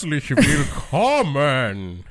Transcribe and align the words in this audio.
Herzlich 0.00 0.30
willkommen 0.30 2.04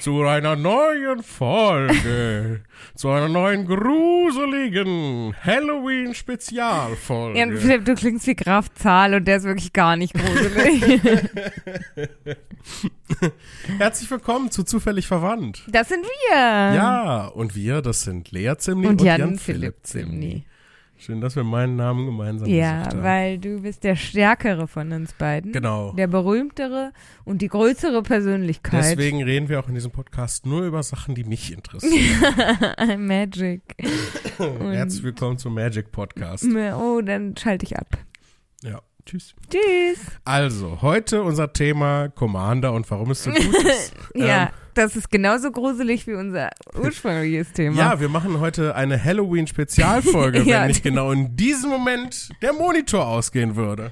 zu 0.00 0.22
einer 0.22 0.54
neuen 0.54 1.22
Folge, 1.22 2.60
zu 2.94 3.08
einer 3.08 3.30
neuen 3.30 3.66
gruseligen 3.66 5.34
Halloween-Spezialfolge. 5.42 7.38
Ja, 7.38 7.46
Philipp, 7.56 7.86
du 7.86 7.94
klingst 7.94 8.26
wie 8.26 8.34
Graf 8.34 8.70
Zahl 8.74 9.14
und 9.14 9.26
der 9.26 9.38
ist 9.38 9.44
wirklich 9.44 9.72
gar 9.72 9.96
nicht 9.96 10.12
gruselig. 10.12 11.00
Herzlich 13.78 14.10
willkommen 14.10 14.50
zu 14.50 14.62
Zufällig 14.62 15.06
Verwandt. 15.06 15.64
das 15.68 15.88
sind 15.88 16.04
wir. 16.04 16.36
Ja, 16.36 17.28
und 17.28 17.56
wir, 17.56 17.80
das 17.80 18.02
sind 18.02 18.30
Lea 18.30 18.56
Zimni 18.58 18.88
Und 18.88 19.00
und, 19.00 19.06
Jan, 19.06 19.20
Jan 19.20 19.38
Philipp 19.38 19.76
Zimni. 19.84 20.10
Zimni. 20.10 20.44
Schön, 21.04 21.20
dass 21.20 21.34
wir 21.34 21.42
meinen 21.42 21.74
Namen 21.74 22.06
gemeinsam 22.06 22.48
Ja, 22.48 22.84
haben. 22.86 23.02
weil 23.02 23.36
du 23.38 23.60
bist 23.62 23.82
der 23.82 23.96
Stärkere 23.96 24.68
von 24.68 24.92
uns 24.92 25.12
beiden. 25.14 25.50
Genau. 25.50 25.92
Der 25.94 26.06
berühmtere 26.06 26.92
und 27.24 27.42
die 27.42 27.48
größere 27.48 28.04
Persönlichkeit. 28.04 28.84
Deswegen 28.84 29.20
reden 29.24 29.48
wir 29.48 29.58
auch 29.58 29.66
in 29.66 29.74
diesem 29.74 29.90
Podcast 29.90 30.46
nur 30.46 30.62
über 30.62 30.80
Sachen, 30.84 31.16
die 31.16 31.24
mich 31.24 31.52
interessieren. 31.52 32.22
Magic. 33.06 33.62
Und- 34.38 34.70
Herzlich 34.72 35.02
willkommen 35.02 35.38
zum 35.38 35.54
Magic 35.54 35.90
Podcast. 35.90 36.44
Oh, 36.78 37.00
dann 37.00 37.36
schalte 37.36 37.66
ich 37.66 37.76
ab. 37.76 37.98
Ja, 38.62 38.80
tschüss. 39.04 39.34
Tschüss. 39.50 40.06
Also, 40.24 40.82
heute 40.82 41.24
unser 41.24 41.52
Thema 41.52 42.10
Commander 42.10 42.72
und 42.72 42.88
warum 42.92 43.10
es 43.10 43.24
so 43.24 43.30
gut 43.32 43.40
ist. 43.64 43.92
Ja, 44.14 44.44
Ähm, 44.44 44.48
das 44.74 44.96
ist 44.96 45.10
genauso 45.10 45.50
gruselig 45.50 46.06
wie 46.06 46.14
unser 46.14 46.50
ursprüngliches 46.78 47.52
Thema. 47.54 47.76
ja, 47.76 48.00
wir 48.00 48.08
machen 48.08 48.40
heute 48.40 48.74
eine 48.74 49.02
Halloween-Spezialfolge, 49.02 50.42
Ja. 50.44 50.60
wenn 50.62 50.68
nicht 50.68 50.82
genau 50.82 51.10
in 51.12 51.36
diesem 51.36 51.70
Moment 51.70 52.30
der 52.42 52.52
Monitor 52.52 53.06
ausgehen 53.06 53.56
würde. 53.56 53.90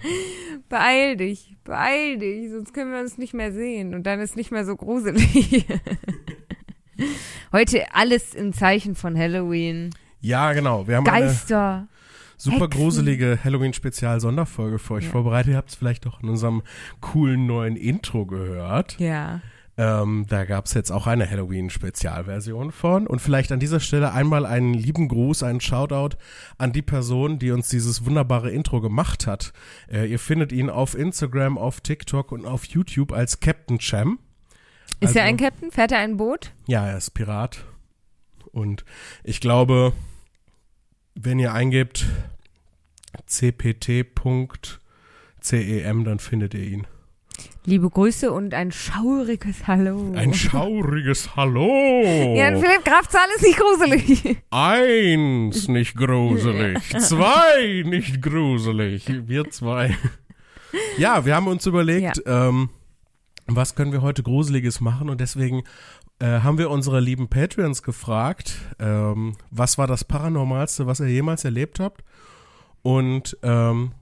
Beeil 0.69 1.17
dich, 1.17 1.57
beeil 1.65 2.19
dich, 2.19 2.51
sonst 2.51 2.73
können 2.75 2.93
wir 2.93 3.01
uns 3.01 3.19
nicht 3.19 3.35
mehr 3.35 3.53
sehen 3.53 3.95
und 3.95 4.05
dann 4.05 4.21
ist 4.21 4.37
nicht 4.37 4.51
mehr 4.53 4.65
so 4.65 4.77
gruselig. 4.77 5.67
Heute 7.53 7.87
alles 7.95 8.35
im 8.35 8.53
Zeichen 8.53 8.95
von 8.95 9.17
Halloween. 9.19 9.91
Ja, 10.21 10.53
genau. 10.53 10.87
Wir 10.87 10.97
haben 10.97 11.09
eine 11.09 11.27
Geister. 11.27 11.89
super 12.37 12.67
Hexen. 12.67 12.71
gruselige 12.81 13.39
Halloween-Spezial-Sonderfolge 13.43 14.79
für 14.79 14.95
euch 14.95 15.05
Ja. 15.07 15.11
vorbereitet. 15.11 15.53
Ihr 15.53 15.57
habt 15.57 15.71
es 15.71 15.75
vielleicht 15.77 16.07
auch 16.07 16.23
in 16.23 16.29
unserem 16.29 16.63
coolen 17.01 17.47
neuen 17.47 17.77
Intro 17.77 18.27
gehört. 18.27 18.97
Ja. 18.99 19.41
Ähm, 19.83 20.27
da 20.29 20.45
gab 20.45 20.67
es 20.67 20.75
jetzt 20.75 20.91
auch 20.91 21.07
eine 21.07 21.31
Halloween-Spezialversion 21.31 22.71
von. 22.71 23.07
Und 23.07 23.21
vielleicht 23.21 23.51
an 23.51 23.61
dieser 23.61 23.81
Stelle 23.81 24.13
einmal 24.13 24.45
einen 24.45 24.75
lieben 24.75 25.09
Gruß, 25.09 25.43
einen 25.43 25.63
Shoutout 25.63 26.19
an 26.59 26.73
die 26.73 26.83
Person, 26.83 27.39
die 27.39 27.51
uns 27.51 27.71
dieses 27.71 28.05
wunderbare 28.05 28.51
Intro 28.51 28.83
gemacht 28.83 29.27
hat. 29.27 29.55
Äh, 29.91 30.05
ihr 30.11 30.19
findet 30.19 30.53
ihn 30.53 30.69
auf 30.69 30.95
Instagram, 30.95 31.57
auf 31.57 31.81
TikTok 31.81 32.31
und 32.31 32.45
auf 32.45 32.67
YouTube 32.67 33.11
als 33.13 33.41
Captain 33.41 33.79
Cham. 33.79 34.19
Ist 35.01 35.17
er 35.17 35.23
Also- 35.23 35.31
ein 35.31 35.37
Captain? 35.39 35.71
Fährt 35.71 35.93
er 35.93 36.01
ein 36.01 36.19
Boot? 36.19 36.53
Ja, 36.67 36.87
er 36.87 36.99
ist 36.99 37.13
Pirat. 37.13 37.65
Und 38.53 38.85
ich 39.25 39.41
glaube, 39.41 39.95
wenn 41.15 41.39
ihr 41.39 41.55
eingebt 41.55 42.05
cpt.cem, 43.27 44.05
dann 46.05 46.19
findet 46.19 46.53
ihr 46.53 46.65
ihn. 46.65 46.87
Liebe 47.65 47.91
Grüße 47.91 48.33
und 48.33 48.55
ein 48.55 48.73
schauriges 48.73 49.67
Hallo. 49.67 50.13
Ein 50.15 50.35
schauriges 50.35 51.37
Hallo. 51.37 51.67
Ja, 52.37 52.57
Philipp 52.57 52.85
Grafzahl 52.85 53.27
ist 53.37 53.43
nicht 53.43 53.59
gruselig. 53.59 54.39
Eins 54.51 55.69
nicht 55.69 55.97
gruselig, 55.97 56.79
zwei 56.99 57.83
nicht 57.85 58.23
gruselig, 58.23 59.07
wir 59.27 59.51
zwei. 59.51 59.97
Ja, 60.99 61.25
wir 61.25 61.35
haben 61.35 61.49
uns 61.49 61.67
überlegt, 61.67 62.23
ähm, 62.27 62.71
was 63.47 63.75
können 63.75 63.93
wir 63.93 64.03
heute 64.03 64.23
Gruseliges 64.23 64.81
machen 64.81 65.09
und 65.11 65.21
deswegen 65.21 65.65
äh, 66.21 66.41
haben 66.41 66.59
wir 66.59 66.71
unsere 66.71 67.01
lieben 67.01 67.29
Patreons 67.29 67.83
gefragt, 67.83 68.55
ähm, 68.79 69.37
was 69.51 69.79
war 69.79 69.87
das 69.87 70.05
Paranormalste, 70.05 70.87
was 70.87 71.01
ihr 71.01 71.09
jemals 71.09 71.45
erlebt 71.45 71.81
habt 71.81 72.05
und 72.83 73.37
ähm, 73.43 73.93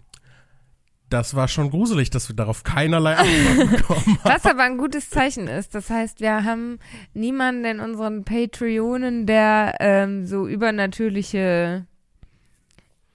das 1.11 1.35
war 1.35 1.49
schon 1.49 1.71
gruselig, 1.71 2.11
dass 2.11 2.29
wir 2.29 2.37
darauf 2.37 2.65
keinerlei 2.65 3.17
Antwort 3.17 3.71
bekommen 3.77 4.19
haben. 4.25 4.35
Was 4.35 4.45
aber 4.47 4.63
ein 4.63 4.79
gutes 4.79 5.11
Zeichen 5.11 5.49
ist. 5.49 5.75
Das 5.75 5.91
heißt, 5.91 6.21
wir 6.21 6.45
haben 6.45 6.79
niemanden 7.15 7.65
in 7.65 7.81
unseren 7.81 8.25
Patreonen, 8.25 9.27
der 9.27 9.77
ähm, 9.81 10.27
so 10.27 10.47
übernatürliche 10.47 11.87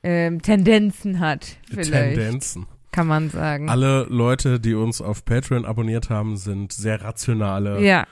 ähm, 0.04 0.42
Tendenzen 0.42 1.20
hat. 1.20 1.58
Vielleicht, 1.68 2.16
Tendenzen. 2.16 2.68
kann 2.92 3.08
man 3.08 3.30
sagen. 3.30 3.70
Alle 3.70 4.04
Leute, 4.10 4.60
die 4.60 4.74
uns 4.74 5.02
auf 5.02 5.24
Patreon 5.25 5.66
abonniert 5.66 6.10
haben, 6.10 6.38
sind 6.38 6.74
sehr 6.74 7.02
rationale, 7.02 7.81
ja, 7.81 8.06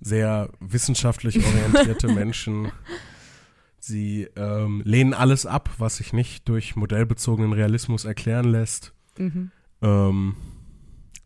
sehr 0.00 0.50
wissenschaftlich 0.60 1.44
orientierte 1.44 2.08
Menschen. 2.12 2.70
Sie 3.78 4.28
ähm, 4.36 4.82
lehnen 4.84 5.14
alles 5.14 5.46
ab, 5.46 5.70
was 5.78 5.96
sich 5.96 6.12
nicht 6.12 6.48
durch 6.48 6.76
modellbezogenen 6.76 7.52
Realismus 7.52 8.04
erklären 8.04 8.50
lässt. 8.50 8.92
Mhm. 9.18 9.50
Ähm, 9.82 10.34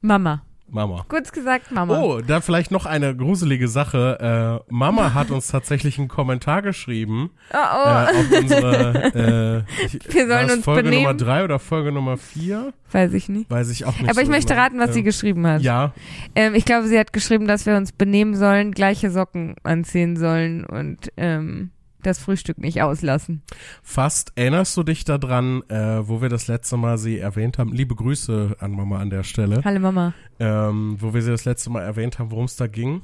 Mama. 0.00 0.42
Mama. 0.72 1.04
Kurz 1.06 1.32
gesagt, 1.32 1.70
Mama. 1.70 2.00
Oh, 2.00 2.20
da 2.22 2.40
vielleicht 2.40 2.70
noch 2.70 2.86
eine 2.86 3.14
gruselige 3.14 3.68
Sache. 3.68 4.62
Äh, 4.68 4.72
Mama 4.72 5.12
hat 5.12 5.30
uns 5.30 5.48
tatsächlich 5.48 5.98
einen 5.98 6.08
Kommentar 6.08 6.62
geschrieben 6.62 7.30
Oh, 7.52 7.56
oh. 7.56 7.88
äh, 7.88 8.06
auf 8.06 8.40
unsere 8.40 9.64
äh, 9.76 9.84
ich, 9.84 10.14
Wir 10.14 10.26
sollen 10.26 10.50
uns 10.50 10.64
Folge 10.64 10.84
benehmen? 10.84 11.02
Nummer 11.02 11.14
drei 11.14 11.44
oder 11.44 11.58
Folge 11.58 11.92
Nummer 11.92 12.16
vier? 12.16 12.72
Weiß 12.90 13.12
ich 13.12 13.28
nicht. 13.28 13.50
Weiß 13.50 13.68
ich 13.70 13.84
auch 13.84 13.98
nicht. 13.98 14.08
Aber 14.10 14.20
ich 14.20 14.26
so 14.26 14.32
möchte 14.32 14.54
genau. 14.54 14.62
raten, 14.62 14.78
was 14.78 14.94
sie 14.94 15.00
Ähm, 15.00 15.04
geschrieben 15.04 15.46
hat. 15.46 15.60
Ja, 15.60 15.92
Ähm, 16.34 16.54
ich 16.54 16.64
glaube, 16.64 16.88
sie 16.88 16.98
hat 16.98 17.12
geschrieben, 17.12 17.46
dass 17.46 17.66
wir 17.66 17.76
uns 17.76 17.92
benehmen 17.92 18.34
sollen, 18.34 18.72
gleiche 18.72 19.10
Socken 19.10 19.56
anziehen 19.64 20.16
sollen 20.16 20.64
und 20.64 21.12
ähm, 21.18 21.70
das 22.02 22.18
Frühstück 22.18 22.58
nicht 22.58 22.82
auslassen. 22.82 23.42
Fast 23.82 24.32
erinnerst 24.36 24.76
du 24.76 24.82
dich 24.82 25.04
daran, 25.04 25.62
äh, 25.68 26.06
wo 26.06 26.20
wir 26.22 26.28
das 26.28 26.48
letzte 26.48 26.76
Mal 26.76 26.98
sie 26.98 27.18
erwähnt 27.18 27.58
haben? 27.58 27.72
Liebe 27.72 27.94
Grüße 27.94 28.56
an 28.58 28.72
Mama 28.72 28.98
an 28.98 29.10
der 29.10 29.22
Stelle. 29.22 29.62
Hallo 29.64 29.80
Mama. 29.80 30.14
Ähm, 30.38 30.96
wo 31.00 31.14
wir 31.14 31.22
sie 31.22 31.30
das 31.30 31.44
letzte 31.44 31.70
Mal 31.70 31.82
erwähnt 31.82 32.18
haben, 32.18 32.30
worum 32.30 32.44
es 32.44 32.56
da 32.56 32.66
ging? 32.66 33.02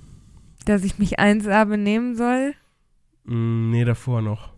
Dass 0.65 0.85
ich 0.85 0.99
mich 0.99 1.19
1A 1.19 1.65
benehmen 1.67 2.15
soll, 2.17 2.55
Mm, 3.25 3.71
nee, 3.71 3.85
davor 3.85 4.23
noch. 4.23 4.53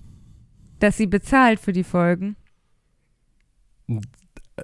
dass 0.79 0.97
sie 0.97 1.07
bezahlt 1.09 1.59
für 1.61 1.73
die 1.73 1.83
Folgen. 1.85 2.37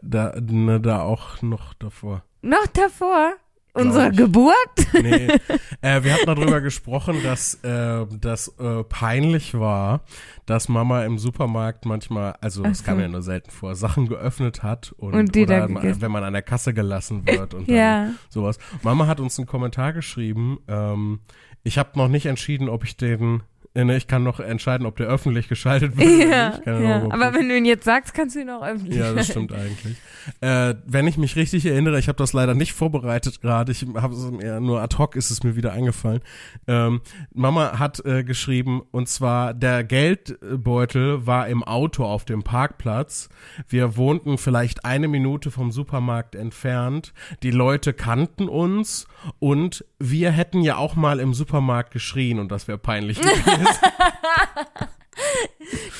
Da, 0.02 0.34
ne, 0.40 0.80
da 0.80 1.02
auch 1.02 1.42
noch 1.42 1.74
davor. 1.74 2.22
Noch 2.42 2.66
davor? 2.68 3.32
Unsere 3.76 4.10
ich. 4.10 4.16
Geburt? 4.16 4.56
Nee. 4.94 5.28
äh, 5.82 6.02
wir 6.02 6.14
hatten 6.14 6.26
darüber 6.26 6.60
gesprochen, 6.60 7.22
dass 7.22 7.54
äh, 7.62 8.06
das 8.20 8.48
äh, 8.58 8.82
peinlich 8.84 9.54
war, 9.54 10.00
dass 10.46 10.68
Mama 10.68 11.04
im 11.04 11.18
Supermarkt 11.18 11.84
manchmal, 11.86 12.36
also 12.40 12.64
es 12.64 12.84
kam 12.84 12.96
so. 12.96 13.02
ja 13.02 13.08
nur 13.08 13.22
selten 13.22 13.50
vor, 13.50 13.74
Sachen 13.74 14.08
geöffnet 14.08 14.62
hat 14.62 14.92
und, 14.96 15.14
Und 15.14 15.34
die 15.34 15.42
oder 15.44 15.68
wenn 15.68 16.10
man 16.10 16.24
an 16.24 16.32
der 16.32 16.42
Kasse 16.42 16.72
gelassen 16.74 17.22
wird 17.26 17.54
und 17.54 17.68
dann 17.68 17.76
Ja. 17.76 18.10
sowas. 18.28 18.58
Mama 18.82 19.06
hat 19.06 19.20
uns 19.20 19.38
einen 19.38 19.46
Kommentar 19.46 19.92
geschrieben. 19.92 20.58
Ähm, 20.68 21.20
ich 21.62 21.78
habe 21.78 21.90
noch 21.98 22.08
nicht 22.08 22.26
entschieden, 22.26 22.68
ob 22.68 22.84
ich 22.84 22.96
den. 22.96 23.42
Äh, 23.76 23.84
ne, 23.84 23.96
Ich 23.96 24.06
kann 24.06 24.22
noch 24.22 24.40
entscheiden, 24.40 24.86
ob 24.86 24.96
der 24.96 25.06
öffentlich 25.06 25.48
geschaltet 25.48 25.96
wird. 25.96 26.08
oder 26.08 26.28
Ja, 26.28 26.48
nicht. 26.50 26.64
Kann 26.64 26.82
ja. 26.82 27.02
aber 27.10 27.34
wenn 27.34 27.48
du 27.48 27.56
ihn 27.56 27.64
jetzt 27.64 27.84
sagst, 27.84 28.14
kannst 28.14 28.34
du 28.36 28.40
ihn 28.40 28.50
auch 28.50 28.62
öffentlich 28.62 28.96
ja, 28.98 29.12
das 29.12 29.28
stimmt 29.28 29.52
eigentlich. 29.52 29.96
Äh, 30.40 30.74
wenn 30.86 31.06
ich 31.06 31.18
mich 31.18 31.36
richtig 31.36 31.66
erinnere, 31.66 31.98
ich 31.98 32.08
habe 32.08 32.16
das 32.18 32.32
leider 32.32 32.54
nicht 32.54 32.72
vorbereitet 32.72 33.40
gerade. 33.40 33.70
Ich 33.72 33.86
habe 33.94 34.14
es 34.14 34.30
mir 34.30 34.60
nur 34.60 34.80
ad 34.80 34.96
hoc 34.98 35.14
ist 35.14 35.30
es 35.30 35.42
mir 35.42 35.56
wieder 35.56 35.72
eingefallen. 35.72 36.20
Ähm, 36.66 37.00
Mama 37.32 37.78
hat 37.78 38.04
äh, 38.04 38.24
geschrieben 38.24 38.82
und 38.90 39.08
zwar 39.08 39.54
der 39.54 39.84
Geldbeutel 39.84 41.26
war 41.26 41.48
im 41.48 41.62
Auto 41.62 42.04
auf 42.04 42.24
dem 42.24 42.42
Parkplatz. 42.42 43.28
Wir 43.68 43.96
wohnten 43.96 44.38
vielleicht 44.38 44.84
eine 44.84 45.08
Minute 45.08 45.50
vom 45.50 45.70
Supermarkt 45.70 46.34
entfernt. 46.34 47.12
Die 47.42 47.50
Leute 47.50 47.92
kannten 47.92 48.48
uns 48.48 49.06
und 49.38 49.84
wir 49.98 50.30
hätten 50.30 50.60
ja 50.60 50.76
auch 50.76 50.96
mal 50.96 51.20
im 51.20 51.34
Supermarkt 51.34 51.92
geschrien 51.92 52.38
und 52.38 52.50
das 52.50 52.68
wäre 52.68 52.78
peinlich 52.78 53.20
gewesen. 53.20 53.65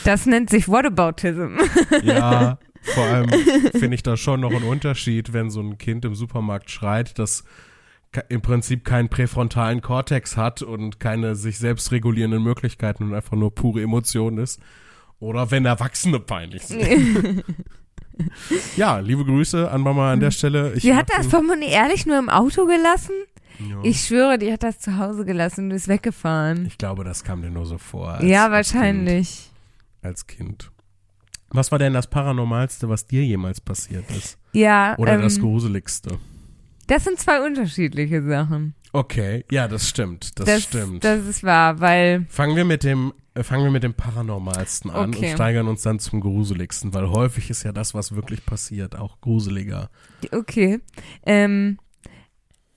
Das 0.04 0.26
nennt 0.26 0.50
sich 0.50 0.68
Whataboutism. 0.68 1.58
Ja, 2.04 2.58
vor 2.82 3.04
allem 3.04 3.28
finde 3.72 3.94
ich 3.94 4.02
da 4.02 4.16
schon 4.16 4.40
noch 4.40 4.52
einen 4.52 4.64
Unterschied, 4.64 5.32
wenn 5.32 5.50
so 5.50 5.60
ein 5.60 5.78
Kind 5.78 6.04
im 6.04 6.14
Supermarkt 6.14 6.70
schreit, 6.70 7.18
das 7.18 7.44
im 8.28 8.40
Prinzip 8.40 8.84
keinen 8.84 9.08
präfrontalen 9.08 9.82
Kortex 9.82 10.36
hat 10.36 10.62
und 10.62 11.00
keine 11.00 11.34
sich 11.34 11.58
selbst 11.58 11.92
regulierenden 11.92 12.42
Möglichkeiten 12.42 13.04
und 13.04 13.14
einfach 13.14 13.36
nur 13.36 13.54
pure 13.54 13.82
Emotion 13.82 14.38
ist. 14.38 14.60
Oder 15.18 15.50
wenn 15.50 15.64
Erwachsene 15.64 16.20
peinlich 16.20 16.62
sind. 16.62 17.44
Ja, 18.78 19.00
liebe 19.00 19.26
Grüße 19.26 19.70
an 19.70 19.82
Mama 19.82 20.12
an 20.12 20.20
der 20.20 20.30
Stelle. 20.30 20.72
Ich 20.72 20.82
Die 20.82 20.94
hat 20.94 21.10
das 21.14 21.28
Portemonnaie 21.28 21.68
ehrlich 21.68 22.06
nur 22.06 22.18
im 22.18 22.30
Auto 22.30 22.64
gelassen? 22.64 23.12
Ja. 23.58 23.80
Ich 23.82 24.00
schwöre, 24.04 24.38
die 24.38 24.52
hat 24.52 24.62
das 24.62 24.78
zu 24.78 24.98
Hause 24.98 25.24
gelassen 25.24 25.66
und 25.66 25.70
ist 25.72 25.88
weggefahren. 25.88 26.66
ich 26.66 26.78
glaube, 26.78 27.04
das 27.04 27.24
kam 27.24 27.42
dir 27.42 27.50
nur 27.50 27.66
so 27.66 27.78
vor. 27.78 28.12
als- 28.14 28.24
ja, 28.24 28.44
als 28.48 28.52
wahrscheinlich. 28.74 29.50
Kind, 30.00 30.04
als 30.04 30.26
Kind. 30.26 30.70
Was 31.50 31.70
war 31.72 31.78
denn 31.78 31.92
das 31.94 32.08
Paranormalste, 32.08 32.88
was 32.88 33.06
dir 33.06 33.24
jemals 33.24 33.60
passiert 33.60 34.10
ist? 34.10 34.36
Ja, 34.52 34.94
Oder 34.98 35.14
ähm, 35.14 35.22
das 35.22 35.38
Gruseligste? 35.38 36.18
Das 36.88 37.04
sind 37.04 37.18
zwei 37.18 37.44
unterschiedliche 37.44 38.22
Sachen. 38.24 38.74
Okay, 38.92 39.44
ja, 39.50 39.68
das 39.68 39.88
stimmt. 39.88 40.38
Das, 40.38 40.46
Das, 40.46 40.62
stimmt. 40.64 41.04
das 41.04 41.24
ist 41.26 41.42
wahr, 41.44 41.80
weil, 41.80 42.24
fangen 42.28 42.56
wir 42.56 42.64
mit 42.64 42.82
dem 42.84 43.12
äh, 43.34 43.42
fangen 43.42 43.64
wir 43.64 43.70
mit 43.70 43.82
dem 43.82 43.92
paranormalsten 43.92 44.90
an 44.90 45.10
Okay. 45.14 45.26
und 45.28 45.34
steigern 45.34 45.68
uns 45.68 45.82
dann 45.82 45.98
zum 45.98 46.20
gruseligsten, 46.20 46.94
weil 46.94 47.08
häufig 47.10 47.50
ist 47.50 47.64
ja 47.64 47.72
das, 47.72 47.92
was 47.92 48.14
wirklich 48.14 48.44
passiert, 48.46 48.96
auch 48.96 49.20
gruseliger. 49.20 49.90
okay. 50.32 50.80
Ähm, 51.26 51.78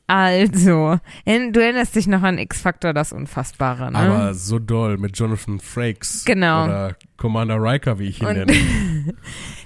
also, 0.10 1.00
du 1.26 1.60
erinnerst 1.62 1.96
dich 1.96 2.08
noch 2.08 2.24
an 2.24 2.38
X-Factor, 2.38 2.94
das 2.94 3.14
Unfassbare, 3.14 3.92
ne? 3.92 3.98
Aber 4.00 4.34
so 4.34 4.58
doll 4.60 4.98
mit 4.98 5.18
Jonathan 5.18 5.60
Frakes 5.60 6.26
Genau. 6.26 6.66
oder 6.66 6.96
Commander 7.18 7.62
Riker, 7.62 8.00
wie 8.00 8.08
ich 8.10 8.22
ihn 8.22 8.28
Und- 8.28 8.36
nenne. 8.38 8.54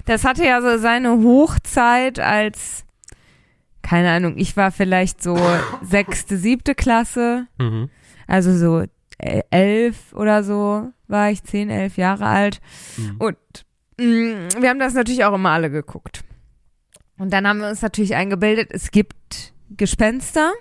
Das 0.06 0.24
hatte 0.24 0.44
ja 0.44 0.60
so 0.60 0.76
seine 0.76 1.12
Hochzeit 1.12 2.20
als, 2.20 2.84
keine 3.80 4.10
Ahnung, 4.10 4.34
ich 4.36 4.54
war 4.56 4.70
vielleicht 4.70 5.22
so 5.22 5.34
sechste, 5.82 6.36
siebte 6.36 6.74
Klasse, 6.74 7.46
Mhm. 7.58 7.88
also 8.26 8.54
so 8.56 8.84
äh, 9.18 9.42
elf 9.50 10.12
oder 10.12 10.44
so 10.44 10.90
war 11.08 11.30
ich, 11.30 11.42
zehn, 11.44 11.70
elf 11.70 11.96
Jahre 11.96 12.26
alt. 12.26 12.60
Mhm. 12.98 13.16
Und 13.18 13.36
mh, 13.98 14.60
wir 14.60 14.68
haben 14.68 14.78
das 14.80 14.92
natürlich 14.94 15.24
auch 15.24 15.34
immer 15.34 15.50
alle 15.50 15.70
geguckt. 15.70 16.22
Und 17.16 17.32
dann 17.32 17.46
haben 17.46 17.60
wir 17.60 17.68
uns 17.70 17.80
natürlich 17.80 18.14
eingebildet, 18.16 18.70
es 18.72 18.90
gibt 18.90 19.53
Gespenster. 19.76 20.52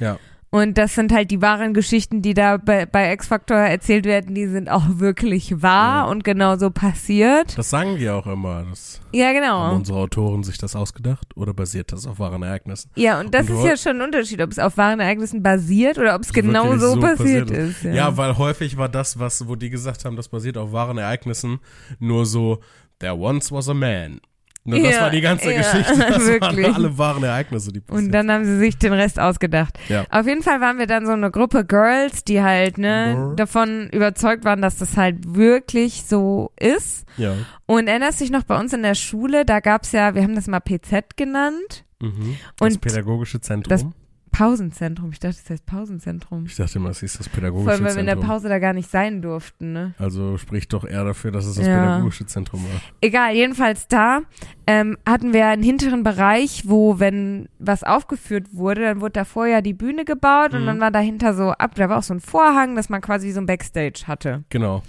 Ja. 0.00 0.18
Und 0.50 0.78
das 0.78 0.94
sind 0.94 1.12
halt 1.12 1.30
die 1.30 1.42
wahren 1.42 1.74
Geschichten, 1.74 2.22
die 2.22 2.32
da 2.32 2.56
bei, 2.56 2.86
bei 2.86 3.12
X-Factor 3.12 3.58
erzählt 3.58 4.06
werden, 4.06 4.34
die 4.34 4.46
sind 4.46 4.70
auch 4.70 4.84
wirklich 4.92 5.60
wahr 5.60 6.04
Ja. 6.06 6.10
und 6.10 6.24
genau 6.24 6.56
so 6.56 6.70
passiert. 6.70 7.58
Das 7.58 7.68
sagen 7.68 7.98
die 7.98 8.08
auch 8.08 8.26
immer. 8.26 8.64
Das 8.70 9.02
Ja, 9.12 9.26
Haben 9.26 9.34
genau. 9.34 9.74
unsere 9.74 9.98
Autoren 9.98 10.44
sich 10.44 10.56
das 10.56 10.74
ausgedacht 10.74 11.36
oder 11.36 11.52
basiert 11.52 11.92
das 11.92 12.06
auf 12.06 12.18
wahren 12.18 12.42
Ereignissen? 12.42 12.90
Ja, 12.96 13.20
und 13.20 13.34
das 13.34 13.50
Und 13.50 13.56
ist 13.58 13.64
ja 13.66 13.76
schon 13.76 13.96
ein 14.00 14.06
Unterschied, 14.06 14.40
ob 14.40 14.50
es 14.50 14.58
auf 14.58 14.78
wahren 14.78 15.00
Ereignissen 15.00 15.42
basiert 15.42 15.98
oder 15.98 16.14
ob 16.14 16.22
es 16.22 16.32
genau 16.32 16.78
so, 16.78 16.94
so 16.94 17.00
passiert, 17.00 17.48
passiert 17.48 17.50
ist. 17.50 17.82
Ja. 17.84 18.16
weil 18.16 18.38
häufig 18.38 18.78
war 18.78 18.88
das, 18.88 19.18
was, 19.18 19.46
wo 19.48 19.54
die 19.54 19.68
gesagt 19.68 20.06
haben, 20.06 20.16
das 20.16 20.28
basiert 20.30 20.56
auf 20.56 20.72
wahren 20.72 20.96
Ereignissen, 20.96 21.58
nur 21.98 22.24
so, 22.24 22.60
there 23.00 23.14
once 23.18 23.52
was 23.52 23.68
a 23.68 23.74
man. 23.74 24.18
Ne, 24.68 24.82
das 24.82 24.94
Ja, 24.94 25.00
war 25.02 25.10
die 25.10 25.20
ganze 25.20 25.52
ja, 25.52 25.58
Geschichte. 25.58 25.94
Das 26.08 26.26
wirklich. 26.26 26.66
waren 26.66 26.74
alle 26.74 26.98
wahren 26.98 27.22
Ereignisse, 27.24 27.72
die 27.72 27.80
passiert 27.80 28.06
Und 28.06 28.12
dann 28.12 28.30
haben 28.30 28.44
sie 28.44 28.58
sich 28.58 28.76
den 28.78 28.92
Rest 28.92 29.18
ausgedacht. 29.18 29.78
Ja. 29.88 30.04
Auf 30.10 30.26
jeden 30.26 30.42
Fall 30.42 30.60
waren 30.60 30.78
wir 30.78 30.86
dann 30.86 31.06
so 31.06 31.12
eine 31.12 31.30
Gruppe 31.30 31.64
Girls, 31.64 32.24
die 32.24 32.42
halt 32.42 32.78
ne, 32.78 33.14
Girl. 33.16 33.36
davon 33.36 33.88
überzeugt 33.90 34.44
waren, 34.44 34.60
dass 34.62 34.76
das 34.76 34.96
halt 34.96 35.34
wirklich 35.34 36.04
so 36.06 36.52
ist. 36.58 37.06
Ja. 37.16 37.34
Und 37.66 37.88
erinnerst 37.88 38.20
dich 38.20 38.30
noch 38.30 38.44
bei 38.44 38.58
uns 38.58 38.72
in 38.72 38.82
der 38.82 38.94
Schule, 38.94 39.44
da 39.44 39.60
gab's 39.60 39.92
ja, 39.92 40.14
wir 40.14 40.22
haben 40.22 40.34
das 40.34 40.46
mal 40.46 40.60
PZ 40.60 41.16
genannt, 41.16 41.84
Mhm. 42.00 42.36
Das 42.56 42.74
Und 42.74 42.80
pädagogische 42.80 43.40
Zentrum. 43.40 43.70
das 43.70 43.84
Pausenzentrum. 44.30 45.10
Ich 45.12 45.18
dachte, 45.20 45.36
das 45.42 45.50
heißt 45.50 45.66
Pausenzentrum. 45.66 46.44
ich 46.46 46.56
dachte 46.56 46.78
immer, 46.78 46.90
es 46.90 47.00
hieß 47.00 47.18
das 47.18 47.26
Vor 47.28 47.34
pädagogische 47.34 47.70
allem, 47.72 47.84
weil 47.84 47.94
wir 47.94 48.00
in 48.00 48.06
der 48.06 48.14
Zentrum. 48.16 48.30
Pause 48.30 48.48
da 48.48 48.58
gar 48.58 48.72
nicht 48.72 48.90
sein 48.90 49.22
durften, 49.22 49.72
ne? 49.72 49.94
Also 49.98 50.36
spricht 50.38 50.72
doch 50.72 50.84
eher 50.84 51.04
dafür, 51.04 51.30
dass 51.32 51.46
es 51.46 51.56
das 51.56 51.66
Ja. 51.66 51.74
pädagogische 51.82 52.26
Zentrum 52.26 52.62
war. 52.64 52.80
Egal, 53.00 53.34
jedenfalls 53.34 53.88
da 53.88 54.20
ähm, 54.66 54.96
hatten 55.06 55.32
wir 55.32 55.46
einen 55.46 55.62
hinteren 55.62 56.02
Bereich, 56.02 56.62
wo, 56.66 56.98
wenn 56.98 57.48
was 57.58 57.84
aufgeführt 57.84 58.48
wurde, 58.52 58.82
dann 58.82 59.00
wurde 59.00 59.12
da 59.12 59.24
vorher 59.24 59.62
die 59.62 59.74
Bühne 59.74 60.04
gebaut 60.04 60.54
und 60.54 60.62
Mhm. 60.62 60.66
dann 60.66 60.80
war 60.80 60.90
dahinter 60.90 61.34
so 61.34 61.50
ab, 61.50 61.74
da 61.74 61.88
war 61.88 61.98
auch 61.98 62.02
so 62.02 62.14
ein 62.14 62.20
Vorhang, 62.20 62.76
dass 62.76 62.88
man 62.88 63.00
quasi 63.00 63.30
so 63.32 63.40
ein 63.40 63.46
Backstage 63.46 64.04
hatte. 64.06 64.44
Genau. 64.50 64.82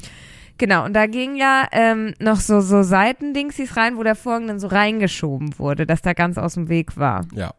Genau, 0.57 0.83
und 0.83 0.92
da 0.94 1.06
ging 1.07 1.38
ja 1.38 1.68
ähm, 1.71 2.13
noch 2.19 2.35
so, 2.42 2.59
so 2.59 2.83
Seitendingsies 2.83 3.77
rein, 3.77 3.95
wo 3.95 4.03
der 4.03 4.15
Vorhang 4.15 4.47
dann 4.47 4.59
so 4.59 4.68
reingeschoben 4.68 5.57
wurde, 5.57 5.85
dass 5.85 6.01
da 6.01 6.12
ganz 6.12 6.38
aus 6.38 6.56
dem 6.56 6.68
Weg 6.68 6.97
war. 6.97 7.25
Ja. 7.33 7.53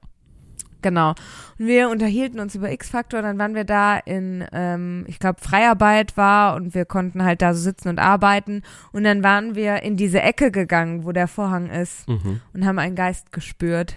Genau. 0.82 1.10
Und 1.58 1.66
wir 1.66 1.88
unterhielten 1.90 2.40
uns 2.40 2.54
über 2.54 2.70
X-Factor, 2.72 3.22
dann 3.22 3.38
waren 3.38 3.54
wir 3.54 3.64
da 3.64 3.98
in, 3.98 4.44
ähm, 4.52 5.04
ich 5.08 5.18
glaube, 5.18 5.40
Freiarbeit 5.40 6.16
war 6.16 6.54
und 6.56 6.74
wir 6.74 6.84
konnten 6.84 7.22
halt 7.24 7.42
da 7.42 7.52
so 7.54 7.60
sitzen 7.60 7.88
und 7.88 7.98
arbeiten. 7.98 8.62
Und 8.92 9.04
dann 9.04 9.22
waren 9.22 9.54
wir 9.54 9.82
in 9.82 9.96
diese 9.96 10.20
Ecke 10.22 10.50
gegangen, 10.50 11.04
wo 11.04 11.12
der 11.12 11.28
Vorhang 11.28 11.68
ist 11.70 12.08
Mhm. 12.08 12.40
und 12.54 12.66
haben 12.66 12.78
einen 12.78 12.96
Geist 12.96 13.32
gespürt. 13.32 13.96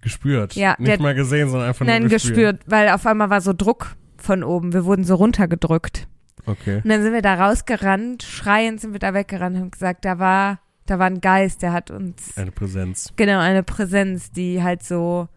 Gespürt. 0.00 0.54
Ja, 0.54 0.74
Nicht 0.78 0.88
der- 0.90 1.00
mal 1.00 1.14
gesehen, 1.14 1.48
sondern 1.48 1.68
einfach 1.68 1.86
Nein, 1.86 2.02
nur 2.02 2.10
gespürt. 2.10 2.34
gespürt, 2.36 2.60
weil 2.66 2.88
auf 2.90 3.06
einmal 3.06 3.30
war 3.30 3.40
so 3.40 3.52
Druck 3.52 3.94
von 4.16 4.42
oben. 4.42 4.72
Wir 4.72 4.84
wurden 4.84 5.04
so 5.04 5.14
runtergedrückt. 5.14 6.08
Okay. 6.44 6.80
Und 6.82 6.88
dann 6.88 7.02
sind 7.02 7.12
wir 7.12 7.22
da 7.22 7.34
rausgerannt, 7.34 8.24
schreiend 8.24 8.80
sind 8.80 8.92
wir 8.92 8.98
da 8.98 9.14
weggerannt 9.14 9.54
und 9.56 9.62
haben 9.62 9.70
gesagt, 9.70 10.04
da 10.04 10.18
war, 10.18 10.58
da 10.86 10.98
war 10.98 11.06
ein 11.06 11.20
Geist, 11.20 11.62
der 11.62 11.72
hat 11.72 11.92
uns 11.92 12.36
Eine 12.36 12.50
Präsenz. 12.50 13.12
Genau, 13.14 13.38
eine 13.38 13.62
Präsenz, 13.62 14.32
die 14.32 14.60
halt 14.60 14.82
so 14.82 15.28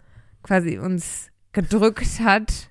quasi 0.45 0.77
uns 0.77 1.30
gedrückt 1.51 2.19
hat. 2.24 2.69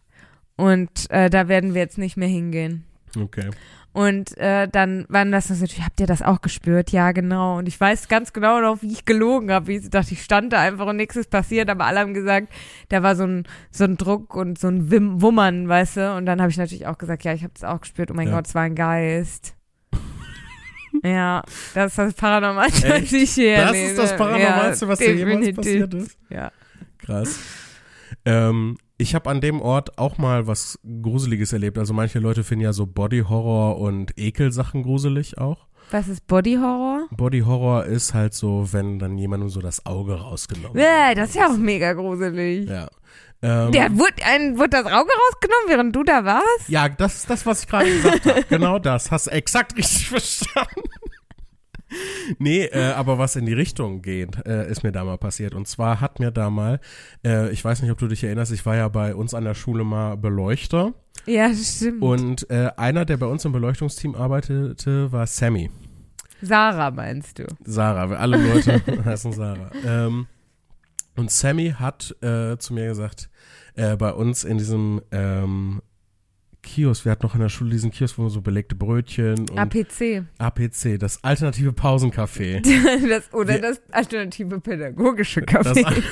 Und 0.57 1.11
äh, 1.11 1.29
da 1.31 1.49
werden 1.49 1.75
wir 1.75 1.81
jetzt 1.81 1.99
nicht 1.99 2.17
mehr 2.17 2.29
hingehen. 2.29 2.85
Okay. 3.21 3.51
Und 3.93 4.37
äh, 4.39 4.67
dann 4.69 5.05
waren 5.09 5.31
das 5.31 5.51
natürlich, 5.51 5.83
habt 5.85 6.01
ihr 6.01 6.07
das 6.09 6.21
auch 6.21 6.41
gespürt? 6.43 6.91
Ja, 6.91 7.13
genau. 7.13 7.59
Und 7.59 7.69
ich 7.69 7.81
weiß 7.81 8.09
ganz 8.09 8.33
genau 8.33 8.61
noch, 8.61 8.83
wie 8.83 8.91
ich 8.93 9.05
gelogen 9.05 9.53
habe. 9.53 9.69
Wie 9.69 9.77
ich 9.77 9.89
dachte, 9.91 10.15
ich 10.15 10.23
stand 10.25 10.53
da 10.53 10.61
einfach 10.61 10.87
und 10.87 10.97
nichts 10.97 11.15
ist 11.15 11.31
passiert, 11.31 11.71
aber 11.71 11.85
alle 11.87 12.01
haben 12.01 12.13
gesagt, 12.15 12.49
da 12.89 13.03
war 13.05 13.15
so 13.15 13.25
ein, 13.25 13.45
so 13.71 13.85
ein 13.85 13.97
Druck 13.97 14.35
und 14.35 14.59
so 14.59 14.67
ein 14.69 14.91
Wim 14.91 15.23
Wummern, 15.23 15.69
weißt 15.69 15.97
du? 15.97 16.15
Und 16.17 16.27
dann 16.27 16.41
habe 16.41 16.51
ich 16.51 16.57
natürlich 16.57 16.87
auch 16.89 16.99
gesagt, 16.99 17.23
ja, 17.23 17.35
ich 17.35 17.43
habe 17.45 17.53
das 17.55 17.63
auch 17.63 17.81
gespürt. 17.83 18.11
Oh 18.11 18.15
mein 18.15 18.29
Ja. 18.29 18.35
Gott, 18.37 18.47
es 18.49 18.55
war 18.57 18.63
ein 18.63 18.75
Geist. 18.75 19.55
ja, 21.05 21.43
das 21.75 21.93
ist 21.93 21.99
das 21.99 22.15
Paranormalste, 22.15 22.89
was 22.91 23.13
ich 23.13 23.37
je 23.37 23.57
Das 23.57 23.67
erlebe. 23.67 23.91
ist 23.91 23.99
das 23.99 24.17
Paranormalste, 24.17 24.85
ja, 24.87 24.91
was 24.91 24.99
dir 24.99 25.15
jemals 25.15 25.53
passiert 25.55 25.95
ist. 25.95 26.19
Ja. 26.31 26.51
Krass. 26.99 27.39
Ähm, 28.25 28.77
ich 28.97 29.15
habe 29.15 29.29
an 29.31 29.41
dem 29.41 29.61
Ort 29.61 29.99
auch 29.99 30.19
mal 30.19 30.47
was 30.47 30.79
Gruseliges 31.03 31.53
erlebt. 31.53 31.79
Also 31.79 31.93
manche 31.95 32.19
Leute 32.21 32.45
finden 32.45 32.65
ja 32.65 32.73
so 32.73 32.87
Body-Horror 32.87 33.79
und 33.79 34.13
Ekelsachen 34.19 34.83
gruselig 34.83 35.39
auch. 35.39 35.67
Was 35.91 36.09
ist 36.09 36.27
Body 36.27 36.55
Horror? 36.55 37.07
Body-Horror 37.11 37.85
ist 37.85 38.15
halt 38.15 38.33
so, 38.35 38.69
wenn 38.73 38.99
dann 38.99 39.19
jemandem 39.19 39.51
so 39.51 39.61
das 39.61 39.85
Auge 39.85 40.15
rausgenommen 40.15 40.79
Äh, 40.79 41.15
das 41.15 41.31
ist 41.31 41.35
ja 41.37 41.49
auch 41.49 41.57
mega 41.59 41.93
gruselig. 41.93 42.69
Ja. 42.69 42.89
Ähm, 43.43 43.73
Der 43.73 43.91
wurde, 43.99 44.15
ein, 44.25 44.57
wurde 44.57 44.71
das 44.71 44.87
Auge 44.87 45.11
rausgenommen, 45.11 45.69
während 45.69 45.95
du 45.95 46.03
da 46.03 46.25
warst? 46.25 46.69
ja, 46.69 46.89
das 46.89 47.17
ist 47.17 47.29
das, 47.31 47.45
was 47.45 47.63
ich 47.65 47.69
gerade 47.69 47.91
gesagt 47.93 48.25
habe. 48.27 48.43
Genau 48.49 48.79
das. 48.79 49.11
Hast 49.11 49.27
du 49.27 49.33
exakt 49.33 49.77
richtig 49.77 50.09
verstanden. 50.09 50.89
Nee, 52.39 52.65
äh, 52.65 52.93
aber 52.93 53.19
was 53.19 53.37
in 53.37 53.47
die 53.47 53.53
Richtung 53.53 54.03
geht, 54.03 54.45
äh, 54.47 54.71
ist 54.71 54.83
mir 54.83 54.93
da 54.93 55.05
mal 55.05 55.19
passiert. 55.19 55.55
Und 55.55 55.69
zwar 55.69 56.01
hat 56.01 56.21
mir 56.21 56.31
da 56.31 56.51
mal, 56.51 56.81
äh, 57.25 57.51
ich 57.51 57.65
weiß 57.65 57.83
nicht, 57.83 57.91
ob 57.91 57.99
du 57.99 58.09
dich 58.09 58.25
erinnerst, 58.25 58.53
ich 58.53 58.65
war 58.67 58.77
ja 58.77 58.89
bei 58.89 59.15
uns 59.15 59.35
an 59.35 59.45
der 59.45 59.55
Schule 59.55 59.85
mal 59.85 60.17
Beleuchter. 60.17 60.95
Ja, 61.27 61.53
stimmt. 61.55 62.03
Und 62.03 62.51
äh, 62.51 62.71
einer, 62.77 63.05
der 63.05 63.17
bei 63.17 63.27
uns 63.27 63.45
im 63.45 63.53
Beleuchtungsteam 63.53 64.15
arbeitete, 64.15 65.13
war 65.13 65.27
Sammy. 65.27 65.71
Sarah 66.43 66.91
meinst 66.91 67.39
du? 67.39 67.47
Sarah, 67.65 68.11
weil 68.11 68.17
alle 68.17 68.37
Leute 68.37 68.83
heißen 69.05 69.33
Sarah. 69.33 69.71
Ähm, 69.85 70.27
und 71.17 71.31
Sammy 71.31 71.75
hat 71.79 72.15
äh, 72.23 72.59
zu 72.59 72.75
mir 72.75 72.89
gesagt, 72.89 73.31
äh, 73.75 73.97
bei 73.97 74.13
uns 74.13 74.45
in 74.45 74.59
diesem 74.59 75.01
ähm, 75.11 75.81
Kiosk, 76.65 77.05
wir 77.05 77.13
hatten 77.13 77.25
noch 77.27 77.35
in 77.35 77.41
der 77.41 77.49
Schule 77.49 77.71
diesen 77.71 77.91
Kiosk, 77.93 78.19
wo 78.19 78.29
so 78.29 78.41
belegte 78.41 78.75
Brötchen 78.75 79.49
und 79.51 79.59
APC. 79.59 80.25
APC, 80.39 80.99
das 80.99 81.23
alternative 81.23 81.71
Pausencafé. 81.71 82.61
das, 83.09 83.33
oder 83.33 83.55
Wir- 83.55 83.61
das 83.61 83.81
alternative 83.93 84.61
pädagogische 84.61 85.41
Café. 85.43 85.85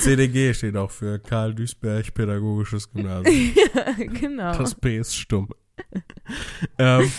CDG 0.00 0.54
steht 0.54 0.76
auch 0.76 0.90
für 0.90 1.18
Karl 1.18 1.54
Duisberg 1.54 2.12
Pädagogisches 2.14 2.90
Gymnasium. 2.90 3.52
genau. 4.20 4.56
Das 4.56 4.74
P 4.74 4.98
ist 4.98 5.14
stumm. 5.16 5.48
ähm, 6.78 7.10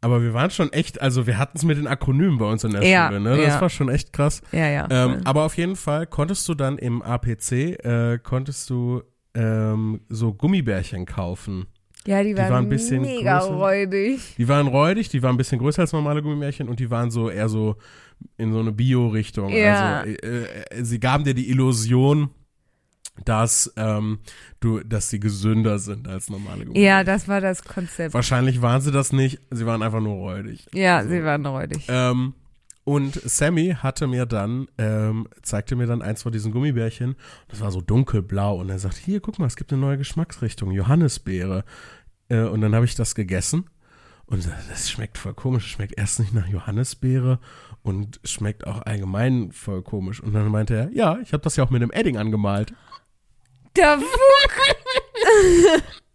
aber 0.00 0.22
wir 0.22 0.34
waren 0.34 0.50
schon 0.50 0.72
echt, 0.72 1.00
also 1.00 1.26
wir 1.26 1.38
hatten 1.38 1.56
es 1.58 1.64
mit 1.64 1.78
den 1.78 1.86
Akronymen 1.86 2.38
bei 2.38 2.46
uns 2.46 2.64
in 2.64 2.72
der 2.72 2.84
Ja, 2.84 3.08
Schule, 3.08 3.20
ne? 3.20 3.36
Das 3.36 3.54
ja. 3.54 3.60
war 3.60 3.70
schon 3.70 3.88
echt 3.88 4.12
krass. 4.12 4.40
ja, 4.52 4.66
ja. 4.68 4.86
Ähm, 4.90 5.20
aber 5.24 5.44
auf 5.44 5.56
jeden 5.56 5.76
Fall 5.76 6.06
konntest 6.06 6.48
du 6.48 6.54
dann 6.54 6.78
im 6.78 7.02
APC, 7.02 7.52
äh, 7.84 8.18
konntest 8.22 8.70
du 8.70 9.02
ähm, 9.36 10.00
so 10.08 10.32
Gummibärchen 10.32 11.06
kaufen. 11.06 11.66
ja, 12.06 12.22
die 12.22 12.36
waren, 12.36 12.50
waren 12.50 12.64
ein 12.64 12.68
bisschen 12.68 13.02
mega 13.02 13.38
größer. 13.40 13.54
räudig. 13.54 14.34
Die 14.38 14.48
waren 14.48 14.66
räudig, 14.66 15.08
die 15.10 15.22
waren 15.22 15.34
ein 15.34 15.38
bisschen 15.38 15.58
größer 15.58 15.82
als 15.82 15.92
normale 15.92 16.22
Gummibärchen 16.22 16.68
und 16.68 16.80
die 16.80 16.90
waren 16.90 17.10
so 17.10 17.28
eher 17.30 17.48
so 17.48 17.76
in 18.38 18.52
so 18.52 18.60
eine 18.60 18.72
Bio-Richtung. 18.72 19.50
Ja. 19.52 20.00
Also 20.00 20.10
äh, 20.12 20.44
äh, 20.70 20.84
sie 20.84 20.98
gaben 20.98 21.24
dir 21.24 21.34
die 21.34 21.50
Illusion, 21.50 22.30
dass 23.24 23.72
ähm, 23.76 24.18
du, 24.60 24.80
dass 24.80 25.10
sie 25.10 25.20
gesünder 25.20 25.78
sind 25.78 26.06
als 26.08 26.28
normale 26.30 26.64
Gummibärchen. 26.64 26.82
Ja, 26.84 27.04
das 27.04 27.28
war 27.28 27.40
das 27.40 27.62
Konzept. 27.64 28.14
Wahrscheinlich 28.14 28.62
waren 28.62 28.80
sie 28.80 28.92
das 28.92 29.12
nicht, 29.12 29.40
sie 29.50 29.66
waren 29.66 29.82
einfach 29.82 30.00
nur 30.00 30.14
räudig. 30.16 30.66
Ja, 30.72 30.98
Also, 30.98 31.10
sie 31.10 31.24
waren 31.24 31.44
räudig. 31.46 31.84
Ähm, 31.88 32.34
und 32.86 33.20
Sammy 33.20 33.74
hatte 33.76 34.06
mir 34.06 34.26
dann, 34.26 34.68
ähm, 34.78 35.26
zeigte 35.42 35.74
mir 35.74 35.88
dann 35.88 36.02
eins 36.02 36.22
von 36.22 36.30
diesen 36.30 36.52
Gummibärchen. 36.52 37.16
Das 37.48 37.60
war 37.60 37.72
so 37.72 37.80
dunkelblau. 37.80 38.60
Und 38.60 38.70
er 38.70 38.78
sagt, 38.78 38.94
hier, 38.94 39.18
guck 39.18 39.40
mal, 39.40 39.46
es 39.46 39.56
gibt 39.56 39.72
eine 39.72 39.82
neue 39.82 39.98
Geschmacksrichtung, 39.98 40.70
Johannisbeere. 40.70 41.64
Äh, 42.28 42.42
und 42.42 42.60
dann 42.60 42.76
habe 42.76 42.84
ich 42.84 42.94
das 42.94 43.16
gegessen. 43.16 43.68
Und 44.26 44.48
das 44.68 44.88
schmeckt 44.88 45.18
voll 45.18 45.34
komisch. 45.34 45.64
Es 45.64 45.70
schmeckt 45.72 45.98
erst 45.98 46.20
nicht 46.20 46.32
nach 46.32 46.46
Johannisbeere 46.46 47.40
und 47.82 48.20
schmeckt 48.22 48.68
auch 48.68 48.82
allgemein 48.82 49.50
voll 49.50 49.82
komisch. 49.82 50.22
Und 50.22 50.32
dann 50.32 50.48
meinte 50.52 50.76
er, 50.76 50.92
ja, 50.92 51.18
ich 51.20 51.32
habe 51.32 51.42
das 51.42 51.56
ja 51.56 51.64
auch 51.64 51.70
mit 51.70 51.82
einem 51.82 51.90
Edding 51.90 52.16
angemalt. 52.16 52.72
Der 53.74 53.98
Fuck. 53.98 55.82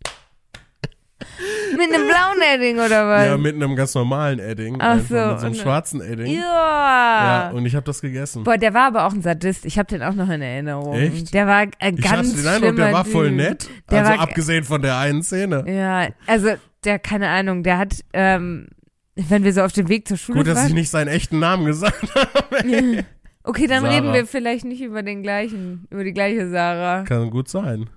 mit 1.71 1.93
einem 1.93 2.07
blauen 2.07 2.41
Edding 2.53 2.75
oder 2.79 3.07
was? 3.07 3.25
Ja, 3.27 3.37
mit 3.37 3.55
einem 3.55 3.75
ganz 3.75 3.93
normalen 3.95 4.39
Edding. 4.39 4.77
Ach 4.79 4.99
so, 5.07 5.15
Mit 5.15 5.39
so 5.39 5.45
einem 5.47 5.55
schwarzen 5.55 6.01
Edding. 6.01 6.27
ja. 6.35 6.41
Ja, 6.41 7.49
und 7.51 7.65
ich 7.65 7.75
habe 7.75 7.85
das 7.85 8.01
gegessen. 8.01 8.43
Boah, 8.43 8.57
der 8.57 8.73
war 8.73 8.87
aber 8.87 9.05
auch 9.05 9.13
ein 9.13 9.21
Sadist. 9.21 9.65
Ich 9.65 9.77
habe 9.79 9.87
den 9.87 10.03
auch 10.03 10.13
noch 10.13 10.29
in 10.29 10.41
Erinnerung. 10.41 10.93
Echt? 10.95 11.33
Der 11.33 11.47
war 11.47 11.63
Ich 11.63 11.71
ganz 12.01 12.29
hatte 12.29 12.41
den 12.41 12.47
Eindruck, 12.47 12.75
der 12.75 12.93
war 12.93 13.05
voll 13.05 13.31
nett. 13.31 13.69
Der 13.89 13.99
also 13.99 14.11
war- 14.11 14.19
abgesehen 14.19 14.63
von 14.63 14.81
der 14.81 14.97
einen 14.97 15.23
Szene. 15.23 15.63
Ja, 15.67 16.07
also 16.27 16.49
der, 16.83 16.99
keine 16.99 17.29
Ahnung, 17.29 17.63
der 17.63 17.77
hat, 17.77 17.93
ähm, 18.13 18.67
wenn 19.15 19.43
wir 19.43 19.53
so 19.53 19.61
auf 19.61 19.71
dem 19.73 19.87
Weg 19.89 20.07
zur 20.07 20.17
Schule 20.17 20.39
Gut, 20.39 20.47
dass 20.47 20.59
ich 20.59 20.63
waren. 20.69 20.73
nicht 20.75 20.89
seinen 20.89 21.07
echten 21.09 21.39
Namen 21.39 21.65
gesagt 21.65 22.01
habe. 22.15 23.03
Okay, 23.43 23.65
dann 23.67 23.81
Sarah. 23.81 23.93
reden 23.95 24.13
wir 24.13 24.25
vielleicht 24.27 24.65
nicht 24.65 24.81
über 24.81 25.01
den 25.03 25.23
gleichen, 25.23 25.87
über 25.89 26.03
die 26.03 26.13
gleiche 26.13 26.49
Sarah. 26.49 27.03
Kann 27.03 27.29
gut 27.31 27.49
sein. 27.49 27.89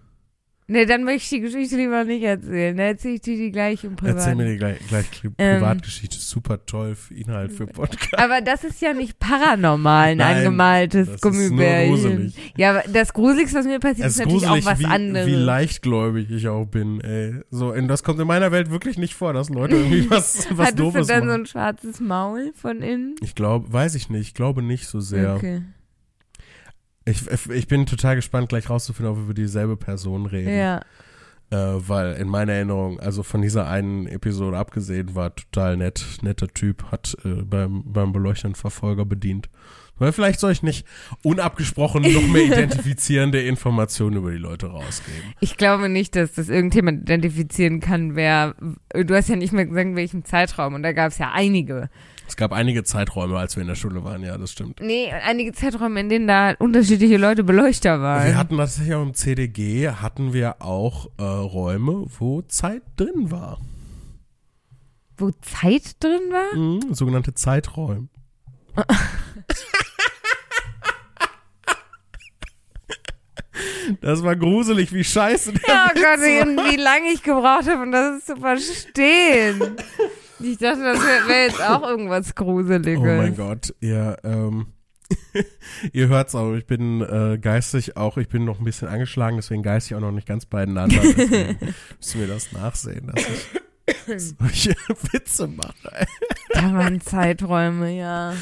Nee, 0.66 0.86
dann 0.86 1.04
möchte 1.04 1.22
ich 1.24 1.28
die 1.28 1.40
Geschichte 1.40 1.76
lieber 1.76 2.04
nicht 2.04 2.22
erzählen. 2.22 2.74
Dann 2.76 2.86
erzähle 2.86 3.14
ich 3.16 3.20
dir 3.20 3.36
die 3.36 3.50
gleich 3.50 3.84
im 3.84 3.96
Privat. 3.96 4.16
Erzähl 4.16 4.34
mir 4.34 4.46
die 4.46 4.56
gleich, 4.56 4.78
gleich 4.88 5.06
Ähm. 5.36 5.58
Privatgeschichte. 5.60 6.16
Super 6.18 6.64
toll 6.64 6.94
für 6.94 7.12
Inhalt 7.12 7.52
für 7.52 7.66
Podcast. 7.66 8.16
Aber 8.18 8.40
das 8.40 8.64
ist 8.64 8.80
ja 8.80 8.94
nicht 8.94 9.18
paranormal, 9.18 10.08
ein 10.08 10.16
Nein, 10.18 10.36
angemaltes 10.38 11.06
das 11.06 11.16
ist 11.16 11.22
nur 11.24 11.32
Gummibärchen. 11.32 11.90
gruselig. 11.92 12.52
Ja, 12.56 12.82
das 12.90 13.12
Gruseligste, 13.12 13.58
was 13.58 13.66
mir 13.66 13.78
passiert, 13.78 14.06
Es 14.08 14.14
ist 14.14 14.24
natürlich 14.24 14.46
auch 14.48 14.64
was 14.64 14.78
wie, 14.78 14.84
anderes. 14.86 15.26
wie 15.26 15.34
leichtgläubig 15.34 16.30
ich 16.30 16.48
auch 16.48 16.64
bin, 16.64 17.00
ey. 17.02 17.34
So, 17.50 17.72
und 17.72 17.86
das 17.88 18.02
kommt 18.02 18.18
in 18.20 18.26
meiner 18.26 18.50
Welt 18.50 18.70
wirklich 18.70 18.96
nicht 18.96 19.14
vor, 19.14 19.34
dass 19.34 19.50
Leute 19.50 19.76
irgendwie 19.76 20.08
was, 20.10 20.46
was 20.50 20.68
Hattest 20.68 20.78
du 20.78 20.82
Doofes 20.84 21.06
dann 21.08 21.20
so 21.20 21.26
machen. 21.26 21.40
ein 21.42 21.46
schwarzes 21.46 22.00
Maul 22.00 22.52
von 22.54 22.80
innen? 22.80 23.16
Ich 23.20 23.34
glaube, 23.34 23.70
weiß 23.70 23.94
ich 23.96 24.08
nicht, 24.08 24.28
ich 24.28 24.34
glaube 24.34 24.62
nicht 24.62 24.86
so 24.86 25.00
sehr. 25.00 25.34
Okay. 25.34 25.60
Ich, 27.04 27.26
ich 27.50 27.66
bin 27.66 27.86
total 27.86 28.16
gespannt, 28.16 28.48
gleich 28.48 28.70
rauszufinden, 28.70 29.12
ob 29.12 29.18
wir 29.18 29.24
über 29.24 29.34
dieselbe 29.34 29.76
Person 29.76 30.26
reden. 30.26 30.56
Ja. 30.56 30.80
Äh, 31.50 31.56
weil 31.56 32.14
in 32.14 32.28
meiner 32.28 32.54
Erinnerung, 32.54 32.98
also 33.00 33.22
von 33.22 33.42
dieser 33.42 33.68
einen 33.68 34.06
Episode 34.06 34.56
abgesehen, 34.56 35.14
war 35.14 35.34
total 35.34 35.76
nett, 35.76 36.04
netter 36.22 36.48
Typ, 36.48 36.90
hat 36.90 37.16
äh, 37.24 37.42
beim, 37.42 37.82
beim 37.84 38.12
Beleuchten 38.12 38.54
Verfolger 38.54 39.04
bedient. 39.04 39.48
Weil 39.96 40.12
vielleicht 40.12 40.40
soll 40.40 40.50
ich 40.50 40.62
nicht 40.62 40.86
unabgesprochen 41.22 42.02
noch 42.02 42.26
mehr 42.26 42.44
identifizierende 42.46 43.40
Informationen 43.42 44.16
über 44.16 44.32
die 44.32 44.38
Leute 44.38 44.66
rausgeben. 44.66 45.34
Ich 45.40 45.56
glaube 45.56 45.88
nicht, 45.88 46.16
dass 46.16 46.32
das 46.32 46.48
irgendjemand 46.48 47.02
identifizieren 47.02 47.80
kann, 47.80 48.16
wer. 48.16 48.56
Du 48.92 49.14
hast 49.14 49.28
ja 49.28 49.36
nicht 49.36 49.52
mehr 49.52 49.66
gesagt, 49.66 49.86
in 49.86 49.96
welchem 49.96 50.24
Zeitraum. 50.24 50.74
Und 50.74 50.82
da 50.82 50.92
gab 50.92 51.12
es 51.12 51.18
ja 51.18 51.30
einige. 51.32 51.90
Es 52.26 52.36
gab 52.36 52.52
einige 52.52 52.84
Zeiträume, 52.84 53.38
als 53.38 53.54
wir 53.56 53.60
in 53.60 53.68
der 53.68 53.74
Schule 53.74 54.02
waren, 54.02 54.22
ja, 54.22 54.36
das 54.38 54.52
stimmt. 54.52 54.80
Nee, 54.80 55.12
einige 55.12 55.52
Zeiträume, 55.52 56.00
in 56.00 56.08
denen 56.08 56.26
da 56.26 56.54
unterschiedliche 56.58 57.16
Leute 57.16 57.44
Beleuchter 57.44 58.00
waren. 58.00 58.26
Wir 58.26 58.38
hatten 58.38 58.56
tatsächlich 58.56 58.94
auch 58.94 59.02
im 59.02 59.14
CDG, 59.14 59.88
hatten 59.90 60.32
wir 60.32 60.62
auch 60.62 61.06
äh, 61.18 61.22
Räume, 61.22 62.06
wo 62.18 62.42
Zeit 62.42 62.82
drin 62.96 63.30
war. 63.30 63.60
Wo 65.16 65.30
Zeit 65.42 66.02
drin 66.02 66.22
war? 66.30 66.56
Mhm, 66.58 66.94
sogenannte 66.94 67.34
Zeiträume. 67.34 68.08
Das 74.00 74.22
war 74.24 74.34
gruselig, 74.34 74.92
wie 74.92 75.04
scheiße 75.04 75.52
der 75.52 75.62
Ja 75.68 75.90
Witz 75.94 76.02
Gott, 76.02 76.56
war. 76.56 76.72
wie 76.72 76.76
lange 76.76 77.10
ich 77.12 77.22
gebraucht 77.22 77.68
habe, 77.68 77.82
um 77.82 77.92
das 77.92 78.24
zu 78.24 78.36
verstehen. 78.36 79.76
Ich 80.40 80.58
dachte, 80.58 80.82
das 80.82 80.98
wäre 81.00 81.28
wär 81.28 81.42
jetzt 81.46 81.62
auch 81.62 81.82
irgendwas 81.88 82.34
Gruseliges. 82.34 82.98
Oh 83.00 83.04
mein 83.04 83.36
Gott, 83.36 83.74
ihr, 83.80 84.16
ähm, 84.24 84.66
ihr 85.92 86.08
hört's 86.08 86.34
auch, 86.34 86.54
ich 86.54 86.66
bin 86.66 87.00
äh, 87.02 87.38
geistig 87.40 87.96
auch, 87.96 88.16
ich 88.16 88.28
bin 88.28 88.44
noch 88.44 88.58
ein 88.58 88.64
bisschen 88.64 88.88
angeschlagen, 88.88 89.36
deswegen 89.36 89.62
geistig 89.62 89.96
auch 89.96 90.00
noch 90.00 90.12
nicht 90.12 90.26
ganz 90.26 90.46
beieinander. 90.46 91.00
Deswegen 91.02 91.58
müssen 91.98 92.20
wir 92.20 92.26
das 92.28 92.52
nachsehen, 92.52 93.12
dass 93.14 93.24
ich 93.28 94.34
solche 94.38 94.74
Witze 95.12 95.46
mache. 95.46 96.06
Da 96.52 96.72
waren 96.74 97.00
Zeiträume, 97.00 97.96
ja. 97.96 98.34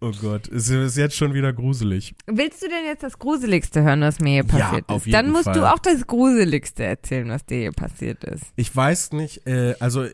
Oh 0.00 0.12
Gott, 0.20 0.46
es 0.48 0.68
ist 0.68 0.96
jetzt 0.96 1.16
schon 1.16 1.34
wieder 1.34 1.52
gruselig. 1.52 2.14
Willst 2.26 2.62
du 2.62 2.68
denn 2.68 2.84
jetzt 2.86 3.02
das 3.02 3.18
Gruseligste 3.18 3.82
hören, 3.82 4.00
was 4.00 4.20
mir 4.20 4.44
hier 4.44 4.44
Ja, 4.58 4.64
passiert 4.66 4.88
auf 4.88 4.98
ist? 5.02 5.06
jeden 5.06 5.12
Dann 5.24 5.30
musst 5.32 5.44
Fall. 5.44 5.54
du 5.54 5.72
auch 5.72 5.80
das 5.80 6.06
Gruseligste 6.06 6.84
erzählen, 6.84 7.28
was 7.28 7.44
dir 7.46 7.58
hier 7.58 7.72
passiert 7.72 8.22
ist. 8.22 8.44
Ich 8.54 8.74
weiß 8.74 9.12
nicht, 9.12 9.44
äh, 9.48 9.74
also 9.80 10.06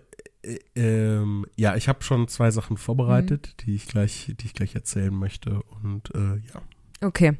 ähm, 0.74 1.46
ja, 1.56 1.76
ich 1.76 1.88
habe 1.88 2.02
schon 2.02 2.28
zwei 2.28 2.50
Sachen 2.50 2.76
vorbereitet, 2.76 3.54
die 3.64 3.74
ich 3.74 3.86
gleich, 3.86 4.32
die 4.40 4.46
ich 4.46 4.54
gleich 4.54 4.74
erzählen 4.74 5.14
möchte 5.14 5.62
und 5.82 6.14
äh, 6.14 6.40
ja. 6.52 6.62
Okay. 7.00 7.36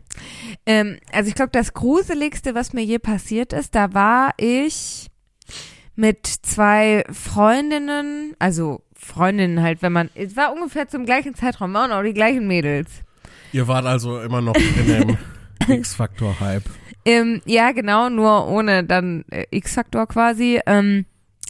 Ähm, 0.66 0.98
also 1.12 1.28
ich 1.28 1.34
glaube, 1.34 1.52
das 1.52 1.72
Gruseligste, 1.72 2.54
was 2.54 2.72
mir 2.72 2.84
je 2.84 2.98
passiert 2.98 3.52
ist, 3.52 3.74
da 3.74 3.94
war 3.94 4.32
ich 4.36 5.10
mit 5.96 6.26
zwei 6.26 7.04
Freundinnen, 7.10 8.34
also 8.38 8.82
Freundinnen 8.94 9.62
halt, 9.62 9.82
wenn 9.82 9.92
man, 9.92 10.10
es 10.14 10.36
war 10.36 10.52
ungefähr 10.52 10.88
zum 10.88 11.04
gleichen 11.04 11.34
Zeitraum, 11.34 11.72
waren 11.74 11.92
auch 11.92 12.02
die 12.02 12.14
gleichen 12.14 12.46
Mädels. 12.46 12.90
Ihr 13.52 13.68
wart 13.68 13.86
also 13.86 14.20
immer 14.20 14.40
noch 14.40 14.56
in 14.56 14.86
dem 14.86 15.18
X-Factor-Hype. 15.68 16.64
Ähm, 17.04 17.40
ja, 17.44 17.72
genau, 17.72 18.08
nur 18.08 18.48
ohne 18.48 18.82
dann 18.84 19.24
äh, 19.30 19.46
X-Faktor 19.50 20.06
quasi. 20.06 20.60
Ähm, 20.66 21.06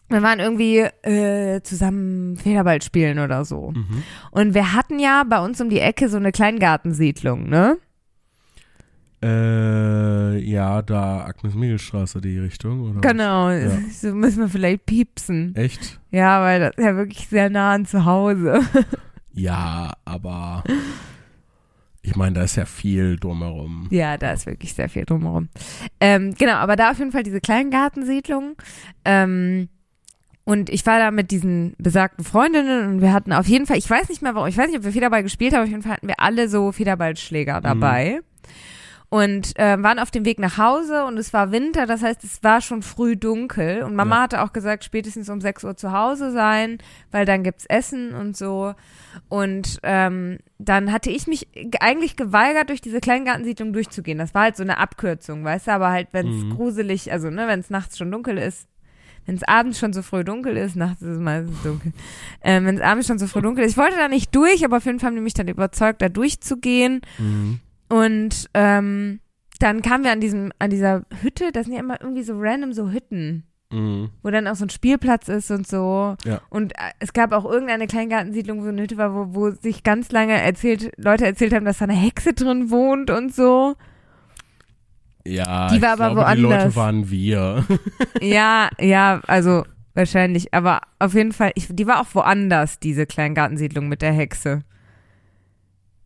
wir 0.08 0.22
waren 0.22 0.40
irgendwie 0.40 0.78
äh, 0.78 1.60
zusammen 1.62 2.36
Federball 2.36 2.82
spielen 2.82 3.18
oder 3.18 3.44
so. 3.44 3.72
Mhm. 3.72 4.02
Und 4.30 4.54
wir 4.54 4.72
hatten 4.74 4.98
ja 4.98 5.24
bei 5.28 5.40
uns 5.40 5.60
um 5.60 5.70
die 5.70 5.80
Ecke 5.80 6.08
so 6.08 6.16
eine 6.16 6.32
Kleingartensiedlung, 6.32 7.48
ne? 7.48 7.78
Äh, 9.22 10.38
ja, 10.38 10.82
da 10.82 11.24
Agnes-Miegel-Straße, 11.24 12.20
die 12.20 12.38
Richtung, 12.38 12.90
oder? 12.90 13.00
Genau, 13.00 13.50
Ja. 13.50 13.70
so 13.90 14.14
müssen 14.14 14.40
wir 14.40 14.48
vielleicht 14.50 14.84
piepsen. 14.84 15.54
Echt? 15.56 15.98
Ja, 16.10 16.42
weil 16.42 16.60
das 16.60 16.76
ist 16.76 16.84
ja 16.84 16.96
wirklich 16.96 17.26
sehr 17.28 17.48
nah 17.48 17.72
an 17.72 17.86
zu 17.86 18.04
Hause. 18.04 18.60
Ja, 19.36 19.94
aber 20.04 20.62
ich 22.02 22.14
meine, 22.14 22.34
da 22.34 22.44
ist 22.44 22.54
ja 22.54 22.66
viel 22.66 23.16
drumherum. 23.16 23.88
Ja, 23.90 24.16
da 24.16 24.30
ist 24.30 24.46
wirklich 24.46 24.74
sehr 24.74 24.88
viel 24.88 25.04
drumherum. 25.04 25.48
Ähm, 25.98 26.34
genau, 26.38 26.52
aber 26.54 26.76
da 26.76 26.92
auf 26.92 27.00
jeden 27.00 27.10
Fall 27.10 27.24
diese 27.24 27.40
Kleingartensiedlung. 27.40 28.54
Ähm, 29.04 29.68
und 30.44 30.68
ich 30.70 30.84
war 30.86 30.98
da 30.98 31.10
mit 31.10 31.30
diesen 31.30 31.74
besagten 31.78 32.24
Freundinnen 32.24 32.88
und 32.94 33.00
wir 33.00 33.12
hatten 33.12 33.32
auf 33.32 33.46
jeden 33.46 33.66
Fall, 33.66 33.78
ich 33.78 33.88
weiß 33.88 34.08
nicht 34.08 34.22
mehr 34.22 34.34
warum, 34.34 34.48
ich 34.48 34.56
weiß 34.58 34.68
nicht, 34.68 34.78
ob 34.78 34.84
wir 34.84 34.92
Federball 34.92 35.22
gespielt 35.22 35.52
haben, 35.52 35.60
aber 35.60 35.64
auf 35.66 35.70
jeden 35.70 35.82
Fall 35.82 35.92
hatten 35.92 36.08
wir 36.08 36.20
alle 36.20 36.48
so 36.48 36.70
Federballschläger 36.72 37.60
dabei. 37.60 38.20
Und 39.10 39.52
ähm, 39.58 39.84
waren 39.84 40.00
auf 40.00 40.10
dem 40.10 40.24
Weg 40.24 40.40
nach 40.40 40.58
Hause 40.58 41.04
und 41.04 41.18
es 41.18 41.32
war 41.32 41.52
Winter, 41.52 41.86
das 41.86 42.02
heißt, 42.02 42.24
es 42.24 42.42
war 42.42 42.60
schon 42.60 42.82
früh 42.82 43.16
dunkel. 43.16 43.84
Und 43.84 43.94
Mama 43.94 44.16
Ja. 44.16 44.22
hatte 44.22 44.42
auch 44.42 44.52
gesagt, 44.52 44.82
spätestens 44.82 45.28
um 45.30 45.40
6 45.40 45.62
Uhr 45.62 45.76
zu 45.76 45.92
Hause 45.92 46.32
sein, 46.32 46.78
weil 47.12 47.24
dann 47.24 47.44
gibt's 47.44 47.64
Essen 47.66 48.12
und 48.12 48.36
so. 48.36 48.74
Und 49.28 49.78
ähm, 49.84 50.38
dann 50.58 50.90
hatte 50.90 51.10
ich 51.10 51.28
mich 51.28 51.46
ge- 51.52 51.78
eigentlich 51.80 52.16
geweigert, 52.16 52.70
durch 52.70 52.80
diese 52.80 52.98
Kleingartensiedlung 52.98 53.72
durchzugehen. 53.72 54.18
Das 54.18 54.34
war 54.34 54.42
halt 54.44 54.56
so 54.56 54.64
eine 54.64 54.78
Abkürzung, 54.78 55.44
weißt 55.44 55.68
du, 55.68 55.72
aber 55.72 55.90
halt, 55.90 56.08
wenn 56.10 56.26
es 56.26 56.44
Mhm. 56.46 56.50
gruselig, 56.56 57.12
also 57.12 57.30
ne, 57.30 57.46
wenn 57.46 57.60
es 57.60 57.70
nachts 57.70 57.96
schon 57.96 58.10
dunkel 58.10 58.36
ist, 58.36 58.66
wenn 59.26 59.36
es 59.36 59.42
abends 59.42 59.78
schon 59.78 59.92
so 59.92 60.02
früh 60.02 60.24
dunkel 60.24 60.56
ist, 60.56 60.76
nachts 60.76 61.02
ist 61.02 61.08
es 61.08 61.18
meistens 61.18 61.62
dunkel, 61.62 61.92
ähm, 62.42 62.66
wenn 62.66 62.76
es 62.76 62.82
abends 62.82 63.06
schon 63.06 63.18
so 63.18 63.26
früh 63.26 63.42
dunkel 63.42 63.64
ist. 63.64 63.72
Ich 63.72 63.78
wollte 63.78 63.96
da 63.96 64.08
nicht 64.08 64.34
durch, 64.34 64.64
aber 64.64 64.78
auf 64.78 64.84
jeden 64.86 65.00
Fall 65.00 65.08
haben 65.08 65.16
die 65.16 65.22
mich 65.22 65.34
dann 65.34 65.48
überzeugt, 65.48 66.02
da 66.02 66.08
durchzugehen. 66.08 67.00
Mhm. 67.18 67.60
Und 67.88 68.50
ähm, 68.54 69.20
dann 69.60 69.82
kamen 69.82 70.04
wir 70.04 70.12
an 70.12 70.20
diesem, 70.20 70.52
an 70.58 70.70
dieser 70.70 71.02
Hütte, 71.22 71.52
das 71.52 71.66
sind 71.66 71.74
ja 71.74 71.80
immer 71.80 72.00
irgendwie 72.00 72.22
so 72.22 72.34
random 72.36 72.72
so 72.72 72.90
Hütten, 72.90 73.44
Mhm. 73.72 74.10
wo 74.22 74.30
dann 74.30 74.46
auch 74.46 74.54
so 74.54 74.66
ein 74.66 74.70
Spielplatz 74.70 75.28
ist 75.28 75.50
und 75.50 75.66
so. 75.66 76.16
Ja. 76.24 76.40
Und 76.48 76.72
äh, 76.74 76.92
es 77.00 77.12
gab 77.12 77.32
auch 77.32 77.44
irgendeine 77.44 77.86
Kleingartensiedlung, 77.88 78.62
wo 78.62 78.68
eine 78.68 78.82
Hütte 78.82 78.98
war, 78.98 79.14
wo, 79.14 79.34
wo 79.34 79.50
sich 79.50 79.82
ganz 79.82 80.12
lange 80.12 80.40
erzählt, 80.40 80.92
Leute 80.96 81.24
erzählt 81.26 81.52
haben, 81.52 81.64
dass 81.64 81.78
da 81.78 81.86
eine 81.86 81.94
Hexe 81.94 82.34
drin 82.34 82.70
wohnt 82.70 83.10
und 83.10 83.34
so. 83.34 83.74
Ja, 85.26 85.68
Die 85.68 85.80
war 85.80 85.92
aber 85.92 86.12
glaube, 86.12 86.36
die 86.36 86.42
Leute 86.42 86.54
woanders. 86.54 86.76
waren 86.76 87.10
wir. 87.10 87.64
ja, 88.20 88.68
ja, 88.78 89.20
also 89.26 89.64
wahrscheinlich, 89.94 90.52
aber 90.52 90.82
auf 90.98 91.14
jeden 91.14 91.32
Fall, 91.32 91.52
ich, 91.54 91.68
die 91.70 91.86
war 91.86 92.00
auch 92.00 92.14
woanders, 92.14 92.78
diese 92.78 93.06
Kleingartensiedlung 93.06 93.88
mit 93.88 94.02
der 94.02 94.12
Hexe. 94.12 94.62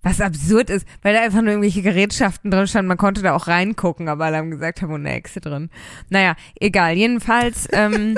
Was 0.02 0.20
absurd 0.20 0.70
ist, 0.70 0.86
weil 1.02 1.14
da 1.14 1.20
einfach 1.22 1.40
nur 1.40 1.50
irgendwelche 1.50 1.82
Gerätschaften 1.82 2.52
drin 2.52 2.68
standen. 2.68 2.86
Man 2.88 2.96
konnte 2.98 3.20
da 3.20 3.34
auch 3.34 3.48
reingucken, 3.48 4.08
aber 4.08 4.26
alle 4.26 4.36
haben 4.36 4.52
gesagt, 4.52 4.80
da 4.80 4.88
wohnt 4.88 5.04
eine 5.04 5.10
Hexe 5.14 5.40
drin. 5.40 5.70
Naja, 6.08 6.36
egal. 6.60 6.94
Jedenfalls, 6.96 7.66
ähm, 7.72 8.16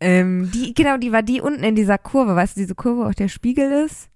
ähm, 0.00 0.50
die, 0.52 0.74
genau, 0.74 0.96
die 0.96 1.12
war 1.12 1.22
die 1.22 1.40
unten 1.40 1.62
in 1.62 1.76
dieser 1.76 1.98
Kurve. 1.98 2.34
Weißt 2.34 2.56
du, 2.56 2.60
diese 2.60 2.74
Kurve, 2.74 3.04
wo 3.04 3.08
auch 3.08 3.14
der 3.14 3.28
Spiegel 3.28 3.84
ist? 3.86 4.08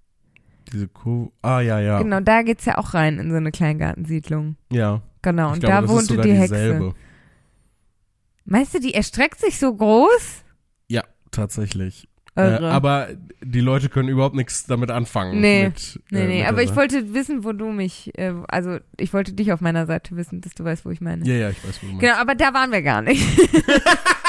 Diese 0.73 0.87
Kuh. 0.87 1.31
Ah, 1.41 1.59
ja, 1.61 1.79
ja. 1.79 2.01
Genau, 2.01 2.19
da 2.19 2.41
geht's 2.41 2.65
ja 2.65 2.77
auch 2.77 2.93
rein 2.93 3.19
in 3.19 3.29
so 3.29 3.37
eine 3.37 3.51
Kleingartensiedlung. 3.51 4.57
Ja. 4.71 5.01
Genau, 5.21 5.53
und 5.53 5.59
glaube, 5.59 5.87
da 5.87 5.93
wohnte 5.93 6.17
die 6.17 6.33
Hexe. 6.33 6.55
dieselbe. 6.55 6.93
Meinst 8.45 8.73
du, 8.73 8.79
die 8.79 8.93
erstreckt 8.93 9.39
sich 9.39 9.57
so 9.57 9.73
groß? 9.73 10.43
tatsächlich. 11.33 12.07
Äh, 12.35 12.41
aber 12.41 13.09
die 13.43 13.59
Leute 13.59 13.89
können 13.89 14.09
überhaupt 14.09 14.35
nichts 14.35 14.65
damit 14.65 14.89
anfangen. 14.89 15.39
Nee. 15.39 15.65
mit, 15.65 16.01
nee, 16.09 16.19
äh, 16.19 16.27
nee, 16.27 16.45
aber 16.45 16.63
ich 16.63 16.75
wollte 16.75 17.13
wissen, 17.13 17.43
wo 17.43 17.51
du 17.51 17.71
mich, 17.71 18.11
äh, 18.17 18.33
also 18.47 18.79
ich 18.97 19.13
wollte 19.13 19.33
dich 19.33 19.53
auf 19.53 19.61
meiner 19.61 19.85
Seite 19.85 20.15
wissen, 20.15 20.41
dass 20.41 20.55
du 20.55 20.63
weißt, 20.63 20.83
wo 20.83 20.89
ich 20.89 20.99
meine. 20.99 21.23
Ja, 21.27 21.35
ja, 21.35 21.49
ich 21.51 21.63
weiß, 21.63 21.83
wo 21.83 21.87
du 21.87 21.93
meinst. 21.93 22.01
Genau, 22.01 22.15
aber 22.15 22.33
da 22.33 22.53
waren 22.53 22.71
wir 22.71 22.81
gar 22.81 23.03
nicht. 23.03 23.23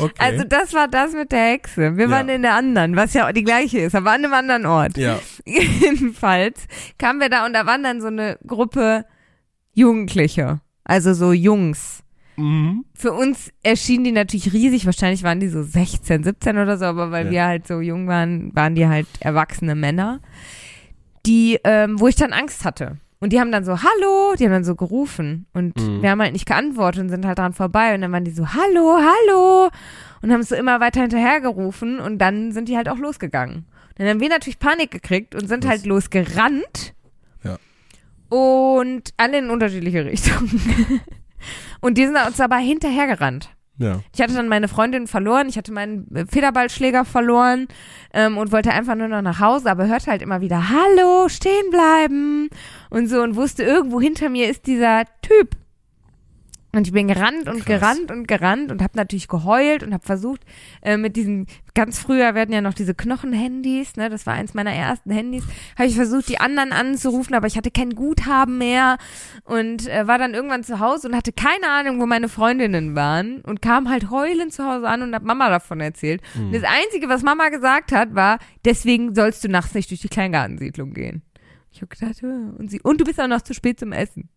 Okay. 0.00 0.12
Also 0.18 0.44
das 0.44 0.72
war 0.74 0.88
das 0.88 1.12
mit 1.12 1.32
der 1.32 1.52
Hexe. 1.52 1.96
Wir 1.96 2.04
Ja. 2.06 2.10
waren 2.10 2.28
in 2.28 2.42
der 2.42 2.54
anderen, 2.54 2.96
was 2.96 3.14
ja 3.14 3.28
auch 3.28 3.32
die 3.32 3.44
gleiche 3.44 3.78
ist, 3.80 3.94
aber 3.94 4.12
an 4.12 4.24
einem 4.24 4.34
anderen 4.34 4.66
Ort. 4.66 4.96
ja. 4.98 5.18
Jedenfalls 5.46 6.66
kamen 6.98 7.20
wir 7.20 7.28
da 7.28 7.46
und 7.46 7.52
da 7.54 7.66
waren 7.66 7.82
dann 7.82 8.00
so 8.00 8.06
eine 8.08 8.38
Gruppe 8.46 9.04
Jugendliche, 9.74 10.60
also 10.84 11.14
so 11.14 11.32
Jungs. 11.32 12.02
Mhm. 12.36 12.84
Für 12.94 13.12
uns 13.12 13.50
erschienen 13.62 14.04
die 14.04 14.12
natürlich 14.12 14.52
riesig, 14.52 14.86
wahrscheinlich 14.86 15.22
waren 15.22 15.40
die 15.40 15.48
so 15.48 15.62
16, 15.62 16.22
17 16.24 16.58
oder 16.58 16.78
so, 16.78 16.84
aber 16.86 17.10
weil 17.10 17.26
Ja. 17.26 17.30
wir 17.32 17.44
halt 17.46 17.66
so 17.66 17.80
jung 17.80 18.06
waren, 18.06 18.54
waren 18.54 18.74
die 18.74 18.86
halt 18.86 19.08
erwachsene 19.20 19.74
Männer, 19.74 20.20
die, 21.26 21.58
ähm, 21.64 21.98
wo 22.00 22.06
ich 22.08 22.16
dann 22.16 22.32
Angst 22.32 22.64
hatte. 22.64 22.98
Und 23.20 23.32
die 23.32 23.40
haben 23.40 23.50
dann 23.50 23.64
so, 23.64 23.72
hallo, 23.82 24.34
die 24.38 24.44
haben 24.44 24.52
dann 24.52 24.64
so 24.64 24.76
gerufen. 24.76 25.46
Und 25.52 25.76
Mhm. 25.76 26.02
wir 26.02 26.10
haben 26.10 26.20
halt 26.22 26.32
nicht 26.32 26.46
geantwortet 26.46 27.02
und 27.02 27.08
sind 27.08 27.26
halt 27.26 27.38
dran 27.38 27.52
vorbei. 27.52 27.94
Und 27.94 28.02
dann 28.02 28.12
waren 28.12 28.24
die 28.24 28.30
so, 28.30 28.46
hallo, 28.54 28.96
hallo. 28.98 29.70
Und 30.22 30.32
haben 30.32 30.40
es 30.40 30.48
so 30.50 30.54
immer 30.54 30.78
weiter 30.80 31.00
hinterher 31.00 31.40
gerufen 31.40 31.98
und 32.00 32.18
dann 32.18 32.52
sind 32.52 32.68
die 32.68 32.76
halt 32.76 32.88
auch 32.88 32.98
losgegangen. 32.98 33.66
Dann 33.96 34.06
haben 34.08 34.20
wir 34.20 34.28
natürlich 34.28 34.58
Panik 34.60 34.90
gekriegt 34.92 35.34
und 35.34 35.48
sind 35.48 35.64
Das- 35.64 35.70
halt 35.70 35.86
losgerannt. 35.86 36.94
Ja. 37.42 37.56
Und 38.28 39.10
alle 39.16 39.38
in 39.38 39.50
unterschiedliche 39.50 40.04
Richtungen. 40.04 40.60
und 41.80 41.98
die 41.98 42.04
sind 42.06 42.16
uns 42.24 42.40
aber 42.40 42.56
hinterhergerannt. 42.56 43.50
Ja. 43.78 44.00
Ich 44.12 44.20
hatte 44.20 44.34
dann 44.34 44.48
meine 44.48 44.68
Freundin 44.68 45.06
verloren, 45.06 45.48
ich 45.48 45.56
hatte 45.56 45.72
meinen 45.72 46.14
äh, 46.14 46.26
Federballschläger 46.26 47.04
verloren 47.04 47.68
ähm, 48.12 48.36
und 48.36 48.50
wollte 48.50 48.72
einfach 48.72 48.96
nur 48.96 49.08
noch 49.08 49.22
nach 49.22 49.40
Hause, 49.40 49.70
aber 49.70 49.86
hörte 49.86 50.10
halt 50.10 50.20
immer 50.20 50.40
wieder 50.40 50.68
Hallo, 50.68 51.28
stehen 51.28 51.70
bleiben 51.70 52.50
und 52.90 53.06
so 53.06 53.22
und 53.22 53.36
wusste, 53.36 53.62
irgendwo 53.62 54.00
hinter 54.00 54.28
mir 54.28 54.50
ist 54.50 54.66
dieser 54.66 55.04
Typ. 55.22 55.56
Und 56.72 56.86
ich 56.86 56.92
bin 56.92 57.08
gerannt 57.08 57.48
und 57.48 57.64
Krass. 57.64 57.80
gerannt 57.80 58.10
und 58.10 58.28
gerannt 58.28 58.70
und 58.70 58.82
habe 58.82 58.92
natürlich 58.94 59.26
geheult 59.26 59.82
und 59.82 59.94
habe 59.94 60.04
versucht, 60.04 60.42
äh, 60.82 60.98
mit 60.98 61.16
diesen, 61.16 61.46
ganz 61.74 61.98
früher 61.98 62.34
werden 62.34 62.52
ja 62.52 62.60
noch 62.60 62.74
diese 62.74 62.94
Knochenhandys, 62.94 63.96
ne, 63.96 64.10
das 64.10 64.26
war 64.26 64.34
eins 64.34 64.52
meiner 64.52 64.72
ersten 64.72 65.10
Handys, 65.10 65.44
habe 65.78 65.88
ich 65.88 65.94
versucht, 65.94 66.28
die 66.28 66.40
anderen 66.40 66.72
anzurufen, 66.72 67.34
aber 67.34 67.46
ich 67.46 67.56
hatte 67.56 67.70
kein 67.70 67.94
Guthaben 67.94 68.58
mehr 68.58 68.98
und 69.44 69.88
äh, 69.88 70.06
war 70.06 70.18
dann 70.18 70.34
irgendwann 70.34 70.62
zu 70.62 70.78
Hause 70.78 71.08
und 71.08 71.16
hatte 71.16 71.32
keine 71.32 71.68
Ahnung, 71.70 72.00
wo 72.00 72.06
meine 72.06 72.28
Freundinnen 72.28 72.94
waren 72.94 73.40
und 73.40 73.62
kam 73.62 73.88
halt 73.88 74.10
heulend 74.10 74.52
zu 74.52 74.64
Hause 74.66 74.88
an 74.88 75.00
und 75.00 75.14
hab 75.14 75.22
Mama 75.22 75.48
davon 75.48 75.80
erzählt. 75.80 76.20
Und 76.36 76.52
das 76.52 76.64
Einzige, 76.64 77.08
was 77.08 77.22
Mama 77.22 77.48
gesagt 77.48 77.92
hat, 77.92 78.14
war, 78.14 78.38
deswegen 78.66 79.14
sollst 79.14 79.42
du 79.42 79.48
nachts 79.48 79.72
nicht 79.72 79.90
durch 79.90 80.02
die 80.02 80.08
Kleingartensiedlung 80.08 80.92
gehen. 80.92 81.22
Ich 81.72 81.80
habe 81.80 81.88
gedacht, 81.88 82.22
äh, 82.22 82.26
und 82.26 82.70
sie, 82.70 82.80
und 82.82 83.00
du 83.00 83.04
bist 83.04 83.18
auch 83.20 83.26
noch 83.26 83.40
zu 83.40 83.54
spät 83.54 83.80
zum 83.80 83.92
Essen. 83.92 84.28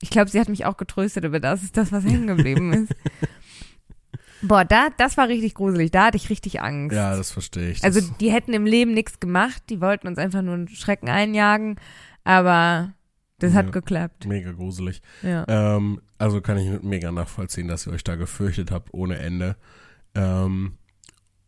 Ich 0.00 0.10
glaube, 0.10 0.30
sie 0.30 0.38
hat 0.40 0.48
mich 0.48 0.64
auch 0.66 0.76
getröstet, 0.76 1.24
aber 1.24 1.40
das 1.40 1.62
ist 1.62 1.76
das, 1.76 1.90
was 1.92 2.04
hängen 2.04 2.26
geblieben 2.26 2.72
ist. 2.72 2.94
Boah, 4.42 4.64
da, 4.64 4.88
das 4.98 5.16
war 5.16 5.28
richtig 5.28 5.54
gruselig. 5.54 5.90
Da 5.90 6.06
hatte 6.06 6.18
ich 6.18 6.28
richtig 6.28 6.60
Angst. 6.60 6.94
Ja, 6.94 7.16
das 7.16 7.30
verstehe 7.30 7.70
ich. 7.70 7.82
also 7.82 8.00
die 8.20 8.30
hätten 8.30 8.52
im 8.52 8.66
Leben 8.66 8.92
nichts 8.92 9.18
gemacht, 9.18 9.62
die 9.70 9.80
wollten 9.80 10.06
uns 10.06 10.18
einfach 10.18 10.42
nur 10.42 10.54
einen 10.54 10.68
Schrecken 10.68 11.08
einjagen, 11.08 11.76
aber 12.22 12.92
das 13.38 13.54
hat 13.54 13.66
Ja. 13.66 13.70
geklappt. 13.72 14.26
mega 14.26 14.52
gruselig. 14.52 15.00
Ja. 15.22 15.44
Ähm, 15.48 16.02
also 16.18 16.40
kann 16.42 16.58
ich 16.58 16.82
mega 16.82 17.10
nachvollziehen, 17.12 17.66
dass 17.68 17.86
ihr 17.86 17.92
euch 17.94 18.04
da 18.04 18.16
gefürchtet 18.16 18.70
habt 18.70 18.92
ohne 18.92 19.16
Ende. 19.18 19.56
Ähm, 20.14 20.74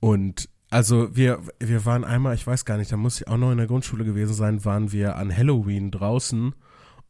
und 0.01 0.49
also 0.71 1.15
wir, 1.15 1.41
wir 1.61 1.85
waren 1.85 2.05
einmal, 2.05 2.35
ich 2.35 2.47
weiß 2.47 2.65
gar 2.65 2.79
nicht, 2.79 2.91
da 2.93 2.97
muss 2.97 3.21
ich 3.21 3.29
auch 3.29 3.37
noch 3.39 3.53
in 3.53 3.59
der 3.59 3.67
Grundschule 3.67 4.05
gewesen 4.05 4.35
sein, 4.35 4.65
waren 4.65 4.93
wir 4.93 5.17
an 5.17 5.35
Halloween 5.35 5.91
draußen 5.91 6.55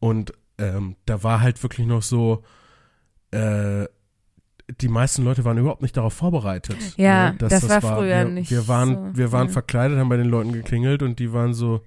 und 0.01 0.33
ähm, 0.58 0.96
da 1.06 1.22
war 1.22 1.40
halt 1.40 1.62
wirklich 1.62 1.86
noch 1.86 2.02
so, 2.02 2.42
äh, 3.30 3.86
die 4.80 4.88
meisten 4.88 5.24
Leute 5.24 5.44
waren 5.44 5.56
überhaupt 5.56 5.82
nicht 5.82 5.96
darauf 5.96 6.12
vorbereitet. 6.12 6.76
Ja, 6.96 7.32
ne, 7.32 7.38
dass 7.38 7.60
das 7.60 7.68
war 7.68 7.96
früher 7.96 8.24
wir, 8.24 8.24
nicht 8.26 8.50
Wir 8.50 8.68
waren, 8.68 9.12
so, 9.12 9.16
wir 9.16 9.32
waren 9.32 9.46
ja. 9.46 9.52
verkleidet, 9.52 9.98
haben 9.98 10.08
bei 10.08 10.16
den 10.16 10.28
Leuten 10.28 10.52
geklingelt 10.52 11.02
und 11.02 11.18
die 11.18 11.32
waren 11.32 11.54
so, 11.54 11.80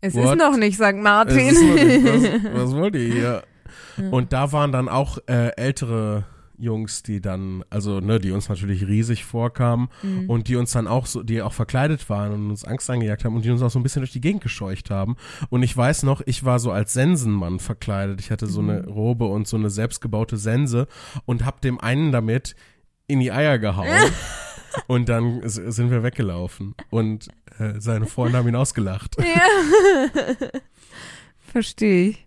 Es 0.00 0.14
What? 0.14 0.24
ist 0.24 0.38
noch 0.38 0.56
nicht 0.56 0.76
St. 0.76 0.94
Martin. 0.96 1.36
nicht, 1.36 2.44
was, 2.44 2.54
was 2.54 2.76
wollt 2.76 2.94
ihr 2.94 3.12
hier? 3.12 3.42
Ja. 3.98 4.10
Und 4.10 4.32
da 4.32 4.52
waren 4.52 4.70
dann 4.70 4.88
auch 4.88 5.18
äh, 5.26 5.48
ältere 5.56 6.24
Jungs, 6.58 7.02
die 7.02 7.20
dann, 7.20 7.64
also 7.70 8.00
ne, 8.00 8.18
die 8.18 8.30
uns 8.32 8.48
natürlich 8.48 8.86
riesig 8.86 9.24
vorkamen 9.24 9.88
Mhm. 10.02 10.28
und 10.30 10.48
die 10.48 10.56
uns 10.56 10.72
dann 10.72 10.86
auch 10.86 11.06
so, 11.06 11.22
die 11.22 11.40
auch 11.42 11.52
verkleidet 11.52 12.08
waren 12.10 12.32
und 12.32 12.50
uns 12.50 12.64
Angst 12.64 12.90
eingejagt 12.90 13.24
haben 13.24 13.36
und 13.36 13.44
die 13.44 13.50
uns 13.50 13.62
auch 13.62 13.70
so 13.70 13.78
ein 13.78 13.82
bisschen 13.82 14.00
durch 14.02 14.12
die 14.12 14.20
Gegend 14.20 14.42
gescheucht 14.42 14.90
haben. 14.90 15.16
Und 15.50 15.62
ich 15.62 15.76
weiß 15.76 16.02
noch, 16.02 16.20
ich 16.26 16.44
war 16.44 16.58
so 16.58 16.72
als 16.72 16.92
Sensenmann 16.92 17.58
verkleidet. 17.60 18.20
Ich 18.20 18.30
hatte 18.30 18.46
so 18.46 18.60
eine 18.60 18.82
Mhm. 18.82 18.88
Robe 18.88 19.24
und 19.26 19.46
so 19.48 19.56
eine 19.56 19.70
selbstgebaute 19.70 20.36
Sense 20.36 20.86
und 21.24 21.44
hab 21.44 21.60
dem 21.60 21.80
einen 21.80 22.12
damit 22.12 22.56
in 23.06 23.20
die 23.20 23.32
Eier 23.32 23.58
gehauen. 23.58 23.86
und 24.86 25.08
dann 25.08 25.40
sind 25.48 25.90
wir 25.90 26.02
weggelaufen 26.02 26.74
und 26.90 27.28
äh, 27.58 27.80
seine 27.80 28.06
Freunde 28.06 28.36
haben 28.38 28.48
ihn 28.48 28.56
ausgelacht. 28.56 29.16
ja. 29.18 30.50
Verstehe 31.38 32.10
ich. 32.10 32.26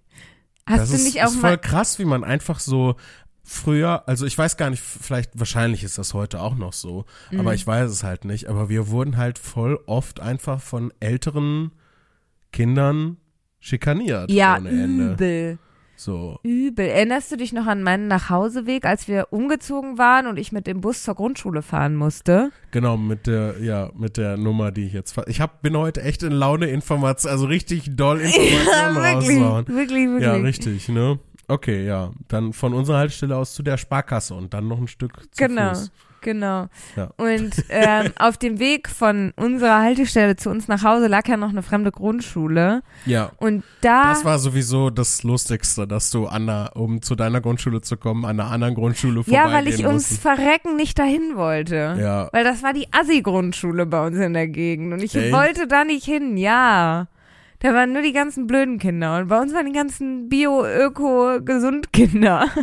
Hast 0.65 0.79
das 0.81 0.89
du 0.89 0.95
ist, 0.95 1.03
nicht 1.05 1.21
auch 1.23 1.27
ist 1.27 1.35
voll 1.37 1.57
krass, 1.57 1.99
wie 1.99 2.05
man 2.05 2.23
einfach 2.23 2.59
so 2.59 2.95
früher, 3.51 4.07
also 4.07 4.25
ich 4.25 4.37
weiß 4.37 4.57
gar 4.57 4.69
nicht, 4.69 4.81
vielleicht, 4.81 5.37
wahrscheinlich 5.37 5.83
ist 5.83 5.97
das 5.97 6.13
heute 6.13 6.39
auch 6.41 6.55
noch 6.55 6.73
so, 6.73 7.05
Mhm. 7.31 7.41
aber 7.41 7.53
ich 7.53 7.65
weiß 7.67 7.91
es 7.91 8.03
halt 8.03 8.25
nicht. 8.25 8.47
Aber 8.47 8.69
wir 8.69 8.89
wurden 8.89 9.17
halt 9.17 9.37
voll 9.37 9.79
oft 9.85 10.19
einfach 10.19 10.61
von 10.61 10.91
älteren 10.99 11.71
Kindern 12.51 13.17
schikaniert 13.59 14.31
Ja, 14.31 14.57
ohne 14.57 14.69
Ende. 14.69 15.11
übel. 15.13 15.57
So. 15.95 16.39
Übel. 16.41 16.87
Erinnerst 16.87 17.31
du 17.31 17.35
dich 17.37 17.53
noch 17.53 17.67
an 17.67 17.83
meinen 17.83 18.07
Nachhauseweg, 18.07 18.85
als 18.85 19.07
wir 19.07 19.27
umgezogen 19.29 19.99
waren 19.99 20.25
und 20.25 20.37
ich 20.37 20.51
mit 20.51 20.65
dem 20.65 20.81
Bus 20.81 21.03
zur 21.03 21.13
Grundschule 21.13 21.61
fahren 21.61 21.95
musste? 21.95 22.49
Genau, 22.71 22.97
mit 22.97 23.27
der, 23.27 23.61
ja, 23.61 23.91
mit 23.95 24.17
der 24.17 24.35
Nummer, 24.35 24.71
die 24.71 24.85
ich 24.85 24.93
jetzt 24.93 25.15
Ich 25.27 25.39
hab, 25.41 25.61
bin 25.61 25.77
heute 25.77 26.01
echt 26.01 26.23
in 26.23 26.31
Laune, 26.31 26.65
Information, 26.71 27.31
also 27.31 27.45
richtig 27.45 27.95
doll 27.95 28.19
Informationen 28.21 28.97
rauszuhauen. 28.97 29.67
wirklich, 29.67 30.07
wirklich. 30.07 30.23
Ja, 30.23 30.33
richtig, 30.33 30.89
ne? 30.89 31.19
Okay, 31.51 31.85
ja. 31.85 32.11
Dann 32.29 32.53
von 32.53 32.73
unserer 32.73 32.97
Haltestelle 32.99 33.35
aus 33.35 33.53
zu 33.53 33.61
der 33.61 33.77
Sparkasse 33.77 34.33
und 34.35 34.53
dann 34.53 34.69
noch 34.69 34.79
ein 34.79 34.87
Stück 34.87 35.17
zu 35.19 35.27
Genau. 35.47 35.69
Fuß. 35.69 35.91
Genau. 36.21 36.67
Ja. 36.95 37.09
Und 37.17 37.51
ähm, 37.69 38.11
auf 38.19 38.37
dem 38.37 38.59
Weg 38.59 38.87
von 38.87 39.33
unserer 39.35 39.81
Haltestelle 39.81 40.35
zu 40.35 40.51
uns 40.51 40.67
nach 40.67 40.83
Hause 40.83 41.07
lag 41.07 41.27
ja 41.27 41.35
noch 41.35 41.49
eine 41.49 41.63
fremde 41.63 41.91
Grundschule. 41.91 42.83
Ja. 43.07 43.31
Und 43.37 43.63
da. 43.81 44.11
Das 44.11 44.23
war 44.23 44.37
sowieso 44.39 44.91
das 44.91 45.23
Lustigste, 45.23 45.87
dass 45.87 46.11
du 46.11 46.27
an 46.27 46.45
der, 46.45 46.71
um 46.75 47.01
zu 47.01 47.15
deiner 47.15 47.41
Grundschule 47.41 47.81
zu 47.81 47.97
kommen, 47.97 48.23
an 48.23 48.39
einer 48.39 48.51
anderen 48.51 48.75
Grundschule 48.75 49.23
vorbeigehen 49.23 49.49
ja, 49.49 49.51
weil 49.51 49.67
ich 49.67 49.79
ums 49.79 50.11
musstest. 50.11 50.21
Verrecken 50.21 50.75
nicht 50.75 50.99
dahin 50.99 51.35
wollte. 51.35 51.97
Ja. 51.99 52.29
Weil 52.31 52.43
das 52.43 52.61
war 52.63 52.73
die 52.73 52.87
Assi-Grundschule 52.93 53.87
bei 53.87 54.05
uns 54.05 54.15
in 54.17 54.33
der 54.33 54.47
Gegend. 54.47 54.93
Und 54.93 55.01
ich 55.03 55.15
Echt? 55.15 55.33
wollte 55.33 55.67
da 55.67 55.83
nicht 55.83 56.05
hin, 56.05 56.37
ja. 56.37 57.07
Da 57.61 57.73
waren 57.73 57.93
nur 57.93 58.01
die 58.01 58.11
ganzen 58.11 58.47
blöden 58.47 58.79
Kinder. 58.79 59.19
Und 59.19 59.27
bei 59.27 59.39
uns 59.39 59.53
waren 59.53 59.67
die 59.67 59.71
ganzen 59.71 60.29
Bio-Öko-Gesund-Kinder. 60.29 62.47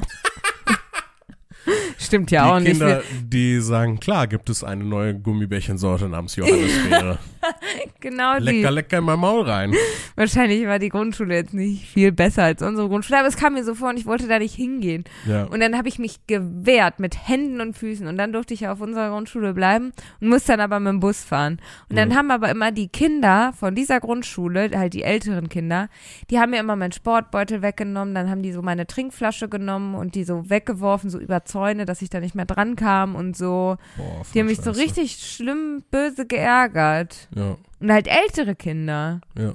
Stimmt 1.98 2.30
ja 2.30 2.50
auch 2.50 2.58
die 2.58 2.64
nicht. 2.64 2.80
Kinder, 2.80 3.02
die 3.22 3.60
sagen, 3.60 4.00
klar, 4.00 4.26
gibt 4.26 4.50
es 4.50 4.64
eine 4.64 4.84
neue 4.84 5.14
Gummibärchensorte 5.14 6.08
namens 6.08 6.36
Johannisbeere. 6.36 7.18
genau 8.00 8.38
die. 8.38 8.44
lecker, 8.44 8.70
lecker 8.70 8.98
in 8.98 9.04
mein 9.04 9.18
Maul 9.18 9.42
rein. 9.42 9.74
Wahrscheinlich 10.16 10.66
war 10.66 10.78
die 10.78 10.88
Grundschule 10.88 11.34
jetzt 11.34 11.54
nicht 11.54 11.86
viel 11.88 12.12
besser 12.12 12.44
als 12.44 12.62
unsere 12.62 12.88
Grundschule, 12.88 13.18
aber 13.18 13.28
es 13.28 13.36
kam 13.36 13.54
mir 13.54 13.64
so 13.64 13.74
vor 13.74 13.90
und 13.90 13.98
ich 13.98 14.06
wollte 14.06 14.26
da 14.28 14.38
nicht 14.38 14.54
hingehen. 14.54 15.04
Ja. 15.26 15.44
Und 15.44 15.60
dann 15.60 15.76
habe 15.76 15.88
ich 15.88 15.98
mich 15.98 16.26
gewehrt 16.26 16.98
mit 17.00 17.28
Händen 17.28 17.60
und 17.60 17.76
Füßen 17.76 18.06
und 18.06 18.16
dann 18.18 18.32
durfte 18.32 18.54
ich 18.54 18.60
ja 18.60 18.72
auf 18.72 18.80
unserer 18.80 19.10
Grundschule 19.10 19.54
bleiben 19.54 19.92
und 20.20 20.28
musste 20.28 20.52
dann 20.52 20.60
aber 20.60 20.80
mit 20.80 20.90
dem 20.92 21.00
Bus 21.00 21.22
fahren. 21.22 21.60
Und 21.88 21.96
dann 21.96 22.14
haben 22.16 22.30
aber 22.30 22.50
immer 22.50 22.72
die 22.72 22.88
Kinder 22.88 23.52
von 23.58 23.74
dieser 23.74 24.00
Grundschule, 24.00 24.70
halt 24.74 24.94
die 24.94 25.02
älteren 25.02 25.48
Kinder, 25.48 25.88
die 26.30 26.38
haben 26.38 26.50
mir 26.50 26.60
immer 26.60 26.76
meinen 26.76 26.92
Sportbeutel 26.92 27.62
weggenommen, 27.62 28.14
dann 28.14 28.30
haben 28.30 28.42
die 28.42 28.52
so 28.52 28.62
meine 28.62 28.86
Trinkflasche 28.86 29.48
genommen 29.48 29.94
und 29.94 30.14
die 30.14 30.24
so 30.24 30.48
weggeworfen, 30.50 31.10
so 31.10 31.18
über 31.18 31.44
Zäune, 31.44 31.84
dass 31.84 32.02
ich 32.02 32.10
da 32.10 32.20
nicht 32.20 32.34
mehr 32.34 32.44
dran 32.46 32.76
kam 32.76 33.14
und 33.14 33.36
so. 33.36 33.76
Boah, 33.96 34.22
Die 34.34 34.40
haben 34.40 34.46
mich 34.46 34.58
so 34.58 34.72
Scheiße. 34.72 34.80
richtig 34.80 35.12
schlimm 35.16 35.82
böse 35.90 36.26
geärgert. 36.26 37.28
Ja, 37.38 37.56
Und 37.80 37.92
halt 37.92 38.08
ältere 38.08 38.54
Kinder. 38.54 39.20
ja. 39.38 39.54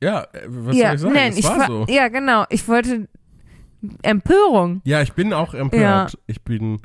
Ja, 0.00 0.22
äh, 0.32 0.42
was 0.46 0.76
ja, 0.76 0.86
soll 0.88 0.94
ich 0.94 1.00
sagen? 1.00 1.14
nein, 1.14 1.32
es 1.32 1.38
ich 1.38 1.44
war 1.44 1.66
so. 1.66 1.86
ja, 1.88 2.08
genau. 2.08 2.44
Ich 2.50 2.68
wollte 2.68 3.08
Empörung. 4.02 4.80
Ja, 4.84 5.02
ich 5.02 5.12
bin 5.12 5.32
auch 5.32 5.54
empört. 5.54 6.12
Ja. 6.12 6.18
Ich 6.26 6.42
bin 6.42 6.80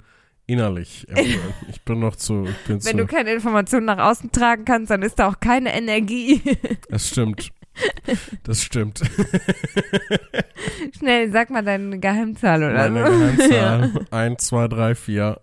innerlich 0.47 1.07
empört. 1.09 1.53
ich 1.69 1.81
bin 1.83 1.99
noch 1.99 2.15
zu, 2.15 2.43
bin 2.43 2.53
Wenn 2.67 2.79
zu, 2.81 2.97
du 2.97 3.05
keine 3.05 3.31
Informationen 3.33 3.85
nach 3.85 3.99
außen 3.99 4.31
tragen 4.31 4.65
kannst, 4.65 4.89
dann 4.89 5.03
ist 5.03 5.19
da 5.19 5.29
auch 5.29 5.39
keine 5.39 5.73
Energie. 5.75 6.41
das 6.89 7.09
stimmt. 7.09 7.51
Das 8.43 8.61
stimmt. 8.61 9.01
Schnell, 10.97 11.31
sag 11.31 11.49
mal 11.49 11.63
deine 11.63 11.99
Geheimzahl 11.99 12.63
oder 12.63 12.89
Meine 12.89 13.05
so. 13.05 13.11
Geheimzahl. 13.11 14.05
Eins, 14.11 14.45
zwei, 14.47 14.67
drei, 14.67 14.95
vier. 14.95 15.39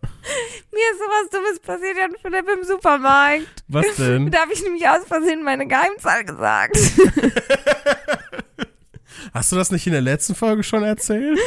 Mir 0.73 0.93
ist 0.93 0.99
sowas 0.99 1.31
Dummes 1.33 1.61
passiert, 1.61 1.97
Jan 1.97 2.15
Philipp, 2.21 2.47
im 2.49 2.65
Supermarkt. 2.65 3.65
Was 3.69 3.97
denn? 3.97 4.31
Da 4.31 4.43
habe 4.43 4.53
ich 4.53 4.63
nämlich 4.63 4.87
aus 4.89 5.05
Versehen 5.07 5.43
meine 5.43 5.67
Geheimzahl 5.67 6.25
gesagt. 6.25 6.77
Hast 9.35 9.53
du 9.53 9.57
das 9.57 9.71
nicht 9.71 9.87
in 9.87 9.93
der 9.93 10.03
letzten 10.03 10.35
Folge 10.35 10.63
schon 10.63 10.83
erzählt? 10.83 11.39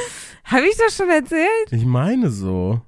habe 0.45 0.67
ich 0.67 0.75
das 0.77 0.95
schon 0.95 1.09
erzählt? 1.09 1.71
Ich 1.71 1.85
meine 1.85 2.29
so. 2.29 2.81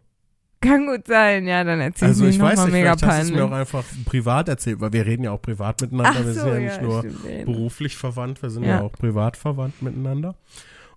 Kann 0.62 0.88
gut 0.88 1.06
sein, 1.08 1.48
ja, 1.48 1.64
dann 1.64 1.80
erzähl 1.80 2.08
Also 2.08 2.24
ich 2.26 2.32
ich 2.32 2.38
mir 2.40 2.46
weiß 2.46 2.60
nicht, 2.60 2.68
mal 2.68 2.72
mega 2.72 2.96
vielleicht 2.98 3.04
hast 3.04 3.18
du 3.18 3.22
es 3.22 3.28
peinlich. 3.32 3.36
mir 3.36 3.46
auch 3.56 3.60
einfach 3.60 3.84
privat 4.06 4.50
erzählt, 4.50 4.82
weil 4.82 4.94
wir 4.94 5.06
reden 5.06 5.24
ja 5.24 5.32
auch 5.32 5.42
privat 5.42 5.82
miteinander. 5.82 6.12
Ach 6.16 6.26
wir 6.26 6.34
so, 6.34 6.40
sind 6.42 6.48
ja 6.50 6.58
ja, 6.58 6.60
nicht 6.70 6.82
nur 6.82 7.00
stimmt, 7.00 7.46
beruflich 7.46 7.96
verwandt, 7.98 8.42
wir 8.42 8.50
sind 8.50 8.64
ja. 8.64 8.70
Ja. 8.78 8.82
auch 8.82 8.92
privat 8.94 9.38
verwandt 9.38 9.82
miteinander. 9.82 10.36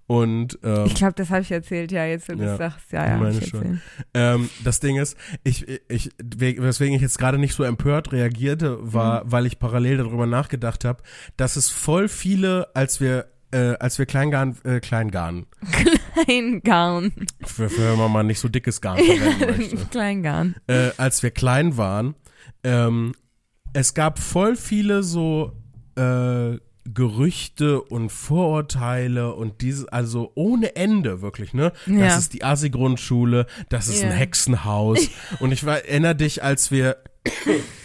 Und 0.06 0.58
ähm, 0.64 0.86
Ich 0.86 0.94
glaube, 0.94 1.12
das 1.16 1.28
habe 1.28 1.42
ich 1.42 1.50
erzählt, 1.52 1.92
ja, 1.92 2.06
jetzt, 2.06 2.30
wo 2.30 2.32
du 2.32 2.38
Ja, 2.42 2.56
das 2.56 2.58
sagst. 2.58 2.92
Ja, 2.92 3.06
ja, 3.06 3.16
ich 3.16 3.22
meine 3.22 3.38
ich 3.38 3.48
schon. 3.48 3.80
ähm, 4.14 4.48
das 4.64 4.80
Ding 4.80 4.96
ist, 4.96 5.18
ich, 5.44 5.66
ich, 5.88 6.10
weswegen 6.24 6.94
ich 6.96 7.02
jetzt 7.02 7.18
gerade 7.18 7.36
nicht 7.36 7.54
so 7.54 7.62
empört 7.62 8.10
reagierte, 8.12 8.78
war, 8.80 9.24
Mhm. 9.24 9.32
weil 9.32 9.44
ich 9.46 9.58
parallel 9.58 9.98
darüber 9.98 10.24
nachgedacht 10.26 10.86
habe, 10.86 11.02
dass 11.36 11.56
es 11.56 11.68
voll 11.68 12.08
viele, 12.08 12.68
als 12.74 13.02
wir 13.02 13.26
äh, 13.52 13.74
als 13.80 13.98
wir 13.98 14.06
Kleingarn, 14.06 14.56
äh, 14.64 14.80
Kleingarn, 14.80 15.46
Kleingarn. 16.24 17.12
für, 17.44 17.68
für 17.68 17.90
wenn 17.92 17.98
man 17.98 18.12
mal 18.12 18.22
nicht 18.24 18.40
so 18.40 18.48
dickes 18.48 18.80
Garn 18.80 18.98
verwenden 18.98 19.56
möchte. 19.58 19.76
Kleingarn. 19.90 20.54
äh, 20.66 20.90
als 20.96 21.22
wir 21.22 21.30
klein 21.30 21.76
waren, 21.76 22.14
ähm, 22.64 23.14
es 23.72 23.94
gab 23.94 24.18
voll 24.18 24.56
viele 24.56 25.02
so 25.02 25.52
äh, 25.96 26.56
Gerüchte 26.90 27.82
und 27.82 28.10
Vorurteile 28.10 29.34
und 29.34 29.60
diese, 29.60 29.92
also 29.92 30.32
ohne 30.34 30.74
Ende 30.74 31.20
wirklich, 31.20 31.52
ne? 31.52 31.72
Das 31.86 31.94
Ja. 31.96 32.16
ist 32.18 32.32
die 32.32 32.44
Asi-Grundschule, 32.44 33.46
das 33.68 33.88
ist 33.88 34.00
Ja. 34.02 34.08
ein 34.08 34.14
Hexenhaus. 34.16 35.10
und 35.40 35.52
ich 35.52 35.66
war, 35.66 35.84
erinnere 35.84 36.14
dich, 36.16 36.42
als 36.42 36.70
wir, 36.70 36.96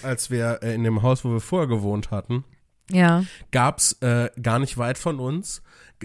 als 0.03 0.31
wir 0.31 0.59
äh, 0.63 0.73
in 0.73 0.85
dem 0.85 1.01
Haus, 1.01 1.25
wo 1.25 1.31
wir 1.31 1.41
vorher 1.41 1.67
gewohnt 1.67 2.11
hatten, 2.11 2.45
Ja. 2.91 3.23
gab's 3.51 3.93
äh, 4.01 4.29
gar 4.41 4.59
nicht 4.59 4.77
weit 4.77 4.97
von 4.97 5.19
uns, 5.19 5.61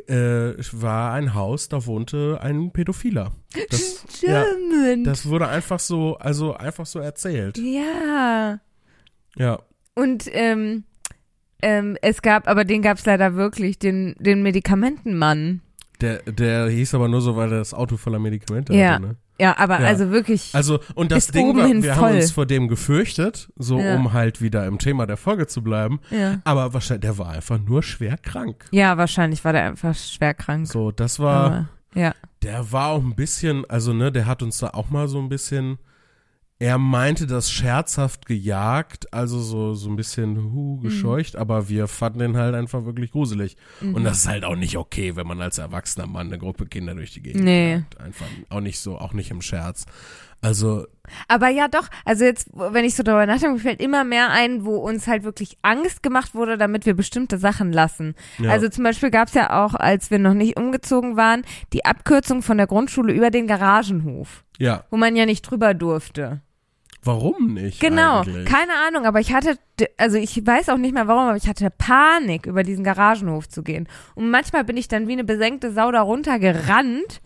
äh, 0.07 0.55
war 0.73 1.13
ein 1.13 1.35
Haus, 1.35 1.69
da 1.69 1.87
wohnte 1.87 2.39
ein 2.41 2.73
Pädophiler. 2.73 3.33
Das, 3.71 4.05
ja, 4.21 4.45
Stimmt. 4.45 5.07
das 5.07 5.27
wurde 5.27 5.49
einfach 5.49 5.81
so, 5.81 6.17
also 6.19 6.55
einfach 6.55 6.87
so 6.87 6.99
erzählt. 7.01 7.59
ja. 7.59 8.61
Ja. 9.37 9.61
Und 9.95 10.25
ähm, 10.33 10.85
ähm, 11.63 11.97
es 12.03 12.23
gab, 12.23 12.47
aber 12.49 12.65
den 12.65 12.83
gab 12.83 12.99
es 12.99 13.07
leider 13.07 13.35
wirklich, 13.35 13.79
den, 13.79 14.15
den 14.19 14.43
Medikamentenmann. 14.43 15.61
Der, 16.01 16.19
der 16.23 16.69
hieß 16.69 16.95
aber 16.95 17.09
nur 17.09 17.21
so, 17.21 17.35
weil 17.37 17.51
er 17.53 17.59
das 17.59 17.75
Auto 17.75 17.97
voller 17.97 18.19
Medikamente 18.21 18.73
Ja. 18.75 18.93
hatte, 18.95 19.03
ne? 19.03 19.17
Ja, 19.41 19.57
aber 19.59 19.81
Ja. 19.81 19.87
also 19.87 20.11
wirklich. 20.11 20.53
Also, 20.55 20.81
und 20.95 21.13
das 21.13 21.29
Ding 21.29 21.57
war, 21.57 21.69
wir 21.69 21.95
voll. 21.95 22.09
haben 22.09 22.17
uns 22.17 22.33
vor 22.33 22.47
dem 22.47 22.67
gefürchtet, 22.69 23.51
so 23.57 23.79
Ja. 23.81 23.95
um 23.97 24.13
halt 24.13 24.41
wieder 24.43 24.67
im 24.67 24.79
Thema 24.79 25.07
der 25.07 25.17
Folge 25.17 25.47
zu 25.47 25.63
bleiben. 25.63 26.01
ja. 26.11 26.41
Aber 26.45 26.73
wahrscheinlich, 26.75 27.03
der 27.03 27.19
war 27.19 27.31
einfach 27.31 27.59
nur 27.59 27.83
schwer 27.83 28.17
krank. 28.17 28.65
ja, 28.73 28.97
wahrscheinlich 28.97 29.45
war 29.45 29.53
der 29.53 29.65
einfach 29.67 29.95
schwer 29.95 30.35
krank. 30.35 30.67
So, 30.67 30.91
das 30.91 31.19
war, 31.21 31.45
Aber, 31.47 31.69
ja. 31.95 32.15
der 32.43 32.71
war 32.73 32.89
auch 32.91 33.03
ein 33.03 33.15
bisschen, 33.15 33.65
also 33.69 33.93
ne, 33.93 34.11
der 34.13 34.27
hat 34.27 34.43
uns 34.43 34.59
da 34.59 34.69
auch 34.71 34.91
mal 34.91 35.07
so 35.09 35.19
ein 35.21 35.29
bisschen, 35.29 35.79
er 36.61 36.79
meinte 36.79 37.27
das 37.29 37.51
scherzhaft 37.53 38.27
gejagt, 38.27 39.13
also 39.13 39.39
so, 39.41 39.75
so 39.75 39.89
ein 39.89 39.97
bisschen 39.97 40.33
Mhm. 40.35 40.53
hu, 40.53 40.81
gescheucht, 40.81 41.37
aber 41.37 41.69
wir 41.69 41.87
fanden 41.87 42.19
den 42.19 42.37
halt 42.37 42.55
einfach 42.57 42.85
wirklich 42.85 43.13
gruselig. 43.13 43.57
Mhm. 43.81 43.95
Und 43.95 44.05
das 44.05 44.19
ist 44.19 44.29
halt 44.29 44.45
auch 44.45 44.57
nicht 44.57 44.77
okay, 44.77 45.15
wenn 45.15 45.27
man 45.27 45.41
als 45.41 45.59
erwachsener 45.59 46.07
Mann 46.09 46.27
eine 46.29 46.39
Gruppe 46.39 46.67
Kinder 46.67 46.95
durch 46.95 47.13
die 47.13 47.23
Gegend 47.23 47.45
Nee. 47.45 47.73
jagt. 47.75 48.01
Einfach 48.01 48.27
auch 48.51 48.61
nicht 48.61 48.81
so, 48.81 48.99
auch 48.99 49.13
nicht 49.13 49.31
im 49.31 49.41
Scherz. 49.41 49.85
Also, 50.41 50.87
Aber 51.27 51.49
ja, 51.49 51.67
doch. 51.67 51.89
Also 52.05 52.25
jetzt, 52.25 52.49
wenn 52.53 52.85
ich 52.85 52.95
so 52.95 53.03
darüber 53.03 53.27
nachdenke, 53.27 53.55
mir 53.55 53.61
fällt 53.61 53.81
immer 53.81 54.05
mehr 54.05 54.31
ein, 54.31 54.65
wo 54.65 54.77
uns 54.77 55.09
halt 55.09 55.25
wirklich 55.25 55.59
Angst 55.63 56.03
gemacht 56.03 56.33
wurde, 56.35 56.57
damit 56.57 56.87
wir 56.87 56.95
bestimmte 56.95 57.39
Sachen 57.39 57.73
lassen. 57.73 58.15
ja. 58.39 58.51
Also 58.51 58.69
zum 58.69 58.85
Beispiel 58.85 59.11
gab's 59.11 59.35
ja 59.35 59.65
auch, 59.65 59.75
als 59.75 60.11
wir 60.13 60.19
noch 60.21 60.35
nicht 60.35 60.57
umgezogen 60.57 61.17
waren, 61.17 61.43
die 61.73 61.85
Abkürzung 61.85 62.43
von 62.43 62.57
der 62.57 62.69
Grundschule 62.69 63.13
über 63.13 63.31
den 63.31 63.47
Garagenhof, 63.49 64.45
ja, 64.59 64.85
wo 64.91 64.97
man 64.97 65.17
ja 65.17 65.27
nicht 65.27 65.43
drüber 65.43 65.75
durfte. 65.75 66.41
Warum 67.09 67.55
nicht? 67.55 67.81
Genau, 67.81 68.21
Eigentlich? 68.21 68.45
keine 68.45 68.73
Ahnung, 68.87 69.07
aber 69.07 69.19
ich 69.19 69.33
hatte, 69.33 69.59
also 69.97 70.19
ich 70.19 70.47
weiß 70.47 70.69
auch 70.69 70.77
nicht 70.77 70.95
mehr 70.95 71.09
warum, 71.09 71.29
aber 71.29 71.37
ich 71.37 71.49
hatte 71.49 71.71
Panik, 71.71 72.47
über 72.47 72.63
diesen 72.63 72.85
Garagenhof 72.85 73.49
zu 73.49 73.63
gehen. 73.63 73.89
Und 74.15 74.31
manchmal 74.31 74.63
bin 74.65 74.77
ich 74.77 74.89
dann 74.89 75.09
wie 75.09 75.13
eine 75.13 75.25
besenkte 75.25 75.73
Sau 75.73 75.91
da 75.91 76.03
runtergerannt, 76.03 77.21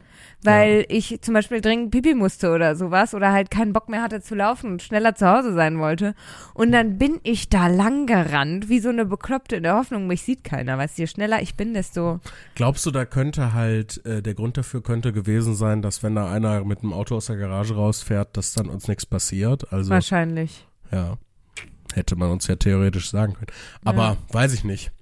weil 0.45 0.87
ich 0.89 1.21
zum 1.23 1.35
Beispiel 1.35 1.61
dringend 1.61 1.91
Pipi 1.91 2.15
musste 2.15 2.51
oder 2.51 2.75
sowas 2.77 3.15
oder 3.15 3.33
halt 3.33 3.51
keinen 3.51 3.73
Bock 3.73 3.89
mehr 3.89 4.03
hatte 4.03 4.21
zu 4.21 4.35
laufen 4.35 4.73
und 4.73 4.83
schneller 4.83 5.15
zu 5.15 5.29
Hause 5.29 5.55
sein 5.55 5.79
wollte. 5.79 6.15
Und 6.55 6.73
dann 6.73 6.99
bin 6.99 7.21
ich 7.23 7.49
da 7.49 7.69
lang 7.69 8.07
gerannt, 8.07 8.69
wie 8.69 8.81
so 8.81 8.89
eine 8.89 9.05
Bekloppte 9.05 9.57
in 9.57 9.63
der 9.63 9.77
Hoffnung, 9.77 10.07
mich 10.07 10.23
sieht 10.23 10.45
keiner, 10.45 10.79
weißt 10.79 10.99
du, 10.99 11.03
je 11.03 11.07
schneller 11.07 11.43
ich 11.43 11.55
bin, 11.55 11.75
desto, 11.75 12.21
Glaubst 12.55 12.85
du, 12.87 12.91
da 12.91 13.05
könnte 13.05 13.55
halt, 13.55 14.05
äh, 14.05 14.23
der 14.23 14.35
Grund 14.35 14.57
dafür 14.57 14.83
könnte 14.83 15.13
gewesen 15.13 15.55
sein, 15.55 15.83
dass 15.83 16.03
wenn 16.03 16.15
da 16.15 16.31
einer 16.31 16.65
mit 16.65 16.83
dem 16.83 16.93
Auto 16.93 17.17
aus 17.17 17.27
der 17.27 17.37
Garage 17.37 17.75
rausfährt, 17.75 18.37
dass 18.37 18.53
dann 18.53 18.69
uns 18.69 18.89
nichts 18.89 19.07
passiert? 19.07 19.73
Also, 19.73 19.91
wahrscheinlich. 19.91 20.67
ja, 20.91 21.19
hätte 21.95 22.17
man 22.17 22.31
uns 22.31 22.47
ja 22.47 22.57
theoretisch 22.57 23.11
sagen 23.11 23.35
können. 23.35 23.53
Aber 23.85 24.17
weiß 24.31 24.55
ich 24.55 24.65
nicht. 24.65 24.93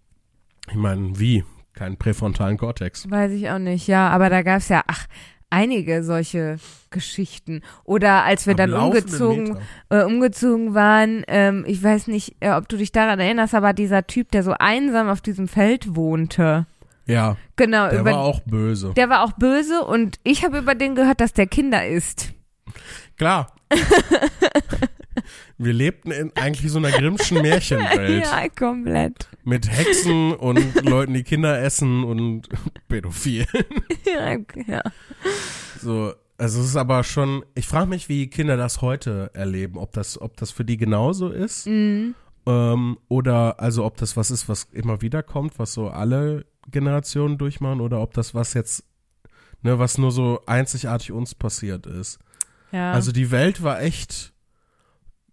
Ich 0.68 0.76
meine, 0.76 1.18
wie? 1.18 1.44
Keinen 1.74 1.96
präfrontalen 1.96 2.56
Kortex. 2.58 3.10
Weiß 3.10 3.32
ich 3.32 3.48
auch 3.50 3.58
nicht, 3.58 3.86
ja, 3.86 4.08
aber 4.08 4.28
da 4.28 4.42
gab's 4.42 4.68
ja, 4.68 4.82
ach, 4.86 5.06
einige 5.50 6.02
solche 6.04 6.56
Geschichten. 6.90 7.62
Oder 7.84 8.24
als 8.24 8.46
wir 8.46 8.52
Am 8.52 8.56
dann 8.56 8.72
umgezogen, 8.74 9.58
äh, 9.88 10.04
umgezogen 10.04 10.74
waren, 10.74 11.24
ähm, 11.28 11.64
ich 11.66 11.82
weiß 11.82 12.06
nicht, 12.08 12.36
äh, 12.40 12.52
ob 12.52 12.68
du 12.68 12.76
dich 12.76 12.92
daran 12.92 13.20
erinnerst, 13.20 13.54
aber 13.54 13.72
dieser 13.72 14.06
Typ, 14.06 14.30
der 14.30 14.42
so 14.42 14.52
einsam 14.58 15.08
auf 15.08 15.20
diesem 15.20 15.48
Feld 15.48 15.94
wohnte. 15.96 16.66
Ja, 17.06 17.36
Genau, 17.56 17.88
der 17.88 18.00
über, 18.00 18.12
war 18.12 18.20
auch 18.20 18.40
böse. 18.40 18.92
der 18.96 19.08
war 19.08 19.24
auch 19.24 19.32
böse 19.32 19.84
und 19.84 20.18
ich 20.22 20.44
habe 20.44 20.58
über 20.58 20.74
den 20.76 20.94
gehört, 20.94 21.20
dass 21.20 21.32
der 21.32 21.46
Kinder 21.46 21.86
isst. 21.86 22.32
Klar. 23.16 23.52
Wir 25.62 25.74
lebten 25.74 26.10
in 26.10 26.34
eigentlich 26.36 26.72
so 26.72 26.78
einer 26.78 26.90
Grimmschen 26.90 27.42
Märchenwelt. 27.42 28.24
ja, 28.24 28.48
komplett. 28.48 29.28
Mit 29.44 29.70
Hexen 29.70 30.32
und 30.32 30.88
Leuten, 30.88 31.12
die 31.12 31.22
Kinder 31.22 31.60
essen 31.60 32.02
und 32.02 32.48
Pädophilen. 32.88 33.46
ja, 34.06 34.38
ja. 34.66 34.82
So, 35.78 36.14
also 36.38 36.60
es 36.60 36.66
ist 36.66 36.76
aber 36.76 37.04
schon, 37.04 37.44
ich 37.54 37.66
frage 37.66 37.90
mich, 37.90 38.08
wie 38.08 38.28
Kinder 38.28 38.56
das 38.56 38.80
heute 38.80 39.32
erleben, 39.34 39.76
ob 39.76 39.92
das, 39.92 40.18
ob 40.18 40.34
das 40.38 40.50
für 40.50 40.64
die 40.64 40.78
genauso 40.78 41.28
ist. 41.28 41.66
Mhm. 41.66 42.14
Ähm, 42.46 42.96
oder 43.08 43.60
also 43.60 43.84
ob 43.84 43.98
das 43.98 44.16
was 44.16 44.30
ist, 44.30 44.48
was 44.48 44.64
immer 44.72 45.02
wieder 45.02 45.22
kommt, 45.22 45.58
was 45.58 45.74
so 45.74 45.90
alle 45.90 46.46
Generationen 46.70 47.36
durchmachen, 47.36 47.82
oder 47.82 48.00
ob 48.00 48.14
das 48.14 48.34
was 48.34 48.54
jetzt, 48.54 48.82
ne, 49.60 49.78
was 49.78 49.98
nur 49.98 50.10
so 50.10 50.40
einzigartig 50.46 51.12
uns 51.12 51.34
passiert 51.34 51.84
ist. 51.84 52.18
ja. 52.72 52.92
Also 52.92 53.12
die 53.12 53.30
Welt 53.30 53.62
war 53.62 53.82
echt 53.82 54.32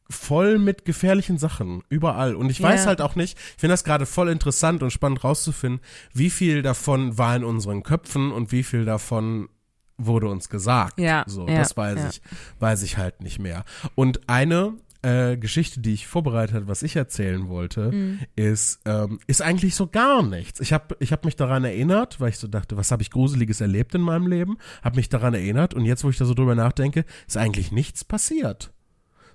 voll 0.09 0.57
mit 0.57 0.85
gefährlichen 0.85 1.37
Sachen, 1.37 1.83
überall. 1.89 2.35
Und 2.35 2.49
ich 2.49 2.61
weiß 2.61 2.81
Ja. 2.81 2.87
halt 2.87 3.01
auch 3.01 3.15
nicht, 3.15 3.37
ich 3.37 3.59
finde 3.59 3.73
das 3.73 3.83
gerade 3.83 4.05
voll 4.05 4.29
interessant 4.29 4.81
und 4.83 4.91
spannend 4.91 5.23
rauszufinden, 5.23 5.81
wie 6.13 6.29
viel 6.29 6.61
davon 6.61 7.17
war 7.17 7.35
in 7.35 7.43
unseren 7.43 7.83
Köpfen 7.83 8.31
und 8.31 8.51
wie 8.51 8.63
viel 8.63 8.85
davon 8.85 9.49
wurde 9.97 10.27
uns 10.29 10.49
gesagt. 10.49 10.99
Ja, 10.99 11.23
So, 11.27 11.47
ja, 11.47 11.57
das 11.57 11.75
weiß 11.75 11.99
ja. 11.99 12.09
ich, 12.09 12.21
weiß 12.59 12.83
ich 12.83 12.97
halt 12.97 13.21
nicht 13.21 13.39
mehr. 13.39 13.65
Und 13.95 14.29
eine 14.29 14.73
äh, 15.03 15.37
Geschichte, 15.37 15.79
die 15.79 15.93
ich 15.93 16.07
vorbereitet 16.07 16.55
habe, 16.55 16.67
was 16.67 16.81
ich 16.83 16.95
erzählen 16.95 17.47
wollte, 17.49 17.91
Mhm. 17.91 18.19
ist, 18.35 18.79
ähm, 18.85 19.19
ist 19.27 19.41
eigentlich 19.41 19.75
so 19.75 19.87
gar 19.87 20.23
nichts. 20.23 20.59
Ich 20.59 20.73
habe 20.73 20.95
ich 20.99 21.11
hab 21.13 21.23
mich 21.25 21.35
daran 21.35 21.63
erinnert, 21.63 22.19
weil 22.19 22.29
ich 22.29 22.37
so 22.39 22.47
dachte, 22.47 22.77
was 22.77 22.91
habe 22.91 23.03
ich 23.03 23.11
Gruseliges 23.11 23.61
erlebt 23.61 23.93
in 23.95 24.01
meinem 24.01 24.27
Leben? 24.27 24.57
Habe 24.83 24.95
mich 24.97 25.07
daran 25.09 25.33
erinnert 25.35 25.73
und 25.75 25.85
jetzt, 25.85 26.03
wo 26.03 26.09
ich 26.09 26.17
da 26.17 26.25
so 26.25 26.33
drüber 26.33 26.55
nachdenke, 26.55 27.05
ist 27.27 27.37
eigentlich 27.37 27.71
nichts 27.71 28.03
passiert. 28.03 28.71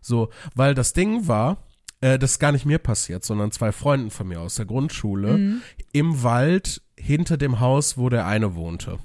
So, 0.03 0.29
weil 0.55 0.75
das 0.75 0.93
Ding 0.93 1.27
war, 1.29 1.57
äh, 2.03 2.19
das 2.19 2.33
ist 2.33 2.39
gar 2.39 2.53
nicht 2.53 2.67
mir 2.67 2.79
passiert, 2.79 3.25
sondern 3.25 3.51
zwei 3.53 3.73
Freunden 3.73 4.11
von 4.11 4.29
mir 4.29 4.41
aus 4.41 4.57
der 4.57 4.67
Grundschule 4.67 5.39
Mhm. 5.39 5.63
im 5.93 6.23
Wald 6.23 6.83
hinter 6.99 7.37
dem 7.39 7.61
Haus, 7.61 7.97
wo 7.97 8.09
der 8.11 8.27
eine 8.27 8.55
wohnte. 8.55 8.99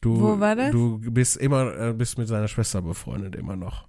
Du, 0.00 0.20
Wo 0.20 0.38
war 0.40 0.54
das? 0.54 0.70
Du 0.70 0.98
bist 1.00 1.36
immer, 1.38 1.76
äh, 1.76 1.92
bist 1.92 2.18
mit 2.18 2.28
seiner 2.28 2.46
Schwester 2.48 2.82
befreundet, 2.82 3.34
immer 3.34 3.56
noch. 3.56 3.88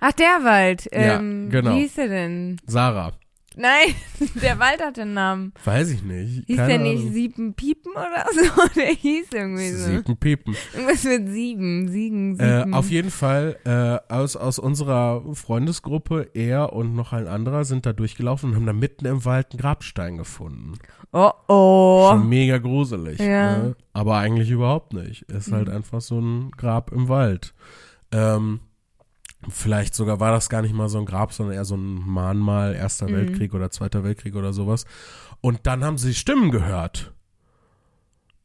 Ach, 0.00 0.12
der 0.12 0.40
Wald. 0.42 0.84
Ja, 0.92 1.18
Ähm, 1.18 1.48
genau. 1.50 1.74
Wie 1.76 1.80
hieß 1.82 1.94
der 1.94 2.08
denn? 2.08 2.56
Sarah. 2.66 3.12
Nein, 3.58 3.94
der 4.42 4.58
Wald 4.58 4.82
hat 4.82 4.98
den 4.98 5.14
Namen. 5.14 5.52
Weiß 5.64 5.90
ich 5.90 6.02
nicht. 6.02 6.44
Hieß 6.46 6.56
Keine 6.58 6.68
der 6.74 6.78
nicht 6.78 7.00
Ahnung. 7.00 7.12
Sieben 7.14 7.54
Piepen 7.54 7.92
oder 7.92 8.26
so? 8.34 8.62
Der 8.76 8.88
hieß 8.88 9.26
irgendwie 9.32 9.70
so. 9.70 9.86
Sieben 9.86 10.16
Piepen. 10.18 10.54
Irgendwas 10.74 11.04
mit 11.04 11.28
sieben. 11.30 11.88
Siegen, 11.88 12.38
Äh, 12.38 12.58
sieben. 12.60 12.74
auf 12.74 12.90
jeden 12.90 13.10
Fall 13.10 13.56
äh, 13.64 14.12
aus, 14.12 14.36
aus 14.36 14.58
unserer 14.58 15.22
Freundesgruppe, 15.34 16.28
er 16.34 16.74
und 16.74 16.94
noch 16.94 17.12
ein 17.14 17.26
anderer 17.26 17.64
sind 17.64 17.86
da 17.86 17.92
durchgelaufen 17.94 18.50
und 18.50 18.56
haben 18.56 18.66
da 18.66 18.72
mitten 18.74 19.06
im 19.06 19.24
Wald 19.24 19.52
einen 19.52 19.60
Grabstein 19.60 20.18
gefunden. 20.18 20.74
oh 21.12 21.30
oh. 21.48 22.08
Schon 22.10 22.28
mega 22.28 22.58
gruselig. 22.58 23.18
Ja. 23.20 23.56
Ne? 23.58 23.76
Aber 23.94 24.18
eigentlich 24.18 24.50
überhaupt 24.50 24.92
nicht. 24.92 25.22
Ist 25.30 25.50
halt 25.50 25.70
einfach 25.70 26.02
so 26.02 26.20
ein 26.20 26.50
Grab 26.58 26.92
im 26.92 27.08
Wald. 27.08 27.54
Ähm, 28.12 28.60
vielleicht 29.48 29.94
sogar 29.94 30.20
war 30.20 30.32
das 30.32 30.48
gar 30.48 30.62
nicht 30.62 30.74
mal 30.74 30.88
so 30.88 30.98
ein 30.98 31.06
Grab, 31.06 31.32
sondern 31.32 31.54
eher 31.54 31.64
so 31.64 31.76
ein 31.76 31.94
Mahnmal, 32.06 32.74
Erster 32.74 33.08
Mhm. 33.08 33.14
Weltkrieg 33.14 33.54
oder 33.54 33.70
Zweiter 33.70 34.04
Weltkrieg 34.04 34.34
oder 34.34 34.52
sowas. 34.52 34.84
Und 35.40 35.66
dann 35.66 35.84
haben 35.84 35.98
sie 35.98 36.14
Stimmen 36.14 36.50
gehört 36.50 37.12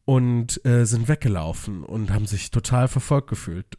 und 0.05 0.63
äh, 0.65 0.85
sind 0.85 1.07
weggelaufen 1.07 1.83
und 1.83 2.11
haben 2.11 2.25
sich 2.25 2.51
total 2.51 2.87
verfolgt 2.87 3.29
gefühlt. 3.29 3.77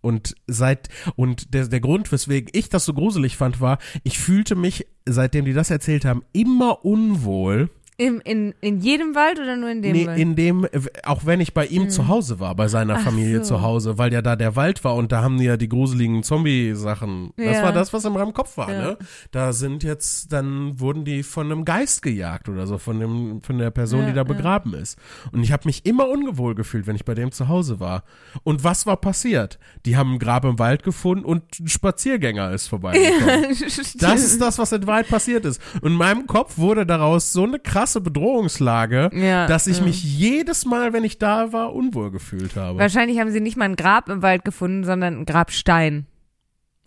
Und 0.00 0.34
seit 0.46 0.90
und 1.16 1.54
der, 1.54 1.66
der 1.66 1.80
Grund, 1.80 2.12
weswegen 2.12 2.50
ich 2.52 2.68
das 2.68 2.84
so 2.84 2.92
gruselig 2.92 3.36
fand, 3.38 3.60
war, 3.60 3.78
ich 4.02 4.18
fühlte 4.18 4.54
mich, 4.54 4.86
seitdem 5.06 5.46
die 5.46 5.54
das 5.54 5.70
erzählt 5.70 6.04
haben, 6.04 6.24
immer 6.32 6.84
unwohl, 6.84 7.70
Im, 7.96 8.20
in, 8.24 8.54
in 8.60 8.80
jedem 8.80 9.14
Wald 9.14 9.38
oder 9.38 9.56
nur 9.56 9.70
in 9.70 9.80
dem 9.80 9.92
Nee, 9.92 10.06
Wald? 10.08 10.18
in 10.18 10.34
dem, 10.34 10.66
auch 11.04 11.26
wenn 11.26 11.40
ich 11.40 11.54
bei 11.54 11.64
ihm 11.66 11.90
zu 11.90 12.08
Hause 12.08 12.40
war, 12.40 12.56
bei 12.56 12.66
seiner 12.66 12.96
Ach 12.96 13.02
Familie 13.02 13.38
so. 13.44 13.54
zu 13.56 13.62
Hause, 13.62 13.98
weil 13.98 14.12
ja 14.12 14.20
da 14.20 14.34
der 14.34 14.56
Wald 14.56 14.82
war 14.82 14.96
und 14.96 15.12
da 15.12 15.22
haben 15.22 15.38
die 15.38 15.44
ja 15.44 15.56
die 15.56 15.68
gruseligen 15.68 16.24
Zombie-Sachen. 16.24 17.32
Das 17.36 17.56
Ja. 17.58 17.62
war 17.62 17.72
das, 17.72 17.92
was 17.92 18.04
in 18.04 18.12
meinem 18.12 18.32
Kopf 18.32 18.56
war, 18.56 18.72
Ja. 18.72 18.80
ne? 18.82 18.98
Da 19.30 19.52
sind 19.52 19.84
jetzt, 19.84 20.32
dann 20.32 20.80
wurden 20.80 21.04
die 21.04 21.22
von 21.22 21.46
einem 21.52 21.64
Geist 21.64 22.02
gejagt 22.02 22.48
oder 22.48 22.66
so, 22.66 22.78
von 22.78 22.98
dem, 22.98 23.42
von 23.42 23.58
der 23.58 23.70
Person, 23.70 24.00
Ja, 24.00 24.06
die 24.08 24.12
da 24.14 24.24
begraben 24.24 24.74
ist. 24.74 24.98
Und 25.30 25.44
ich 25.44 25.52
habe 25.52 25.62
mich 25.66 25.86
immer 25.86 26.08
ungewohl 26.08 26.56
gefühlt, 26.56 26.88
wenn 26.88 26.96
ich 26.96 27.04
bei 27.04 27.14
dem 27.14 27.30
zu 27.30 27.46
Hause 27.46 27.78
war. 27.78 28.02
Und 28.42 28.64
was 28.64 28.86
war 28.86 28.96
passiert? 28.96 29.60
Die 29.86 29.96
haben 29.96 30.14
ein 30.14 30.18
Grab 30.18 30.44
im 30.44 30.58
Wald 30.58 30.82
gefunden 30.82 31.24
und 31.24 31.60
ein 31.60 31.68
Spaziergänger 31.68 32.50
ist 32.50 32.66
vorbeigekommen. 32.66 33.54
Das 34.00 34.20
ist 34.24 34.40
das, 34.40 34.58
was 34.58 34.72
in 34.72 34.84
Wahrheit 34.88 35.06
passiert 35.08 35.44
ist. 35.44 35.60
Und 35.80 35.92
in 35.92 35.96
meinem 35.96 36.26
Kopf 36.26 36.58
wurde 36.58 36.84
daraus 36.86 37.32
so 37.32 37.44
eine 37.44 37.60
krasse 37.60 37.83
Bedrohungslage, 37.92 39.10
Ja, 39.12 39.46
dass 39.46 39.66
ich 39.66 39.78
ja. 39.78 39.84
mich 39.84 40.02
jedes 40.02 40.64
Mal, 40.64 40.92
wenn 40.92 41.04
ich 41.04 41.18
da 41.18 41.52
war, 41.52 41.74
unwohl 41.74 42.10
gefühlt 42.10 42.56
habe. 42.56 42.78
Wahrscheinlich 42.78 43.20
haben 43.20 43.30
sie 43.30 43.40
nicht 43.40 43.56
mal 43.56 43.66
ein 43.66 43.76
Grab 43.76 44.08
im 44.08 44.22
Wald 44.22 44.44
gefunden, 44.44 44.84
sondern 44.84 45.20
ein 45.20 45.26
Grabstein. 45.26 46.06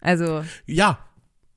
Also, 0.01 0.43
Ja, 0.65 0.99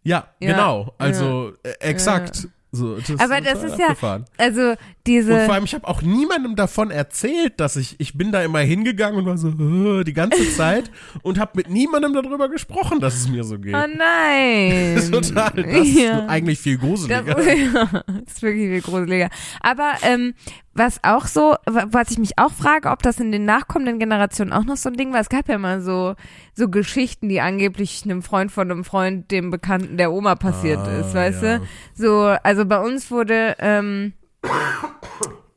ja, 0.02 0.28
Ja, 0.40 0.52
genau. 0.52 0.94
Also 0.98 1.52
äh, 1.62 1.72
exakt. 1.80 2.48
Ja. 2.72 2.78
So, 2.78 2.96
das 2.98 3.18
Aber 3.18 3.40
das 3.40 3.64
ist 3.64 3.78
ja- 3.78 3.86
abgefahren. 3.86 4.26
also 4.38 4.60
Und 4.70 4.78
diese. 5.06 5.44
vor 5.44 5.54
allem, 5.54 5.64
ich 5.64 5.74
habe 5.74 5.88
auch 5.88 6.02
niemandem 6.02 6.54
davon 6.54 6.90
erzählt, 6.92 7.58
dass 7.58 7.74
ich, 7.74 7.96
ich 7.98 8.16
bin 8.16 8.30
da 8.30 8.42
immer 8.44 8.60
hingegangen 8.60 9.18
und 9.18 9.26
war 9.26 9.36
so 9.38 9.48
äh, 9.48 10.04
die 10.04 10.12
ganze 10.12 10.48
Zeit 10.56 10.90
und 11.22 11.38
habe 11.40 11.52
mit 11.56 11.68
niemandem 11.68 12.12
darüber 12.14 12.48
gesprochen, 12.48 13.00
dass 13.00 13.14
es 13.14 13.28
mir 13.28 13.42
so 13.42 13.58
geht. 13.58 13.74
Oh 13.74 13.86
nein. 13.96 15.02
Total, 15.10 15.50
das 15.54 15.88
Ja. 15.94 16.18
ist 16.20 16.28
eigentlich 16.28 16.58
viel 16.60 16.76
Das, 16.78 16.86
gruseliger. 16.86 17.40
ja, 17.42 18.02
das 18.06 18.34
ist 18.34 18.42
wirklich 18.42 18.68
viel 18.68 18.80
gruseliger. 18.82 19.30
Aber 19.60 19.92
ähm, 20.02 20.34
was 20.72 21.00
auch 21.02 21.26
so, 21.26 21.56
wa- 21.66 21.86
was 21.90 22.10
ich 22.12 22.18
mich 22.18 22.38
auch 22.38 22.52
frage, 22.52 22.90
ob 22.90 23.02
das 23.02 23.18
in 23.18 23.32
den 23.32 23.44
nachkommenden 23.44 23.98
Generationen 23.98 24.52
auch 24.52 24.64
noch 24.64 24.76
so 24.76 24.88
ein 24.88 24.96
Ding 24.96 25.12
war. 25.12 25.20
Es 25.20 25.28
gab 25.28 25.48
ja 25.48 25.58
mal 25.58 25.80
so 25.80 26.14
so 26.54 26.68
Geschichten, 26.68 27.28
die 27.28 27.40
angeblich 27.40 28.02
einem 28.04 28.22
Freund 28.22 28.52
von 28.52 28.70
einem 28.70 28.84
Freund, 28.84 29.30
dem 29.30 29.50
Bekannten 29.50 29.96
der 29.96 30.12
Oma 30.12 30.36
passiert 30.36 30.78
Ah, 30.86 31.00
ist, 31.00 31.14
weißt 31.14 31.42
ja. 31.42 31.58
du? 31.58 31.64
So, 31.94 32.20
also 32.42 32.64
bei 32.66 32.78
uns 32.78 33.10
wurde 33.10 33.56
ähm, 33.58 34.12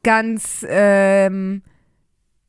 ganz 0.04 0.66
ähm, 0.68 1.62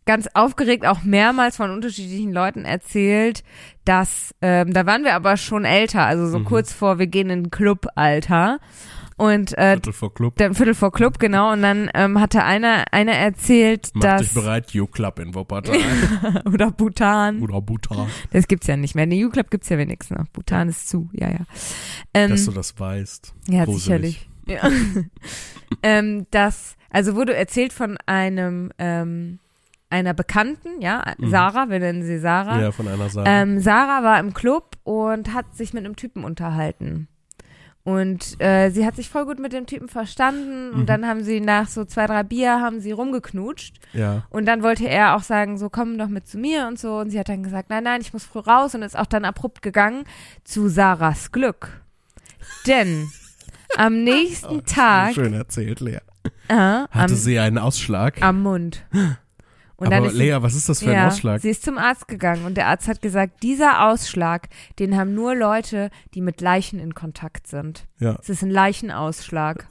ganz 0.07 0.29
aufgeregt 0.35 0.87
auch 0.87 1.03
mehrmals 1.03 1.57
von 1.57 1.71
unterschiedlichen 1.71 2.33
Leuten 2.33 2.65
erzählt, 2.65 3.43
dass 3.85 4.35
ähm, 4.43 4.73
da 4.73 4.85
waren 4.87 5.05
wir 5.05 5.15
aber 5.15 5.37
schon 5.37 5.65
älter, 5.65 6.03
also 6.05 6.27
so 6.27 6.41
Mhm. 6.41 6.45
kurz 6.45 6.73
vor 6.73 6.99
wir 6.99 7.07
gehen 7.07 7.31
in 7.31 7.51
Clubalter 7.51 8.59
und 9.17 9.57
äh, 9.59 9.73
Viertel 9.75 9.93
vor 9.93 10.13
Club. 10.15 10.37
dann 10.37 10.55
Viertel 10.55 10.75
vor 10.75 10.93
Club 10.93 11.19
genau 11.19 11.53
und 11.53 11.63
dann 11.63 11.91
ähm, 11.95 12.21
hatte 12.21 12.43
einer 12.45 12.85
einer 12.93 13.13
erzählt, 13.13 13.91
Mach 13.95 14.03
dass 14.03 14.23
dich 14.23 14.35
bereit, 14.35 14.75
U-Club 14.75 15.19
in 15.21 15.35
Wuppertal. 15.35 15.77
oder 16.53 16.71
Bhutan, 16.71 17.41
Oder 17.43 17.61
Bhutan. 17.61 18.09
das 18.33 18.49
gibt's 18.49 18.67
ja 18.67 18.77
nicht 18.77 18.95
mehr. 18.95 19.07
Der 19.07 19.19
U-Club 19.27 19.51
gibt's 19.51 19.69
ja 19.69 19.79
wenigstens 19.79 20.19
noch. 20.19 20.29
Bhutan 20.29 20.69
ist 20.69 20.89
zu, 20.89 21.09
ja 21.13 21.31
ja. 21.31 21.41
Ähm, 22.13 22.31
Dass 22.31 22.45
du 22.47 22.51
das 22.53 22.79
weißt. 22.79 23.35
ja, 23.49 23.65
Gruselig. 23.65 24.29
sicherlich. 24.29 24.29
Ja. 24.47 24.71
ähm, 25.83 26.27
das, 26.31 26.77
also 26.91 27.15
wurde 27.15 27.35
erzählt 27.35 27.73
von 27.73 27.97
einem, 28.07 28.71
ähm, 28.79 29.39
einer 29.91 30.13
Bekannten, 30.15 30.81
ja, 30.81 31.15
Mhm. 31.19 31.31
Sarah, 31.31 31.69
wir 31.71 31.79
nennen 31.79 32.03
sie 32.03 32.19
Sarah. 32.19 32.61
Ja, 32.61 32.73
von 32.73 32.89
einer 32.89 33.09
Seite. 33.09 33.31
Ähm, 33.31 33.61
Sarah 33.61 34.03
war 34.03 34.19
im 34.19 34.35
Club 34.35 34.77
und 34.83 35.33
hat 35.33 35.55
sich 35.55 35.73
mit 35.73 35.85
einem 35.85 35.95
Typen 35.97 36.25
unterhalten. 36.25 37.09
Und 37.87 38.41
äh, 38.41 38.71
sie 38.71 38.87
hat 38.87 38.97
sich 38.97 39.11
voll 39.11 39.27
gut 39.27 39.39
mit 39.39 39.53
dem 39.53 39.67
Typen 39.67 39.89
verstanden 39.89 40.71
Mhm. 40.71 40.81
und 40.81 40.87
dann 40.87 41.07
haben 41.07 41.23
sie 41.23 41.41
nach 41.41 41.69
so 41.69 41.85
zwei, 41.85 42.07
drei 42.07 42.23
Bier 42.23 42.61
haben 42.63 42.81
sie 42.81 42.93
rumgeknutscht 42.93 43.77
ja. 43.93 44.23
und 44.31 44.47
dann 44.47 44.63
wollte 44.63 44.89
er 44.89 45.15
auch 45.17 45.23
sagen, 45.23 45.59
so 45.59 45.69
komm 45.69 45.99
doch 45.99 46.09
mit 46.09 46.27
zu 46.27 46.39
mir 46.39 46.67
und 46.67 46.79
so 46.79 46.97
und 46.99 47.11
sie 47.11 47.19
hat 47.19 47.29
dann 47.29 47.43
gesagt, 47.43 47.69
nein, 47.69 47.85
nein, 47.85 48.01
ich 48.01 48.15
muss 48.15 48.25
früh 48.25 48.39
raus 48.39 48.75
und 48.75 48.81
ist 48.83 48.99
auch 48.99 49.05
dann 49.05 49.27
abrupt 49.27 49.61
gegangen 49.61 50.05
zu 50.45 50.69
Sarahs 50.69 51.31
Glück. 51.31 51.83
Denn 52.67 53.11
am 53.77 54.03
nächsten 54.05 54.65
Tag 54.65 55.13
Schön 55.13 55.35
erzählt, 55.35 55.81
Lea. 55.81 55.99
äh, 56.49 56.55
am, 56.55 56.89
Hatte 56.91 57.17
sie 57.17 57.39
einen 57.39 57.59
Ausschlag? 57.59 58.23
am 58.23 58.43
Mund. 58.43 58.83
Und 59.85 59.93
Aber 59.93 59.97
dann 59.97 60.05
ist 60.07 60.13
sie 60.17 60.23
Lea, 60.23 60.37
was 60.41 60.55
ist 60.55 60.69
das 60.69 60.83
für 60.83 60.91
ein 60.91 60.97
ja, 60.97 61.09
Ausschlag? 61.09 61.41
Sie 61.41 61.51
ist 61.51 61.63
zum 61.63 61.79
Arzt 61.79 62.09
gegangen 62.09 62.45
und 62.47 62.57
der 62.57 62.69
Arzt 62.69 62.89
hat 62.89 63.03
gesagt, 63.03 63.43
dieser 63.43 63.87
Ausschlag, 63.89 64.49
den 64.79 64.97
haben 64.97 65.15
nur 65.15 65.35
Leute, 65.35 65.91
die 66.15 66.21
mit 66.21 66.41
Leichen 66.41 66.79
in 66.79 66.95
Kontakt 66.95 67.47
sind. 67.47 67.87
Ja, 67.99 68.17
Es 68.21 68.29
ist 68.29 68.43
ein 68.43 68.51
Leichenausschlag. 68.51 69.67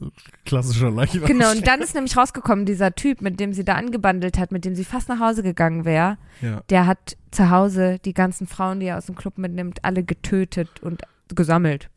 klassischer 0.45 0.91
Leichen. 0.91 1.23
Genau, 1.26 1.52
und 1.52 1.65
dann 1.67 1.82
ist 1.82 1.95
nämlich 1.95 2.15
rausgekommen, 2.15 2.65
dieser 2.65 2.93
Typ, 2.95 3.21
mit 3.21 3.39
dem 3.39 3.54
sie 3.54 3.63
da 3.65 3.73
angebandelt 3.76 4.38
hat, 4.38 4.52
mit 4.52 4.65
dem 4.65 4.76
sie 4.76 4.84
fast 4.86 5.10
nach 5.10 5.19
Hause 5.19 5.43
gegangen 5.43 5.86
wäre, 5.86 6.17
Ja. 6.41 6.62
der 6.69 6.86
hat 6.86 7.17
zu 7.32 7.49
Hause 7.49 7.97
die 8.06 8.13
ganzen 8.13 8.47
Frauen, 8.47 8.80
die 8.80 8.86
er 8.88 8.97
aus 8.97 9.08
dem 9.08 9.15
Club 9.15 9.38
mitnimmt, 9.38 9.84
alle 9.84 10.04
getötet 10.04 10.69
und 10.82 11.02
gesammelt. 11.34 11.89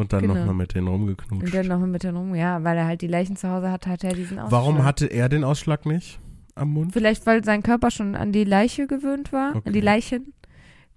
Und 0.00 0.12
dann 0.12 0.22
Genau. 0.22 0.34
nochmal 0.34 0.54
mit 0.54 0.74
denen 0.74 0.88
Und 0.88 0.94
rumgeknutscht. 0.94 1.54
dann 1.54 1.66
noch 1.66 1.78
mit 1.80 2.04
rum, 2.04 2.34
ja, 2.34 2.62
weil 2.64 2.76
er 2.78 2.86
halt 2.86 3.02
die 3.02 3.06
Leichen 3.06 3.36
zu 3.36 3.48
Hause 3.50 3.70
hat, 3.70 3.86
hat 3.86 4.02
er 4.02 4.14
diesen 4.14 4.38
Ausschlag. 4.38 4.50
Warum 4.52 4.84
hatte 4.84 5.06
er 5.06 5.28
den 5.28 5.44
Ausschlag 5.44 5.84
nicht 5.86 6.18
am 6.54 6.70
Mund? 6.72 6.92
Vielleicht, 6.92 7.26
weil 7.26 7.44
sein 7.44 7.62
Körper 7.62 7.90
schon 7.90 8.14
an 8.14 8.32
die 8.32 8.44
Leiche 8.44 8.86
gewöhnt 8.86 9.32
war, 9.32 9.56
Okay. 9.56 9.68
an 9.68 9.72
die 9.74 9.80
Leichen. 9.80 10.32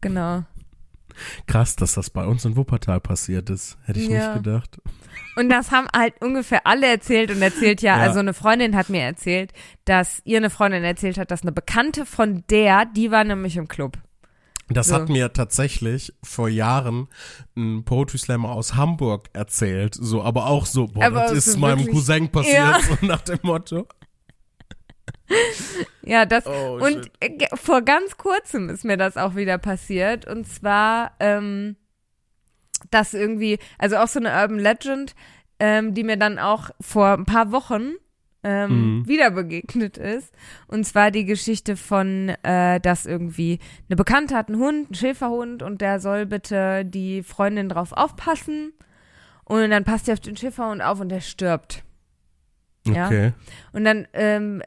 Genau. 0.01 0.43
Krass, 1.45 1.75
dass 1.75 1.93
das 1.93 2.09
bei 2.09 2.25
uns 2.25 2.43
in 2.45 2.55
Wuppertal 2.55 2.99
passiert 2.99 3.49
ist. 3.49 3.77
Hätte 3.85 3.99
ich 3.99 4.07
Ja. 4.07 4.33
nicht 4.33 4.43
gedacht. 4.43 4.81
Und 5.35 5.49
das 5.49 5.71
haben 5.71 5.87
halt 5.95 6.13
ungefähr 6.21 6.65
alle 6.65 6.87
erzählt 6.87 7.29
und 7.29 7.41
erzählt 7.41 7.81
ja, 7.81 7.97
Ja. 7.97 8.03
also 8.03 8.19
eine 8.19 8.33
Freundin 8.33 8.75
hat 8.75 8.89
mir 8.89 9.01
erzählt, 9.01 9.51
dass 9.85 10.21
ihr 10.25 10.37
eine 10.37 10.49
Freundin 10.49 10.83
erzählt 10.83 11.17
hat, 11.17 11.29
dass 11.29 11.43
eine 11.43 11.51
Bekannte 11.51 12.05
von 12.05 12.43
der, 12.49 12.85
die 12.85 13.11
war 13.11 13.23
nämlich 13.23 13.57
im 13.57 13.67
Club. 13.67 13.97
Das 14.73 14.87
So. 14.87 14.95
hat 14.95 15.09
mir 15.09 15.31
tatsächlich 15.33 16.13
vor 16.23 16.49
Jahren 16.49 17.07
ein 17.55 17.83
Poetry 17.85 18.17
Slammer 18.17 18.51
aus 18.51 18.75
Hamburg 18.75 19.29
erzählt. 19.33 19.95
So, 19.99 20.21
aber 20.23 20.47
auch 20.47 20.65
so, 20.65 20.87
boah, 20.87 21.05
Aber 21.05 21.19
das 21.21 21.31
ist 21.33 21.47
ist 21.47 21.57
meinem 21.59 21.87
Cousin 21.87 22.29
passiert, 22.31 22.55
Ja. 22.55 22.79
so 22.99 23.05
nach 23.05 23.21
dem 23.21 23.39
Motto. 23.43 23.87
Ja, 26.03 26.25
das 26.25 26.45
Oh, 26.45 26.79
und 26.81 27.09
äh, 27.19 27.29
ge- 27.29 27.47
vor 27.53 27.81
ganz 27.81 28.17
kurzem 28.17 28.69
ist 28.69 28.83
mir 28.85 28.97
das 28.97 29.17
auch 29.17 29.35
wieder 29.35 29.57
passiert 29.57 30.27
und 30.27 30.45
zwar 30.45 31.11
ähm, 31.19 31.75
dass 32.91 33.13
irgendwie, 33.13 33.57
also 33.79 33.97
auch 33.97 34.07
so 34.07 34.19
eine 34.19 34.29
Urban 34.33 34.59
Legend, 34.59 35.15
ähm, 35.59 35.93
die 35.93 36.03
mir 36.03 36.17
dann 36.17 36.37
auch 36.39 36.69
vor 36.81 37.13
ein 37.13 37.25
paar 37.25 37.51
Wochen 37.51 37.93
ähm, 38.43 38.99
Mhm. 38.99 39.07
wieder 39.07 39.31
begegnet 39.31 39.97
ist. 39.97 40.33
Und 40.67 40.85
zwar 40.85 41.11
die 41.11 41.25
Geschichte 41.25 41.75
von, 41.75 42.29
äh, 42.43 42.79
dass 42.79 43.05
irgendwie 43.05 43.59
eine 43.89 43.95
Bekannte 43.95 44.35
hat 44.35 44.49
einen 44.49 44.59
Hund, 44.59 44.87
einen 44.87 44.95
Schäferhund, 44.95 45.63
und 45.63 45.81
der 45.81 45.99
soll 45.99 46.25
bitte 46.25 46.85
die 46.85 47.23
Freundin 47.23 47.69
drauf 47.69 47.91
aufpassen. 47.93 48.73
Und 49.45 49.69
dann 49.69 49.83
passt 49.83 50.05
sie 50.05 50.13
auf 50.13 50.19
den 50.19 50.37
Schäferhund 50.37 50.81
auf 50.81 50.99
und 50.99 51.09
der 51.09 51.21
stirbt. 51.21 51.83
Ja. 52.87 53.07
Okay. 53.07 53.33
Und 53.71 53.83
dann 53.85 54.07
ähm, 54.13 54.61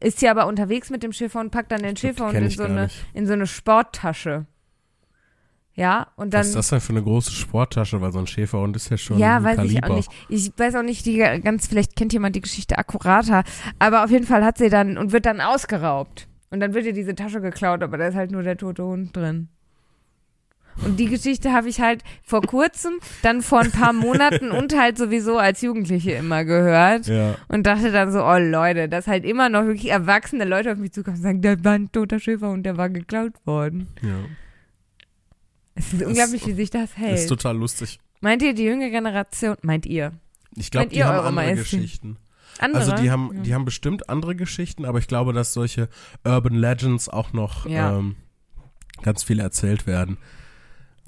ist 0.00 0.18
sie 0.20 0.28
aber 0.28 0.46
unterwegs 0.46 0.90
mit 0.90 1.02
dem 1.02 1.12
Schäferhund, 1.12 1.50
packt 1.52 1.70
dann 1.72 1.82
den 1.82 1.96
Schäferhund 1.96 2.34
in 2.34 2.50
so, 2.50 2.64
eine, 2.64 2.88
in 3.12 3.26
so 3.26 3.32
eine 3.32 3.46
Sporttasche. 3.46 4.46
Ja, 5.80 6.08
und 6.16 6.34
dann. 6.34 6.40
Was 6.40 6.48
ist 6.48 6.56
das 6.56 6.68
denn 6.68 6.80
für 6.82 6.92
eine 6.92 7.02
große 7.02 7.30
Sporttasche? 7.32 8.02
Weil 8.02 8.12
so 8.12 8.18
ein 8.18 8.26
Schäferhund 8.26 8.76
ist 8.76 8.90
ja 8.90 8.98
schon 8.98 9.18
ja, 9.18 9.38
ein 9.38 9.44
weiß 9.44 9.56
Kaliber. 9.56 9.78
ich 9.78 9.90
auch 9.90 9.96
nicht. 9.96 10.10
Ich 10.28 10.52
weiß 10.54 10.74
auch 10.74 10.82
nicht, 10.82 11.06
die 11.06 11.16
ganz, 11.16 11.68
vielleicht 11.68 11.96
kennt 11.96 12.12
jemand 12.12 12.36
die 12.36 12.42
Geschichte 12.42 12.76
akkurater, 12.76 13.44
aber 13.78 14.04
auf 14.04 14.10
jeden 14.10 14.26
Fall 14.26 14.44
hat 14.44 14.58
sie 14.58 14.68
dann 14.68 14.98
und 14.98 15.12
wird 15.12 15.24
dann 15.24 15.40
ausgeraubt. 15.40 16.28
Und 16.50 16.60
dann 16.60 16.74
wird 16.74 16.84
ihr 16.84 16.92
diese 16.92 17.14
Tasche 17.14 17.40
geklaut, 17.40 17.82
aber 17.82 17.96
da 17.96 18.08
ist 18.08 18.14
halt 18.14 18.30
nur 18.30 18.42
der 18.42 18.58
tote 18.58 18.84
Hund 18.84 19.16
drin. 19.16 19.48
Und 20.84 21.00
die 21.00 21.06
Geschichte 21.06 21.50
habe 21.50 21.70
ich 21.70 21.80
halt 21.80 22.02
vor 22.22 22.42
kurzem, 22.42 22.92
dann 23.22 23.40
vor 23.40 23.60
ein 23.60 23.70
paar 23.70 23.94
Monaten 23.94 24.50
und 24.50 24.78
halt 24.78 24.98
sowieso 24.98 25.38
als 25.38 25.62
Jugendliche 25.62 26.12
immer 26.12 26.44
gehört. 26.44 27.06
Ja. 27.06 27.36
Und 27.48 27.66
dachte 27.66 27.90
dann 27.90 28.12
so, 28.12 28.22
oh 28.22 28.36
Leute, 28.38 28.90
dass 28.90 29.06
halt 29.06 29.24
immer 29.24 29.48
noch 29.48 29.64
wirklich 29.64 29.90
erwachsene 29.90 30.44
Leute 30.44 30.72
auf 30.72 30.78
mich 30.78 30.92
zukommen 30.92 31.16
und 31.16 31.22
sagen, 31.22 31.40
da 31.40 31.64
war 31.64 31.72
ein 31.72 31.90
toter 31.90 32.18
Schäfer 32.18 32.50
und 32.50 32.64
der 32.64 32.76
war 32.76 32.90
geklaut 32.90 33.32
worden. 33.46 33.88
ja. 34.02 34.16
Es 35.74 35.92
ist 35.92 36.02
unglaublich, 36.02 36.46
wie 36.46 36.52
sich 36.52 36.70
das 36.70 36.96
hält. 36.96 37.18
Ist 37.18 37.28
total 37.28 37.56
lustig. 37.56 37.98
Meint 38.20 38.42
ihr, 38.42 38.54
die 38.54 38.64
jüngere 38.64 38.90
Generation, 38.90 39.56
meint 39.62 39.86
ihr? 39.86 40.12
Ich 40.56 40.70
glaube, 40.70 40.88
die 40.88 40.96
ihr 40.96 41.06
haben 41.06 41.18
andere 41.18 41.32
Maestri? 41.32 41.78
Geschichten. 41.78 42.16
Andere? 42.58 42.80
Also 42.82 42.94
die 42.96 43.10
haben, 43.10 43.30
Ja. 43.34 43.40
die 43.42 43.54
haben 43.54 43.64
bestimmt 43.64 44.08
andere 44.10 44.34
Geschichten, 44.36 44.84
aber 44.84 44.98
ich 44.98 45.06
glaube, 45.06 45.32
dass 45.32 45.52
solche 45.52 45.88
Urban 46.24 46.54
Legends 46.54 47.08
auch 47.08 47.32
noch 47.32 47.66
Ja. 47.66 47.96
ähm, 47.98 48.16
ganz 49.02 49.22
viel 49.22 49.38
erzählt 49.40 49.86
werden. 49.86 50.18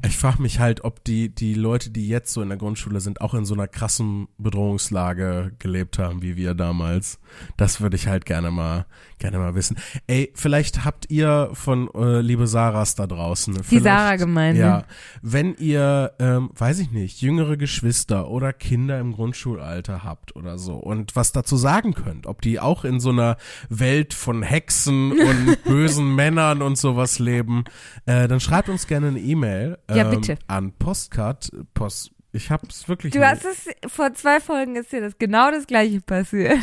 Ich 0.04 0.16
frage 0.16 0.42
mich 0.42 0.58
halt, 0.58 0.82
ob 0.82 1.04
die, 1.04 1.32
die 1.32 1.54
Leute, 1.54 1.90
die 1.90 2.08
jetzt 2.08 2.32
so 2.32 2.42
in 2.42 2.48
der 2.48 2.58
Grundschule 2.58 3.00
sind, 3.00 3.20
auch 3.20 3.34
in 3.34 3.44
so 3.44 3.54
einer 3.54 3.68
krassen 3.68 4.26
Bedrohungslage 4.36 5.52
gelebt 5.60 5.98
haben, 5.98 6.22
wie 6.22 6.36
wir 6.36 6.54
damals. 6.54 7.20
Das 7.56 7.80
würde 7.80 7.94
ich 7.94 8.08
halt 8.08 8.24
gerne 8.26 8.50
mal, 8.50 8.86
gerne 9.18 9.38
mal 9.38 9.54
wissen. 9.54 9.76
Ey, 10.08 10.32
vielleicht 10.34 10.84
habt 10.84 11.08
ihr 11.08 11.50
von 11.52 11.88
äh, 11.94 12.20
liebe 12.20 12.48
Sarahs 12.48 12.96
da 12.96 13.06
draußen. 13.06 13.60
Die 13.70 13.78
Sarah-Gemeinde. 13.78 14.60
Ja, 14.60 14.84
wenn 15.22 15.54
ihr, 15.54 16.12
ähm, 16.18 16.50
weiß 16.56 16.80
ich 16.80 16.90
nicht, 16.90 17.20
jüngere 17.22 17.56
Geschwister 17.56 18.28
oder 18.28 18.52
Kinder 18.52 18.98
im 18.98 19.12
Grundschulalter 19.12 20.02
habt 20.02 20.34
oder 20.34 20.58
so 20.58 20.74
und 20.74 21.14
was 21.14 21.30
dazu 21.30 21.56
sagen 21.56 21.94
könnt, 21.94 22.26
ob 22.26 22.42
die 22.42 22.58
auch 22.58 22.84
in 22.84 22.98
so 22.98 23.10
einer 23.10 23.36
Welt 23.68 24.14
von 24.14 24.42
Hexen 24.42 25.12
und 25.12 25.62
bösen 25.64 26.14
Männern 26.16 26.60
und 26.60 26.76
sowas 26.76 27.20
leben, 27.20 27.64
äh, 28.06 28.26
dann 28.26 28.40
schreibt 28.40 28.68
uns 28.68 28.88
gerne 28.88 29.08
eine 29.08 29.20
E-Mail 29.20 29.78
Ja, 29.96 30.04
ähm, 30.04 30.10
bitte. 30.20 30.38
an 30.46 30.72
Postcard, 30.72 31.50
Post, 31.74 32.10
ich 32.32 32.50
hab's 32.50 32.88
wirklich 32.88 33.12
Du 33.12 33.18
nicht- 33.20 33.28
hast 33.28 33.44
es, 33.44 33.66
vor 33.92 34.12
zwei 34.14 34.40
Folgen 34.40 34.76
ist 34.76 34.92
dir 34.92 35.00
das 35.00 35.18
genau 35.18 35.50
das 35.50 35.66
gleiche 35.66 36.00
passiert. 36.00 36.58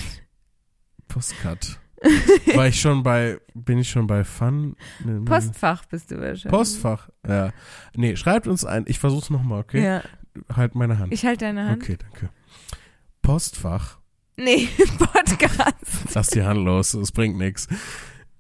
Postcard. 1.08 1.80
War 2.56 2.68
ich 2.68 2.80
schon 2.80 3.04
bei, 3.04 3.40
bin 3.54 3.78
ich 3.78 3.90
schon 3.90 4.08
bei 4.08 4.24
Fun? 4.24 4.76
Postfach 5.26 5.84
bist 5.86 6.12
du 6.12 6.16
wahrscheinlich. 6.18 6.50
Postfach, 6.50 7.10
ja. 7.28 7.52
Nee, 7.96 8.16
schreibt 8.16 8.48
uns 8.48 8.64
ein, 8.64 8.86
ich 8.88 9.00
versuch's 9.00 9.30
nochmal, 9.30 9.60
okay? 9.62 9.84
Ja, 9.84 10.04
Halt 10.56 10.76
meine 10.76 10.98
Hand. 10.98 11.12
ich 11.12 11.26
halte 11.26 11.46
deine 11.46 11.66
Hand. 11.66 11.84
Okay, 11.84 11.98
danke. 12.00 12.30
Postfach. 13.22 13.98
Nee, 14.38 14.70
Podcast. 14.98 15.76
Lass 16.16 16.28
die 16.28 16.44
Hand 16.44 16.64
los, 16.64 16.94
es 16.94 17.12
bringt 17.12 17.38
nichts. 17.38 17.68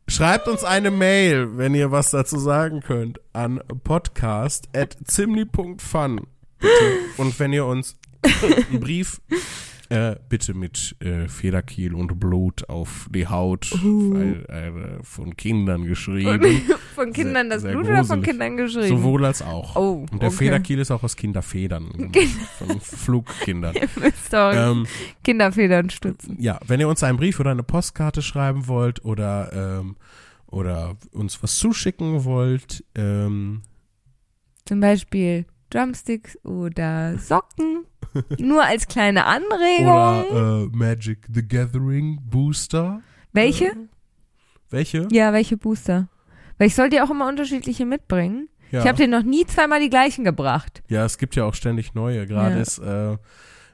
Schreibt 0.09 0.47
uns 0.47 0.63
eine 0.63 0.89
Mail, 0.89 1.57
wenn 1.57 1.75
ihr 1.75 1.91
was 1.91 2.09
dazu 2.09 2.39
sagen 2.39 2.81
könnt, 2.81 3.19
an 3.31 3.61
podcast.zimni.fun. 3.83 6.27
Und 7.17 7.39
wenn 7.39 7.53
ihr 7.53 7.65
uns 7.65 7.95
einen 8.41 8.79
Brief, 8.79 9.21
äh, 9.89 10.15
bitte 10.29 10.53
mit 10.53 10.95
äh, 10.99 11.27
Federkiel 11.27 11.95
und 11.95 12.19
Blut 12.19 12.69
auf 12.69 13.09
die 13.11 13.27
Haut 13.27 13.71
weil, 13.71 14.45
äh, 14.47 15.03
von 15.03 15.35
Kindern 15.35 15.85
geschrieben. 15.85 16.61
Von 16.95 17.13
Kindern 17.13 17.49
das 17.49 17.61
sehr 17.61 17.71
Blut 17.71 17.85
oder 17.85 18.03
von 18.03 18.17
gruselig. 18.17 18.25
Kindern 18.25 18.57
geschrieben? 18.57 18.87
Sowohl 18.89 19.23
als 19.25 19.41
auch. 19.41 19.75
Oh, 19.77 20.05
Und 20.11 20.21
der 20.21 20.27
okay. 20.29 20.37
Federkiel 20.37 20.79
ist 20.79 20.91
auch 20.91 21.01
aus 21.01 21.15
Kinderfedern 21.15 21.89
gemacht, 22.11 22.49
von 22.57 22.79
Flugkindern. 22.81 23.75
Ähm, 24.31 24.85
Kinderfedern 25.23 25.89
stützen. 25.89 26.37
ja, 26.39 26.59
wenn 26.67 26.79
ihr 26.79 26.87
uns 26.87 27.03
einen 27.03 27.17
Brief 27.17 27.39
oder 27.39 27.51
eine 27.51 27.63
Postkarte 27.63 28.21
schreiben 28.21 28.67
wollt 28.67 29.03
oder, 29.05 29.79
ähm, 29.79 29.95
oder 30.47 30.97
uns 31.11 31.41
was 31.41 31.57
zuschicken 31.57 32.25
wollt, 32.25 32.83
ähm, 32.95 33.61
Zum 34.65 34.79
Beispiel 34.81 35.45
Drumsticks 35.69 36.37
oder 36.43 37.17
Socken. 37.17 37.85
Nur 38.39 38.63
als 38.63 38.87
kleine 38.87 39.25
Anregung. 39.25 39.87
oder 39.87 40.63
äh, 40.63 40.75
Magic 40.75 41.27
the 41.33 41.47
Gathering 41.47 42.19
Booster. 42.23 43.01
welche? 43.33 43.71
Welche? 44.69 45.07
Ja, 45.11 45.33
welche 45.33 45.57
Booster? 45.57 46.09
Weil 46.57 46.67
ich 46.67 46.75
soll 46.75 46.89
dir 46.89 47.03
auch 47.03 47.09
immer 47.09 47.27
unterschiedliche 47.27 47.85
mitbringen. 47.85 48.49
Ja. 48.71 48.81
Ich 48.81 48.87
habe 48.87 48.97
dir 48.97 49.07
noch 49.07 49.23
nie 49.23 49.45
zweimal 49.45 49.79
die 49.79 49.89
gleichen 49.89 50.23
gebracht. 50.23 50.83
ja, 50.89 51.03
es 51.05 51.17
gibt 51.17 51.35
ja 51.35 51.43
auch 51.45 51.55
ständig 51.55 51.95
neue. 51.95 52.27
Gerade 52.27 52.55
Ja. 52.55 52.61
ist 52.61 52.77
äh, 52.79 53.17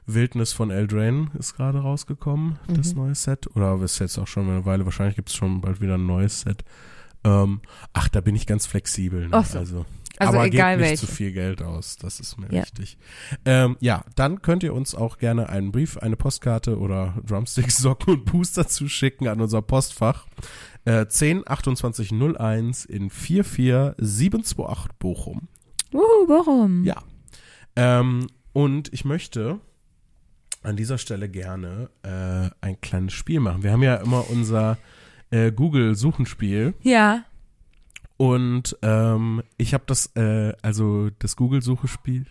Wildnis 0.06 0.52
von 0.52 0.70
Eldraine 0.70 1.30
ist 1.38 1.54
gerade 1.56 1.80
rausgekommen, 1.80 2.58
das 2.68 2.94
Mhm. 2.94 3.00
neue 3.02 3.14
Set. 3.14 3.46
Oder 3.56 3.82
ist 3.82 3.98
jetzt 3.98 4.16
auch 4.18 4.26
schon 4.28 4.48
eine 4.48 4.64
Weile, 4.64 4.84
wahrscheinlich 4.84 5.16
gibt 5.16 5.28
es 5.30 5.34
schon 5.34 5.60
bald 5.60 5.80
wieder 5.80 5.94
ein 5.98 6.06
neues 6.06 6.42
Set. 6.42 6.64
Ähm, 7.24 7.60
ach, 7.92 8.08
da 8.08 8.20
bin 8.20 8.36
ich 8.36 8.46
ganz 8.46 8.66
flexibel. 8.66 9.22
Ne? 9.22 9.28
Ach 9.32 9.44
so. 9.44 9.58
Also, 9.58 9.84
Also 10.18 10.34
aber 10.34 10.46
egal 10.46 10.76
gebt 10.76 10.80
nicht 10.82 10.90
welche. 10.90 11.06
zu 11.06 11.12
viel 11.12 11.32
Geld 11.32 11.62
aus, 11.62 11.96
das 11.96 12.20
ist 12.20 12.38
mir 12.38 12.46
Ja. 12.52 12.62
wichtig. 12.62 12.96
Ähm, 13.44 13.76
ja, 13.80 14.04
dann 14.14 14.40
könnt 14.42 14.62
ihr 14.62 14.72
uns 14.74 14.94
auch 14.94 15.18
gerne 15.18 15.48
einen 15.48 15.72
Brief, 15.72 15.98
eine 15.98 16.16
Postkarte 16.16 16.78
oder 16.78 17.14
Drumsticks, 17.26 17.76
Socken 17.78 18.14
und 18.14 18.24
Booster 18.24 18.66
zuschicken 18.66 19.28
an 19.28 19.40
unser 19.40 19.62
Postfach. 19.62 20.26
Äh, 20.84 21.06
10 21.06 21.42
28 21.46 22.12
01 22.12 22.84
in 22.84 23.10
44728 23.10 24.98
Bochum. 24.98 25.48
Uh, 25.92 26.00
warum? 26.28 26.84
Ja. 26.84 27.02
Ähm, 27.76 28.28
und 28.52 28.92
ich 28.92 29.04
möchte 29.04 29.58
an 30.62 30.76
dieser 30.76 30.98
Stelle 30.98 31.28
gerne 31.28 31.90
äh, 32.02 32.50
ein 32.60 32.80
kleines 32.80 33.12
Spiel 33.12 33.40
machen. 33.40 33.62
Wir 33.62 33.72
haben 33.72 33.82
ja 33.82 33.96
immer 33.96 34.28
unser 34.30 34.78
äh, 35.30 35.52
Google-Suchenspiel 35.52 36.74
Ja. 36.82 37.24
Und 38.16 38.76
ähm, 38.82 39.42
ich 39.56 39.74
habe 39.74 39.84
das, 39.86 40.10
äh, 40.16 40.52
also 40.62 41.10
das 41.18 41.36
Google-Suchespiel. 41.36 42.26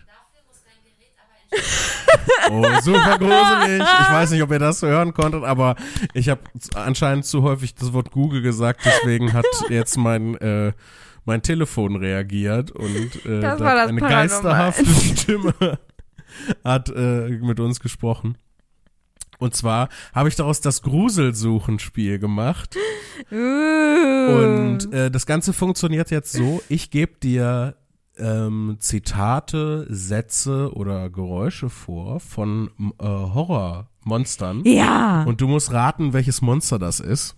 Oh, 2.50 2.64
super 2.82 3.18
gruselig. 3.18 3.82
Ich 3.82 4.10
weiß 4.12 4.30
nicht, 4.30 4.42
ob 4.42 4.50
ihr 4.52 4.58
das 4.58 4.82
hören 4.82 5.14
konntet, 5.14 5.44
aber 5.44 5.76
ich 6.14 6.28
habe 6.28 6.42
anscheinend 6.74 7.24
zu 7.24 7.42
häufig 7.42 7.74
das 7.74 7.92
Wort 7.92 8.10
Google 8.10 8.42
gesagt, 8.42 8.82
deswegen 8.84 9.32
hat 9.32 9.44
jetzt 9.68 9.96
mein 9.96 10.36
äh, 10.36 10.72
mein 11.24 11.42
Telefon 11.42 11.96
reagiert 11.96 12.70
und 12.70 13.24
äh, 13.26 13.40
Das 13.40 13.58
das 13.58 13.88
eine 13.88 14.00
Paranormal. 14.00 14.10
geisterhafte 14.10 14.86
Stimme 14.86 15.78
hat 16.62 16.88
äh, 16.90 17.28
mit 17.30 17.58
uns 17.58 17.80
gesprochen. 17.80 18.38
Und 19.38 19.54
zwar 19.54 19.88
habe 20.14 20.28
ich 20.28 20.36
daraus 20.36 20.60
das 20.60 20.82
Gruselsuchenspiel 20.82 22.18
gemacht. 22.18 22.76
Und 23.30 24.92
äh, 24.92 25.10
das 25.10 25.26
Ganze 25.26 25.52
funktioniert 25.52 26.10
jetzt 26.10 26.32
so, 26.32 26.62
ich 26.68 26.90
gebe 26.90 27.14
dir 27.22 27.76
ähm, 28.18 28.76
Zitate, 28.78 29.86
Sätze 29.90 30.72
oder 30.74 31.10
Geräusche 31.10 31.68
vor 31.68 32.20
von 32.20 32.70
äh, 32.98 33.04
Horrormonstern. 33.04 34.62
ja. 34.64 35.24
Und 35.24 35.40
du 35.40 35.48
musst 35.48 35.72
raten, 35.72 36.12
welches 36.12 36.40
Monster 36.40 36.78
das 36.78 37.00
ist. 37.00 37.36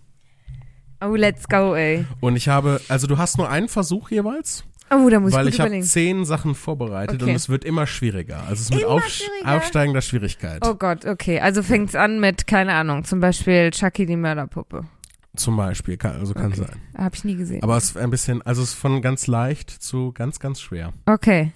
oh, 1.00 1.14
let's 1.14 1.48
go, 1.48 1.74
ey. 1.74 2.06
Und 2.20 2.36
ich 2.36 2.48
habe, 2.48 2.80
also 2.88 3.06
du 3.06 3.18
hast 3.18 3.38
nur 3.38 3.48
einen 3.48 3.68
Versuch 3.68 4.10
jeweils, 4.10 4.64
Oh, 4.90 5.08
da 5.10 5.20
muss 5.20 5.32
weil 5.32 5.48
ich 5.48 5.54
ich 5.54 5.60
habe 5.60 5.80
zehn 5.80 6.24
Sachen 6.24 6.54
vorbereitet 6.54 7.20
Okay. 7.22 7.30
und 7.30 7.36
es 7.36 7.48
wird 7.48 7.64
immer 7.64 7.86
schwieriger. 7.86 8.40
Also 8.40 8.52
es 8.54 8.60
ist 8.62 8.74
mit 8.74 8.84
auf, 8.84 9.04
aufsteigender 9.44 10.00
Schwierigkeit. 10.00 10.66
Oh 10.66 10.74
Gott, 10.74 11.04
okay. 11.04 11.40
Also 11.40 11.62
fängt's 11.62 11.94
an 11.94 12.20
mit, 12.20 12.46
keine 12.46 12.72
Ahnung, 12.74 13.04
zum 13.04 13.20
Beispiel 13.20 13.70
Chucky 13.70 14.06
die 14.06 14.16
Mörderpuppe. 14.16 14.84
Zum 15.36 15.56
Beispiel, 15.56 15.96
kann, 15.98 16.16
also 16.18 16.34
kann 16.34 16.52
Okay. 16.52 16.62
sein. 16.62 16.80
Hab 16.96 17.14
ich 17.14 17.24
nie 17.24 17.36
gesehen. 17.36 17.62
Aber 17.62 17.76
es 17.76 17.84
ist 17.90 17.96
ein 17.96 18.10
bisschen, 18.10 18.42
also 18.42 18.62
es 18.62 18.70
ist 18.70 18.74
von 18.74 19.02
ganz 19.02 19.26
leicht 19.26 19.70
zu 19.70 20.12
ganz, 20.12 20.40
ganz 20.40 20.60
schwer. 20.60 20.92
okay. 21.06 21.52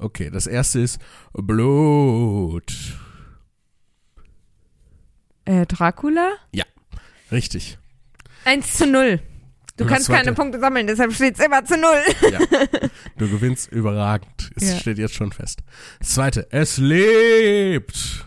Okay, 0.00 0.30
das 0.30 0.46
erste 0.46 0.78
ist 0.78 1.00
Blut. 1.32 2.72
Äh, 5.44 5.66
Dracula? 5.66 6.32
Richtig. 7.32 7.78
Eins 8.44 8.74
zu 8.74 8.86
null. 8.86 9.20
Du 9.78 9.86
kannst 9.86 10.08
keine 10.08 10.24
zweite- 10.24 10.34
Punkte 10.34 10.60
sammeln, 10.60 10.86
deshalb 10.86 11.12
steht's 11.12 11.40
immer 11.40 11.64
zu 11.64 11.76
null. 11.76 12.02
Ja. 12.30 12.38
Du 13.16 13.28
gewinnst 13.28 13.70
überragend. 13.72 14.50
Es 14.56 14.72
Ja. 14.72 14.76
steht 14.78 14.98
jetzt 14.98 15.14
schon 15.14 15.32
fest. 15.32 15.60
Das 16.00 16.10
zweite, 16.14 16.46
es 16.50 16.78
lebt. 16.78 18.24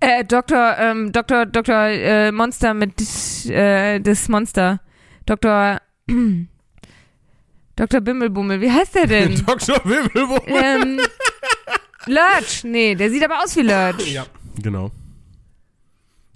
Äh, 0.00 0.24
Dr. 0.24 0.76
Ähm, 0.78 1.12
Dr. 1.12 1.46
Dr. 1.46 1.74
Äh, 1.88 2.32
Monster 2.32 2.74
mit 2.74 2.94
äh, 3.46 4.00
das 4.00 4.28
Monster. 4.28 4.80
Dr. 5.26 5.80
Dr. 7.76 8.00
Bimmelbummel, 8.00 8.60
wie 8.60 8.70
heißt 8.70 8.94
der 8.94 9.06
denn? 9.06 9.34
Dr. 9.46 9.80
Wimmelwurm. 9.84 10.40
ähm, 10.46 11.00
Lurch, 12.06 12.64
nee, 12.64 12.94
der 12.94 13.10
sieht 13.10 13.24
aber 13.24 13.42
aus 13.42 13.54
wie 13.56 13.62
Lurch. 13.62 14.12
Ja. 14.12 14.24
Genau. 14.62 14.90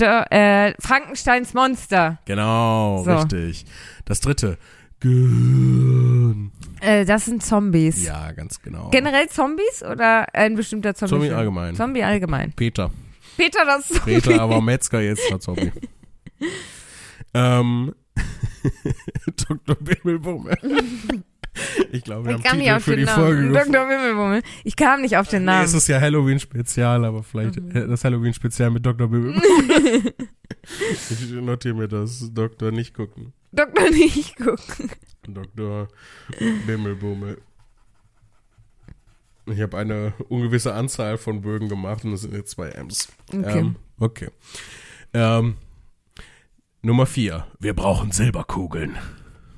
Der, 0.00 0.32
äh, 0.32 0.74
Frankensteins 0.80 1.54
Monster. 1.54 2.18
Genau, 2.24 3.02
So. 3.04 3.12
richtig. 3.12 3.66
Das 4.06 4.20
dritte, 4.20 4.58
Gehirn. 5.00 6.52
Äh, 6.80 7.04
das 7.04 7.24
sind 7.26 7.42
Zombies. 7.42 8.04
Ja, 8.04 8.32
ganz 8.32 8.60
genau. 8.60 8.90
Generell 8.90 9.28
Zombies 9.28 9.82
oder 9.82 10.26
ein 10.34 10.54
bestimmter 10.56 10.94
Zombie? 10.94 11.10
Zombie 11.10 11.30
allgemein. 11.30 11.74
Zombie 11.74 12.02
allgemein. 12.02 12.52
Peter. 12.52 12.90
Peter, 13.36 13.64
das 13.64 13.88
Zombie. 13.88 14.20
Peter, 14.20 14.40
aber 14.40 14.60
Metzger 14.60 15.00
jetzt 15.00 15.30
war 15.30 15.40
Zombie. 15.40 15.72
ähm, 17.34 17.94
Dr. 19.48 19.76
Bimmelbummel. 19.76 20.56
Ich 21.92 22.04
glaube, 22.04 22.28
wir 22.28 22.36
Ich 22.38 22.44
haben 22.46 22.58
Titel 22.60 22.80
für 22.80 22.96
die 22.96 23.06
Folge 23.06 23.42
Namen. 23.42 23.52
gefunden. 23.52 23.72
Dr. 23.72 23.88
Wimmelbummel. 23.88 24.42
Ich 24.64 24.76
kam 24.76 25.00
nicht 25.02 25.16
auf 25.16 25.28
den 25.28 25.42
Nee, 25.42 25.46
Namen. 25.46 25.64
es 25.64 25.74
ist 25.74 25.88
ja 25.88 26.00
Halloween-Spezial, 26.00 27.04
aber 27.04 27.22
vielleicht 27.24 27.56
Mhm. 27.60 27.88
das 27.88 28.04
Halloween-Spezial 28.04 28.70
mit 28.70 28.86
Dr. 28.86 29.08
Bimmel. 29.08 29.34
ich 31.10 31.30
notiere 31.32 31.74
mir 31.74 31.88
das. 31.88 32.30
Doktor 32.32 32.70
nicht 32.70 32.94
gucken. 32.94 33.32
Doktor 33.52 33.90
nicht 33.90 34.36
gucken. 34.36 34.90
Dr. 35.26 35.88
Bimmelbummel. 36.66 37.38
Ich 39.46 39.60
habe 39.60 39.78
eine 39.78 40.12
ungewisse 40.28 40.74
Anzahl 40.74 41.18
von 41.18 41.40
Bögen 41.40 41.68
gemacht 41.68 42.04
und 42.04 42.12
es 42.12 42.20
sind 42.22 42.34
jetzt 42.34 42.50
zwei 42.52 42.68
M's. 42.70 43.08
Okay. 43.32 43.58
Ähm, 43.58 43.76
okay. 43.98 44.28
Ähm, 45.12 45.56
Nummer 46.82 47.06
vier. 47.06 47.46
Wir 47.58 47.74
brauchen 47.74 48.12
Silberkugeln. 48.12 48.96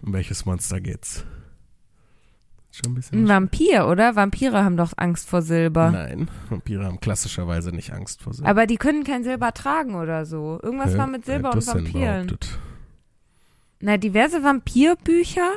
Um 0.00 0.12
welches 0.14 0.46
Monster 0.46 0.80
geht's? 0.80 1.24
Schon 2.72 2.92
ein 2.92 2.94
bisschen. 2.94 3.24
Ein 3.24 3.28
Vampir, 3.28 3.86
oder? 3.86 4.16
Vampire 4.16 4.64
haben 4.64 4.76
doch 4.78 4.92
Angst 4.96 5.28
vor 5.28 5.42
Silber. 5.42 5.90
Nein, 5.90 6.28
Vampire 6.48 6.84
haben 6.86 7.00
klassischerweise 7.00 7.70
nicht 7.70 7.92
Angst 7.92 8.22
vor 8.22 8.32
Silber. 8.32 8.48
Aber 8.50 8.66
die 8.66 8.76
können 8.76 9.04
kein 9.04 9.24
Silber 9.24 9.52
tragen 9.52 9.94
oder 9.94 10.24
so. 10.24 10.58
Irgendwas 10.62 10.92
Wer- 10.92 10.98
war 10.98 11.06
mit 11.06 11.26
wer 11.26 11.34
Silber 11.34 11.48
hat 11.50 11.56
und 11.56 11.66
Vampiren. 11.66 12.26
behauptet? 12.26 12.58
Na, 13.80 13.96
diverse 13.98 14.42
Vampirbücher, 14.42 15.50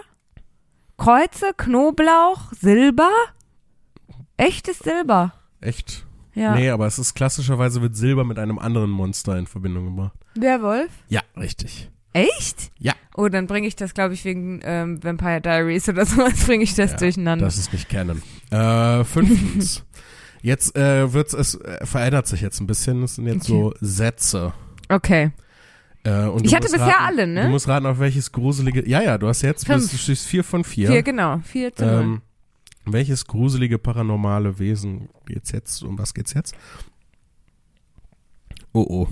Kreuze, 0.97 1.51
Knoblauch, 1.55 2.51
Silber. 2.53 3.09
Echtes 4.37 4.79
Silber. 4.79 5.33
Echt? 5.61 6.05
Ja. 6.33 6.53
Nee, 6.55 6.69
aber 6.69 6.85
es 6.87 6.99
ist 6.99 7.13
klassischerweise 7.13 7.81
wird 7.81 7.95
Silber 7.95 8.25
mit 8.25 8.37
einem 8.39 8.59
anderen 8.59 8.89
Monster 8.89 9.37
in 9.37 9.47
Verbindung 9.47 9.85
gebracht. 9.95 10.17
Der 10.35 10.61
Wolf? 10.61 10.89
Ja, 11.07 11.21
richtig. 11.37 11.89
Echt? 12.15 12.71
Ja. 12.79 12.93
Oh, 13.17 13.27
dann 13.27 13.45
bringe 13.45 13.67
ich 13.67 13.75
das, 13.75 13.93
glaube 13.93 14.13
ich, 14.13 14.23
wegen 14.23 14.61
ähm, 14.63 15.03
Vampire 15.03 15.41
Diaries 15.41 15.89
oder 15.89 16.05
sowas, 16.05 16.45
bringe 16.45 16.63
ich 16.63 16.73
das 16.73 16.91
Ja, 16.91 16.97
durcheinander. 16.97 17.43
Das 17.43 17.57
ist 17.57 17.73
nicht 17.73 17.89
Canon. 17.89 18.21
Äh, 18.51 19.03
fünftens. 19.03 19.83
jetzt 20.41 20.77
äh, 20.77 21.11
wird's, 21.11 21.33
es 21.33 21.55
äh, 21.55 21.85
verändert 21.85 22.25
sich 22.27 22.39
jetzt 22.39 22.61
ein 22.61 22.67
bisschen. 22.67 23.03
Es 23.03 23.15
sind 23.15 23.27
jetzt 23.27 23.45
so 23.45 23.73
Sätze. 23.81 24.53
okay. 24.87 25.31
Äh, 26.05 26.27
und 26.27 26.45
Ich 26.45 26.55
hatte 26.55 26.69
bisher 26.71 26.87
raten, 26.87 27.03
alle, 27.05 27.27
ne? 27.27 27.43
Du 27.43 27.49
musst 27.49 27.67
raten, 27.67 27.85
auf 27.85 27.99
welches 27.99 28.31
gruselige. 28.31 28.87
Ja, 28.87 29.01
ja, 29.01 29.17
du 29.17 29.27
hast 29.27 29.41
jetzt 29.41 29.65
Fünf. 29.65 29.91
bist, 29.91 30.07
du 30.07 30.15
vier 30.15 30.43
von 30.43 30.63
vier. 30.63 30.87
Vier, 30.87 31.03
genau. 31.03 31.39
Vier 31.39 31.75
zu 31.75 31.83
ähm, 31.83 32.21
welches 32.85 33.25
gruselige 33.25 33.77
paranormale 33.77 34.57
Wesen 34.59 35.09
geht's 35.25 35.51
jetzt? 35.51 35.83
Um 35.83 35.97
was 35.99 36.13
geht's 36.13 36.33
jetzt? 36.33 36.55
Oh 38.71 38.85
oh. 38.87 39.07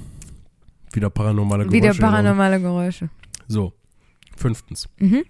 Wieder 0.94 1.10
paranormale 1.10 1.66
Geräusche. 1.66 1.98
Wieder 1.98 2.08
paranormale 2.08 2.62
Geräusche. 2.62 3.10
So. 3.48 3.74
Fünftens. 4.36 4.90
Mhm. 4.98 5.24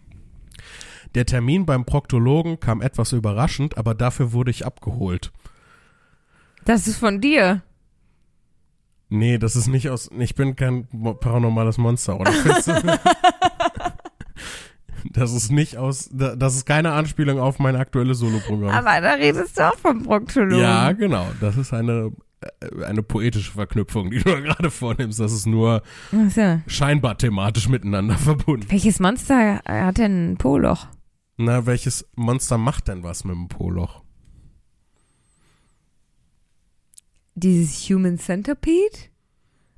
Der 1.15 1.25
Termin 1.25 1.65
beim 1.65 1.85
Proktologen 1.85 2.59
kam 2.59 2.81
etwas 2.81 3.11
überraschend, 3.11 3.77
aber 3.77 3.93
dafür 3.95 4.31
wurde 4.33 4.51
ich 4.51 4.65
abgeholt. 4.65 5.31
Das 6.65 6.87
ist 6.87 6.97
von 6.97 7.19
dir. 7.21 7.61
Nee, 9.09 9.37
das 9.37 9.55
ist 9.55 9.67
nicht 9.67 9.89
aus. 9.89 10.09
Ich 10.17 10.33
bin 10.33 10.55
kein 10.55 10.87
paranormales 11.19 11.77
Monster, 11.77 12.19
oder? 12.19 12.31
das 15.11 15.33
ist 15.33 15.51
nicht 15.51 15.77
aus. 15.77 16.09
da- 16.11 16.35
Das 16.35 16.55
ist 16.55 16.65
keine 16.65 16.93
Anspielung 16.93 17.39
auf 17.39 17.59
mein 17.59 17.75
aktuelles 17.75 18.19
Soloprogramm. 18.19 18.69
Aber 18.73 19.01
da 19.01 19.13
redest 19.13 19.59
du 19.59 19.67
auch 19.69 19.77
vom 19.77 20.03
Proktologen. 20.03 20.59
Ja, 20.59 20.91
genau. 20.93 21.27
Das 21.41 21.57
ist 21.57 21.73
eine, 21.73 22.11
eine 22.85 23.03
poetische 23.03 23.51
Verknüpfung, 23.51 24.11
die 24.11 24.19
du 24.19 24.23
da 24.31 24.39
gerade 24.39 24.71
vornimmst. 24.71 25.19
Das 25.19 25.31
ist 25.31 25.45
nur 25.45 25.81
so. 26.29 26.61
scheinbar 26.67 27.17
thematisch 27.17 27.69
miteinander 27.69 28.17
verbunden. 28.17 28.69
Welches 28.69 28.99
Monster 28.99 29.61
hat 29.65 29.97
denn 29.97 30.33
ein 30.33 30.37
Poloch? 30.37 30.87
Na, 31.37 31.65
welches 31.65 32.07
Monster 32.15 32.57
macht 32.57 32.87
denn 32.87 33.03
was 33.03 33.23
mit 33.23 33.35
dem 33.35 33.47
Poloch? 33.47 34.03
Dieses 37.35 37.89
Human 37.89 38.19
Centipede? 38.19 39.09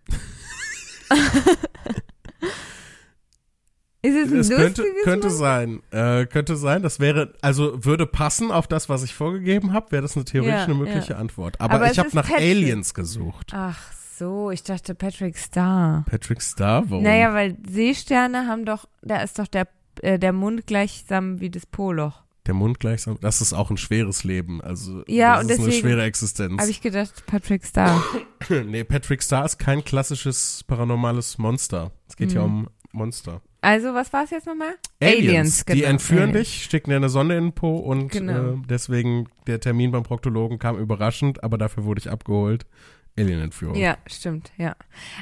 es 4.25 4.31
ein 4.31 4.39
Es 4.39 4.49
könnte, 4.49 4.83
könnte 5.03 5.29
sein. 5.29 5.81
Äh, 5.91 6.25
könnte 6.25 6.55
sein. 6.55 6.81
Das 6.83 6.99
wäre, 6.99 7.33
also 7.41 7.83
würde 7.83 8.05
passen 8.05 8.51
auf 8.51 8.67
das, 8.67 8.89
was 8.89 9.03
ich 9.03 9.13
vorgegeben 9.13 9.73
habe, 9.73 9.91
wäre 9.91 10.01
das 10.01 10.15
eine 10.15 10.25
theoretisch 10.25 10.55
Ja, 10.59 10.63
eine 10.65 10.75
mögliche 10.75 11.17
Antwort. 11.17 11.59
Aber, 11.61 11.75
Aber 11.75 11.91
ich 11.91 11.99
habe 11.99 12.09
nach 12.13 12.27
Patrick. 12.27 12.41
Aliens 12.49 12.93
gesucht. 12.93 13.51
Ach 13.53 13.79
so, 14.17 14.49
ich 14.51 14.63
dachte 14.63 14.95
Patrick 14.95 15.37
Star. 15.37 16.05
Patrick 16.09 16.41
Star, 16.41 16.83
warum? 16.89 17.03
Naja, 17.03 17.33
weil 17.33 17.57
Seesterne 17.67 18.47
haben 18.47 18.65
doch, 18.65 18.87
da 19.01 19.21
ist 19.21 19.37
doch 19.39 19.47
der, 19.47 19.67
äh, 20.01 20.17
der 20.19 20.31
Mund 20.33 20.65
gleichsam 20.67 21.39
wie 21.41 21.49
das 21.49 21.65
Poloch. 21.65 22.23
Der 22.47 22.53
Mund 22.53 22.79
gleichsam. 22.79 23.17
Das 23.21 23.41
ist 23.41 23.53
auch 23.53 23.71
ein 23.71 23.77
schweres 23.77 24.23
Leben. 24.23 24.61
Also 24.61 25.03
Ja, 25.07 25.41
das 25.41 25.57
ist 25.57 25.63
eine 25.63 25.71
schwere 25.71 26.03
Existenz. 26.03 26.61
Habe 26.61 26.69
ich 26.69 26.79
gedacht, 26.79 27.23
Patrick 27.25 27.65
Star. 27.65 28.03
nee, 28.49 28.83
Patrick 28.83 29.23
Star 29.23 29.43
ist 29.45 29.57
kein 29.57 29.83
klassisches 29.83 30.63
paranormales 30.67 31.39
Monster. 31.39 31.91
Es 32.07 32.15
geht 32.15 32.33
ja 32.33 32.45
Mhm. 32.45 32.65
um 32.65 32.67
Monster. 32.91 33.41
Also, 33.65 33.93
was 33.93 34.13
war 34.13 34.23
es 34.23 34.29
jetzt 34.31 34.45
nochmal? 34.47 34.75
Aliens, 35.01 35.65
die 35.65 35.73
genau. 35.79 35.87
entführen 35.89 36.29
Aliens. 36.29 36.47
dich, 36.49 36.63
stecken 36.63 36.89
dir 36.91 36.95
eine 36.97 37.09
Sonde 37.09 37.35
in 37.35 37.45
den 37.45 37.53
Po 37.53 37.77
und 37.77 38.11
Genau. 38.11 38.53
äh, 38.53 38.57
deswegen 38.69 39.27
der 39.47 39.59
Termin 39.59 39.91
beim 39.91 40.03
Proktologen 40.03 40.59
kam 40.59 40.77
überraschend, 40.77 41.43
aber 41.43 41.57
dafür 41.57 41.83
wurde 41.83 41.99
ich 41.99 42.09
abgeholt. 42.09 42.65
Alien-Entführung. 43.17 43.75
Ja, 43.75 43.97
stimmt, 44.07 44.51
ja. 44.57 44.75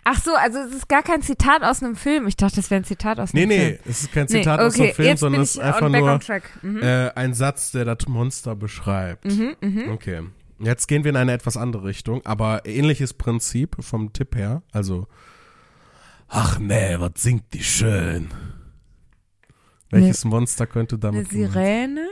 Ach 0.03 0.19
so, 0.19 0.31
also 0.33 0.57
es 0.59 0.73
ist 0.73 0.89
gar 0.89 1.03
kein 1.03 1.21
Zitat 1.21 1.61
aus 1.61 1.83
einem 1.83 1.95
Film. 1.95 2.25
Ich 2.27 2.35
dachte, 2.35 2.55
das 2.55 2.71
wäre 2.71 2.81
ein 2.81 2.85
Zitat 2.85 3.19
aus 3.19 3.33
Nee, 3.33 3.41
einem 3.41 3.49
nee, 3.49 3.59
Film. 3.59 3.79
es 3.85 4.01
ist 4.01 4.11
kein 4.11 4.23
Nee, 4.25 4.39
Zitat 4.39 4.59
aus 4.59 4.73
okay, 4.73 4.87
dem 4.87 4.95
Film, 4.95 5.07
jetzt 5.09 5.19
sondern 5.19 5.41
es 5.41 5.51
ist 5.51 5.61
einfach 5.61 5.89
nur. 5.89 6.19
Mhm. 6.63 6.81
äh, 6.81 7.09
ein 7.13 7.33
Satz, 7.35 7.71
der 7.71 7.85
das 7.85 8.07
Monster 8.07 8.55
beschreibt. 8.55 9.25
Mhm, 9.25 9.55
mhm. 9.61 9.89
Okay. 9.91 10.21
Jetzt 10.59 10.87
gehen 10.87 11.03
wir 11.03 11.09
in 11.09 11.17
eine 11.17 11.33
etwas 11.33 11.55
andere 11.55 11.83
Richtung, 11.83 12.25
aber 12.25 12.65
ähnliches 12.65 13.13
Prinzip 13.13 13.75
vom 13.79 14.11
Tipp 14.11 14.35
her. 14.35 14.63
Also, 14.71 15.07
ach 16.27 16.59
nee, 16.59 16.95
was 16.99 17.11
singt 17.15 17.53
die 17.53 17.63
schön? 17.63 18.29
Welches 19.89 20.25
Monster 20.25 20.65
könnte 20.65 20.95
Eine 20.95 21.01
damit 21.01 21.29
gemeint 21.29 21.53
Sirene? 21.53 22.07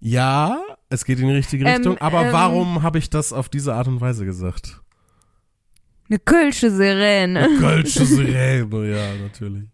Ja, 0.00 0.60
es 0.88 1.04
geht 1.04 1.18
in 1.20 1.28
die 1.28 1.34
richtige 1.34 1.64
Ähm, 1.64 1.76
Richtung, 1.76 1.98
aber 1.98 2.26
ähm, 2.26 2.32
warum 2.32 2.82
habe 2.82 2.98
ich 2.98 3.10
das 3.10 3.32
auf 3.32 3.48
diese 3.48 3.74
Art 3.74 3.88
und 3.88 4.00
Weise 4.00 4.24
gesagt? 4.24 4.80
Eine 6.08 6.18
Kölsche 6.18 6.70
Sirene. 6.70 7.48
Kölsche 7.58 8.04
Sirene, 8.06 8.90
ja, 8.90 9.14
natürlich. 9.22 9.68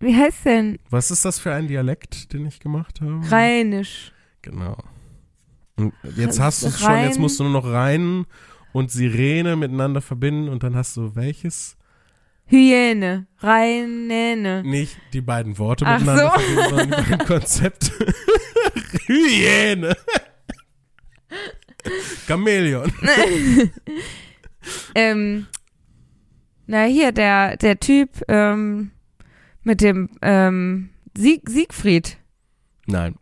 Wie 0.00 0.16
heißt 0.16 0.44
denn? 0.46 0.78
Was 0.88 1.10
ist 1.10 1.24
das 1.24 1.38
für 1.38 1.52
ein 1.52 1.68
Dialekt, 1.68 2.32
den 2.32 2.46
ich 2.46 2.58
gemacht 2.60 3.00
habe? 3.00 3.20
Rheinisch. 3.30 4.12
Genau. 4.42 4.76
Und 5.76 5.94
jetzt 6.16 6.40
hast 6.40 6.62
du 6.62 6.68
es 6.68 6.80
schon, 6.80 6.98
jetzt 7.02 7.18
musst 7.18 7.38
du 7.38 7.44
nur 7.44 7.52
noch 7.52 7.70
rein 7.70 8.26
und 8.72 8.90
Sirene 8.90 9.56
miteinander 9.56 10.00
verbinden 10.00 10.48
und 10.48 10.62
dann 10.62 10.76
hast 10.76 10.96
du 10.96 11.14
welches? 11.14 11.76
Hyäne. 12.46 13.26
Rheinäne. 13.38 14.62
Nicht 14.64 14.96
die 15.12 15.20
beiden 15.20 15.56
Worte 15.58 15.86
Ach 15.86 16.00
miteinander 16.00 16.32
so. 16.34 16.40
verbinden, 16.40 16.68
sondern 16.68 16.90
die 16.90 17.10
beiden 17.10 17.26
Konzepte. 17.26 17.92
Hyäne. 19.06 19.96
Chamäleon. 22.26 22.92
ähm, 24.94 25.46
na 26.66 26.84
hier, 26.84 27.12
der, 27.12 27.56
der 27.56 27.80
Typ 27.80 28.20
ähm, 28.28 28.90
mit 29.62 29.80
dem 29.80 30.10
ähm, 30.22 30.90
Sieg, 31.16 31.48
Siegfried. 31.48 32.18
Nein. 32.86 33.16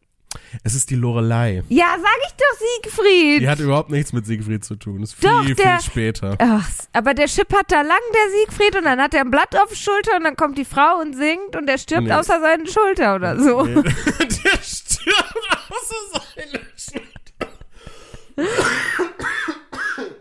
Es 0.63 0.75
ist 0.75 0.91
die 0.91 0.95
Lorelei. 0.95 1.63
Ja, 1.69 1.97
sag 2.01 2.17
ich 2.27 2.33
doch 2.35 2.59
Siegfried. 2.59 3.41
Die 3.43 3.49
hat 3.49 3.59
überhaupt 3.61 3.91
nichts 3.91 4.13
mit 4.13 4.27
Siegfried 4.27 4.65
zu 4.65 4.77
tun. 4.77 5.03
Ist 5.03 5.15
viel, 5.15 5.29
Doch, 5.31 5.45
viel 5.45 5.55
der- 5.55 5.81
später. 5.81 6.37
Ach, 6.39 6.69
aber 6.93 7.15
der 7.15 7.29
schippert 7.29 7.71
da 7.71 7.81
lang, 7.83 7.99
der 8.13 8.31
Siegfried, 8.39 8.77
und 8.77 8.85
dann 8.85 9.01
hat 9.01 9.15
er 9.15 9.23
ein 9.23 9.31
Blatt 9.31 9.57
auf 9.57 9.69
der 9.71 9.77
Schulter 9.77 10.17
und 10.17 10.25
dann 10.25 10.37
kommt 10.37 10.59
die 10.59 10.65
Frau 10.65 11.01
und 11.01 11.15
singt 11.17 11.57
und 11.57 11.69
er 11.69 11.79
stirbt 11.79 12.05
Nee. 12.05 12.13
außer 12.13 12.41
seinen 12.41 12.67
Schulter 12.67 13.15
oder 13.17 13.39
so. 13.39 13.63
Nee. 13.65 13.75
Der 13.83 14.63
stirbt 14.63 15.49
außer 15.71 16.23
seine 16.37 16.61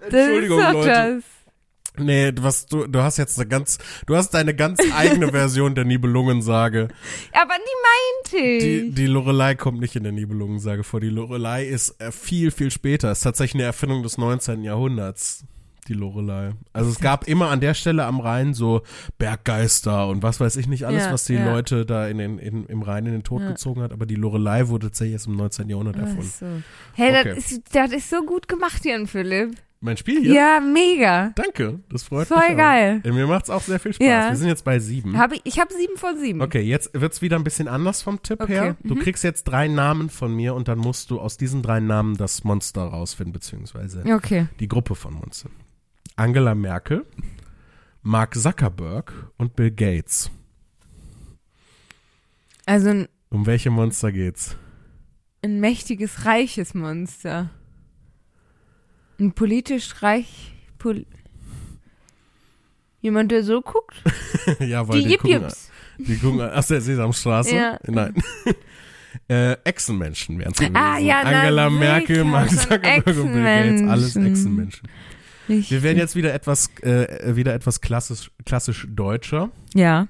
Entschuldigung, 0.10 0.60
das 0.60 0.68
ist 0.68 0.74
doch 0.74 0.86
Leute. 0.86 0.89
das. 0.89 1.24
Nee, 2.00 2.32
was 2.39 2.66
du, 2.66 2.88
du 2.88 3.02
hast 3.02 3.18
jetzt 3.18 3.39
eine 3.39 3.48
ganz, 3.48 3.78
du 4.06 4.16
hast 4.16 4.32
deine 4.34 4.54
ganz 4.56 4.80
eigene 4.95 5.28
Version 5.32 5.76
der 5.76 5.86
Nibelungensage. 5.86 6.88
Aber 7.34 7.54
die 7.56 8.36
meinte 8.38 8.48
ich. 8.48 8.64
Die, 8.64 8.91
die 8.91 9.08
Lorelei 9.08 9.56
kommt 9.56 9.80
nicht 9.80 9.95
in 9.95 10.04
der 10.04 10.12
Nibelungensage 10.12 10.84
vor. 10.84 11.00
Die 11.00 11.10
Lorelei 11.10 11.66
ist 11.66 12.00
äh, 12.02 12.12
viel, 12.12 12.52
viel 12.52 12.72
später. 12.72 13.12
Ist 13.12 13.22
tatsächlich 13.22 13.56
eine 13.62 13.64
Erfindung 13.64 14.04
des 14.04 14.18
19. 14.18 14.64
Jahrhunderts. 14.64 15.43
Die 15.88 15.93
Lorelei. 15.93 16.52
Also 16.74 16.89
es 16.89 17.00
gab 17.00 17.30
immer 17.30 17.48
an 17.50 17.62
der 17.62 17.74
Stelle 17.74 18.04
am 18.04 18.20
Rhein 18.20 18.54
so 18.54 18.82
Berggeister 19.18 20.08
und 20.10 20.22
was 20.22 20.39
weiß 20.39 20.58
ich 20.58 20.68
nicht 20.68 20.86
alles, 20.86 21.06
Ja, 21.06 21.14
was 21.14 21.24
die 21.26 21.36
ja. 21.36 21.45
Leute 21.52 21.86
da 21.86 22.08
in 22.08 22.18
den, 22.18 22.39
in, 22.39 22.66
im 22.66 22.82
Rhein 22.82 23.06
in 23.06 23.14
den 23.14 23.24
Tod 23.24 23.41
Ja. 23.41 23.50
gezogen 23.52 23.82
hat. 23.82 23.91
Aber 23.91 24.06
die 24.06 24.16
Lorelei 24.16 24.68
wurde 24.68 24.88
tatsächlich 24.88 25.14
erst 25.14 25.28
im 25.28 25.36
19. 25.38 25.70
Jahrhundert 25.70 25.95
erfunden. 25.95 26.24
so. 26.24 26.45
Hey, 26.93 27.18
Okay. 27.18 27.34
das, 27.36 27.52
ist, 27.52 27.62
das 27.74 27.91
ist 27.93 28.10
so 28.10 28.22
gut 28.26 28.48
gemacht, 28.48 28.84
Jan 28.86 29.08
Philipp. 29.08 29.56
Mein 29.80 29.95
Spiel 29.95 30.21
hier? 30.21 30.34
Ja, 30.34 30.59
mega. 30.59 31.32
Danke, 31.36 31.80
das 31.89 32.03
freut 32.03 32.28
Voll 32.28 32.38
mich. 32.39 32.51
auch. 32.53 32.57
geil. 32.57 33.01
Mir 33.05 33.28
macht's 33.28 33.49
auch 33.51 33.61
sehr 33.61 33.80
viel 33.80 33.93
Spaß. 33.93 34.07
Ja. 34.07 34.30
Wir 34.30 34.36
sind 34.36 34.47
jetzt 34.47 34.63
bei 34.65 34.80
sieben. 34.80 35.17
Hab 35.19 35.32
ich 35.34 35.41
ich 35.43 35.59
habe 35.59 35.71
sieben 35.71 35.97
von 35.97 36.17
sieben. 36.17 36.41
Okay, 36.41 36.61
jetzt 36.61 36.89
wird's 36.99 37.21
wieder 37.21 37.36
ein 37.36 37.43
bisschen 37.43 37.67
anders 37.67 38.01
vom 38.01 38.21
Tipp 38.23 38.41
Okay, 38.41 38.53
her. 38.53 38.78
Du 38.84 38.95
kriegst 38.95 39.23
jetzt 39.23 39.43
drei 39.43 39.67
Namen 39.67 40.09
von 40.09 40.36
mir 40.36 40.55
und 40.55 40.67
dann 40.67 40.80
musst 40.80 41.11
du 41.11 41.19
aus 41.19 41.38
diesen 41.38 41.61
drei 41.61 41.80
Namen 41.80 42.17
das 42.17 42.43
Monster 42.43 42.82
rausfinden, 42.86 43.34
beziehungsweise 43.34 44.03
Okay. 44.11 44.47
die 44.59 44.67
Gruppe 44.67 44.95
von 44.95 45.13
Monstern. 45.13 45.51
Angela 46.15 46.55
Merkel, 46.55 47.05
Mark 48.01 48.34
Zuckerberg 48.34 49.13
und 49.38 49.55
Bill 49.55 49.69
Gates. 49.69 50.32
Also 52.65 52.89
ein, 52.89 53.07
Um 53.30 53.45
welche 53.45 53.69
Monster 53.69 54.11
geht's? 54.11 54.57
ein 55.43 55.59
mächtiges, 55.59 56.25
reiches 56.25 56.73
Monster. 56.73 57.51
Ein 59.20 59.32
politisch 59.34 60.01
reich. 60.03 60.53
Pol 60.78 61.05
Jemand, 63.01 63.32
der 63.32 63.43
so 63.43 63.61
guckt? 63.61 63.95
ja, 64.59 64.88
weil 64.88 65.01
Die 65.01 65.07
die, 65.07 65.18
gucken, 65.18 65.47
die 65.97 66.18
gucken 66.18 66.41
aus 66.41 66.68
der 66.68 66.82
Sesamstraße. 66.82 67.55
Ja. 67.55 67.80
Nein. 67.86 68.15
äh, 69.30 69.53
Echsenmenschen 69.63 70.39
wären 70.39 70.51
es 70.51 70.57
gewesen. 70.57 70.76
Ah, 70.76 70.97
ja, 70.97 71.22
Angela 71.22 71.70
sicher, 71.70 71.80
Merkel, 71.80 72.24
Mark 72.24 72.49
Zuckerberg 72.49 73.07
und 73.07 73.34
Bill 73.34 73.43
Gates, 73.43 73.82
alles 73.88 74.15
Echsenmenschen. 74.15 74.89
Echsenmenschen. 75.47 75.70
Wir 75.70 75.84
werden 75.84 75.97
jetzt 75.97 76.15
wieder 76.15 76.34
etwas, 76.34 76.70
äh, 76.82 77.36
wieder 77.36 77.53
etwas 77.53 77.80
klassisch, 77.82 78.32
klassisch 78.45 78.86
deutscher. 78.89 79.49
Ja, 79.74 80.07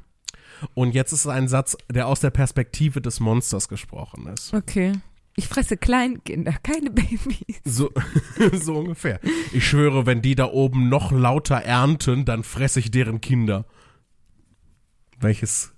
Und 0.74 0.96
jetzt 0.96 1.12
ist 1.12 1.22
es 1.22 1.28
ein 1.28 1.48
Satz, 1.48 1.78
der 1.92 2.08
aus 2.08 2.22
der 2.22 2.32
Perspektive 2.32 3.02
des 3.02 3.20
Monsters 3.20 3.68
gesprochen 3.68 4.28
ist. 4.34 4.54
okay. 4.54 4.94
Ich 5.40 5.48
fresse 5.48 5.78
Kleinkinder, 5.78 6.54
keine 6.64 6.90
Babys. 6.90 7.62
So, 7.64 7.92
so 8.54 8.78
ungefähr. 8.80 9.20
Ich 9.54 9.68
schwöre, 9.68 10.08
wenn 10.08 10.24
die 10.24 10.34
da 10.34 10.46
oben 10.52 10.90
noch 10.90 11.12
lauter 11.12 11.58
ernten, 11.58 12.26
dann 12.26 12.44
fresse 12.44 12.80
ich 12.80 12.90
deren 12.90 13.22
Kinder. 13.22 13.66
Welches, 15.20 15.76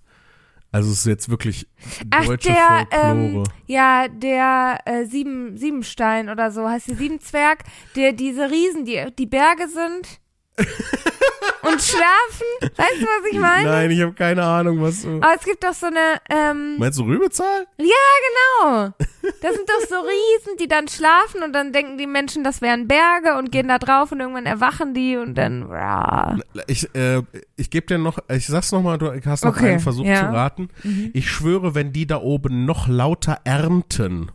also 0.71 0.89
es 0.91 0.99
ist 0.99 1.05
jetzt 1.07 1.29
wirklich 1.29 1.67
Ach, 2.09 2.25
deutsche 2.25 2.49
der, 2.49 2.87
Folklore. 2.89 3.11
ähm, 3.11 3.43
ja, 3.67 4.07
der 4.07 4.79
äh, 4.85 5.05
Sieben, 5.05 5.57
Siebenstein 5.57 6.29
oder 6.29 6.51
so, 6.51 6.67
heißt 6.67 6.87
der 6.87 6.95
Siebenzwerg, 6.95 7.65
der 7.97 8.13
diese 8.13 8.49
Riesen, 8.49 8.85
die, 8.85 9.05
die 9.17 9.27
Berge 9.27 9.67
sind 9.67 10.21
und 11.61 11.81
schlafen. 11.81 12.75
Weißt 12.75 13.01
du, 13.01 13.05
was 13.05 13.31
ich 13.31 13.39
meine? 13.39 13.69
Nein, 13.69 13.91
ich 13.91 14.01
habe 14.01 14.13
keine 14.13 14.43
Ahnung, 14.43 14.81
was 14.81 15.01
du. 15.03 15.17
Aber 15.17 15.33
es 15.37 15.43
gibt 15.45 15.63
doch 15.63 15.73
so 15.73 15.87
eine, 15.87 16.19
ähm, 16.29 16.77
Meinst 16.77 16.99
du 16.99 17.03
Rübezahl? 17.03 17.67
genau. 17.77 18.93
Das 19.41 19.55
sind 19.55 19.69
doch 19.69 19.87
so 19.87 19.95
Riesen, 19.95 20.57
die 20.59 20.67
dann 20.67 20.87
schlafen 20.87 21.43
und 21.43 21.53
dann 21.53 21.71
denken 21.73 21.97
die 21.97 22.07
Menschen, 22.07 22.43
das 22.43 22.61
wären 22.61 22.87
Berge 22.87 23.37
und 23.37 23.51
gehen 23.51 23.67
da 23.67 23.77
drauf 23.77 24.11
und 24.11 24.19
irgendwann 24.19 24.45
erwachen 24.45 24.93
die 24.93 25.17
und 25.17 25.35
dann, 25.35 25.63
rah. 25.63 26.37
Ich, 26.67 26.93
äh, 26.95 27.21
ich 27.55 27.69
gebe 27.69 27.87
dir 27.87 27.97
noch, 27.97 28.19
ich 28.29 28.47
sag's 28.47 28.71
nochmal, 28.71 28.97
du 28.97 29.11
hast 29.25 29.43
noch 29.45 29.55
Okay, 29.55 29.71
einen 29.71 29.79
Versuch 29.79 30.05
ja. 30.05 30.19
zu 30.21 30.25
raten. 30.33 30.69
Ich 31.13 31.29
schwöre, 31.29 31.75
wenn 31.75 31.93
die 31.93 32.07
da 32.07 32.17
oben 32.21 32.65
noch 32.65 32.87
lauter 32.87 33.39
ernten, 33.43 34.31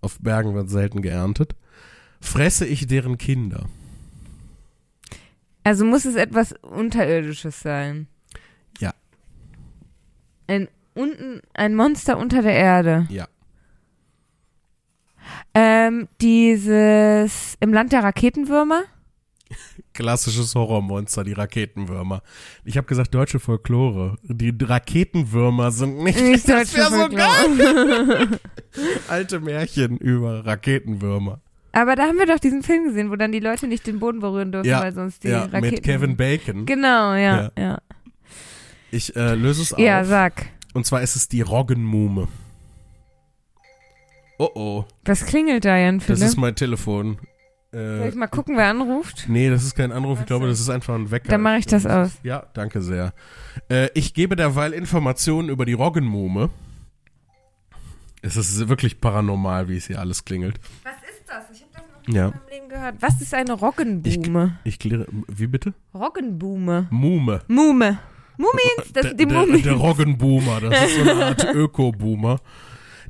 auf 0.00 0.18
Bergen 0.20 0.54
wird 0.54 0.68
selten 0.70 1.02
geerntet, 1.02 1.54
fresse 2.20 2.66
ich 2.66 2.86
deren 2.86 3.18
Kinder. 3.18 3.66
Also 5.64 5.84
muss 5.86 6.04
es 6.04 6.14
etwas 6.14 6.54
Unterirdisches 6.62 7.60
sein. 7.60 8.06
Ja. 8.78 8.92
Ein, 10.46 10.68
unten, 10.94 11.40
ein 11.54 11.74
Monster 11.74 12.18
unter 12.18 12.42
der 12.42 12.54
Erde. 12.54 13.06
Ja. 13.10 13.26
Ähm, 15.54 16.08
dieses 16.20 17.56
im 17.60 17.72
Land 17.72 17.92
der 17.92 18.04
Raketenwürmer? 18.04 18.82
Klassisches 19.94 20.54
Horrormonster, 20.54 21.24
die 21.24 21.32
Raketenwürmer. 21.32 22.22
Ich 22.64 22.76
habe 22.76 22.86
gesagt, 22.86 23.14
deutsche 23.14 23.38
Folklore. 23.38 24.16
Die 24.22 24.54
Raketenwürmer 24.60 25.70
sind 25.70 25.98
nicht. 26.02 26.20
Nicht 26.20 26.46
das 26.46 26.74
wäre 26.76 26.90
so 26.90 27.08
geil. 27.08 28.38
Alte 29.08 29.40
Märchen 29.40 29.96
über 29.96 30.44
Raketenwürmer. 30.44 31.40
Aber 31.74 31.96
da 31.96 32.04
haben 32.04 32.18
wir 32.18 32.26
doch 32.26 32.38
diesen 32.38 32.62
Film 32.62 32.84
gesehen, 32.84 33.10
wo 33.10 33.16
dann 33.16 33.32
die 33.32 33.40
Leute 33.40 33.66
nicht 33.66 33.86
den 33.86 33.98
Boden 33.98 34.20
berühren 34.20 34.52
dürfen, 34.52 34.68
Ja, 34.68 34.80
weil 34.80 34.92
sonst 34.94 35.24
die 35.24 35.28
ja, 35.28 35.42
Raketen. 35.44 35.60
mit 35.60 35.82
Kevin 35.82 36.16
Bacon. 36.16 36.66
Genau, 36.66 37.14
ja, 37.14 37.16
Ja. 37.42 37.50
ja. 37.58 37.78
Ich 38.90 39.14
äh, 39.16 39.34
löse 39.34 39.62
es 39.62 39.74
Ja, 39.76 40.02
auf. 40.02 40.06
sag. 40.06 40.46
Und 40.72 40.86
zwar 40.86 41.02
ist 41.02 41.16
es 41.16 41.28
die 41.28 41.40
Roggenmume. 41.40 42.28
Oh 44.38 44.50
oh, 44.54 44.84
Was 45.04 45.24
klingelt 45.26 45.64
da, 45.64 45.76
Jan 45.76 45.98
das 45.98 46.06
Philipp? 46.06 46.22
ist 46.22 46.36
mein 46.36 46.54
Telefon. 46.56 47.18
Soll 47.72 47.80
Äh, 47.80 48.08
ich 48.08 48.14
mal 48.14 48.26
gucken, 48.28 48.56
wer 48.56 48.68
anruft? 48.68 49.24
nee, 49.28 49.48
das 49.50 49.64
ist 49.64 49.74
kein 49.74 49.90
Anruf. 49.90 50.20
Ich 50.20 50.26
glaube, 50.26 50.46
das 50.46 50.60
ist 50.60 50.68
einfach 50.70 50.94
ein 50.94 51.10
Wecker. 51.10 51.28
Dann 51.28 51.40
mache 51.42 51.58
ich 51.58 51.66
das 51.66 51.86
aus. 51.86 52.12
Ja, 52.22 52.46
danke 52.54 52.82
sehr. 52.82 53.12
Äh, 53.68 53.88
ich 53.94 54.14
gebe 54.14 54.36
derweil 54.36 54.72
Informationen 54.72 55.48
über 55.48 55.64
die 55.64 55.72
Roggenmume. 55.72 56.50
Es 58.22 58.36
ist 58.36 58.68
wirklich 58.68 59.00
paranormal, 59.00 59.68
wie 59.68 59.76
es 59.76 59.86
hier 59.86 59.98
alles 60.00 60.24
klingelt. 60.24 60.58
Was 60.84 60.92
ist 61.10 61.24
das? 61.28 61.44
Ich 61.52 61.63
Ja. 62.06 62.32
Leben 62.50 62.68
gehört. 62.68 62.96
Was 63.00 63.20
ist 63.20 63.32
eine 63.34 63.52
Roggenbume? 63.52 64.58
Ich 64.64 64.78
kläre, 64.78 65.06
wie 65.28 65.46
bitte? 65.46 65.74
Roggenbume. 65.94 66.88
Mume. 66.90 67.42
Mume. 67.48 67.98
Mumins, 68.36 68.92
das 68.92 69.06
sind 69.06 69.20
die 69.20 69.26
der, 69.26 69.38
Mumien. 69.38 69.62
der 69.62 69.74
Roggenboomer, 69.74 70.60
das 70.60 70.86
ist 70.86 70.96
so 70.96 71.02
eine 71.10 71.24
Art 71.26 71.44
Öko-Boomer. 71.54 72.40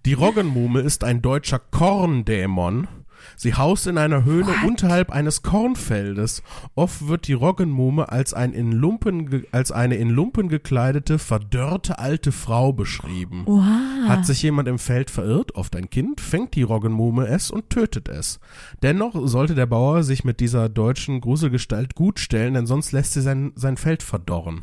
Die 0.04 0.12
Roggenmume 0.12 0.80
ist 0.80 1.02
ein 1.02 1.22
deutscher 1.22 1.58
Korndämon. 1.58 2.88
Sie 3.36 3.54
haust 3.54 3.86
in 3.86 3.98
einer 3.98 4.24
Höhle 4.24 4.52
unterhalb 4.66 5.10
eines 5.10 5.42
Kornfeldes. 5.42 6.42
Oft 6.74 7.08
wird 7.08 7.28
die 7.28 7.32
Roggenmume 7.32 8.10
als, 8.10 8.34
ein 8.34 8.52
in 8.52 8.72
Lumpen, 8.72 9.44
als 9.52 9.72
eine 9.72 9.96
in 9.96 10.10
Lumpen 10.10 10.48
gekleidete, 10.48 11.18
verdörrte 11.18 11.98
alte 11.98 12.32
Frau 12.32 12.72
beschrieben. 12.72 13.42
Wow. 13.46 14.08
Hat 14.08 14.26
sich 14.26 14.42
jemand 14.42 14.68
im 14.68 14.78
Feld 14.78 15.10
verirrt, 15.10 15.54
oft 15.54 15.74
ein 15.76 15.90
Kind, 15.90 16.20
fängt 16.20 16.54
die 16.54 16.62
Roggenmume 16.62 17.26
es 17.26 17.50
und 17.50 17.70
tötet 17.70 18.08
es. 18.08 18.40
Dennoch 18.82 19.14
sollte 19.26 19.54
der 19.54 19.66
Bauer 19.66 20.02
sich 20.02 20.24
mit 20.24 20.40
dieser 20.40 20.68
deutschen 20.68 21.20
Gruselgestalt 21.20 21.94
gut 21.94 22.18
stellen, 22.20 22.54
denn 22.54 22.66
sonst 22.66 22.92
lässt 22.92 23.14
sie 23.14 23.22
sein, 23.22 23.52
sein 23.56 23.76
Feld 23.76 24.02
verdorren. 24.02 24.62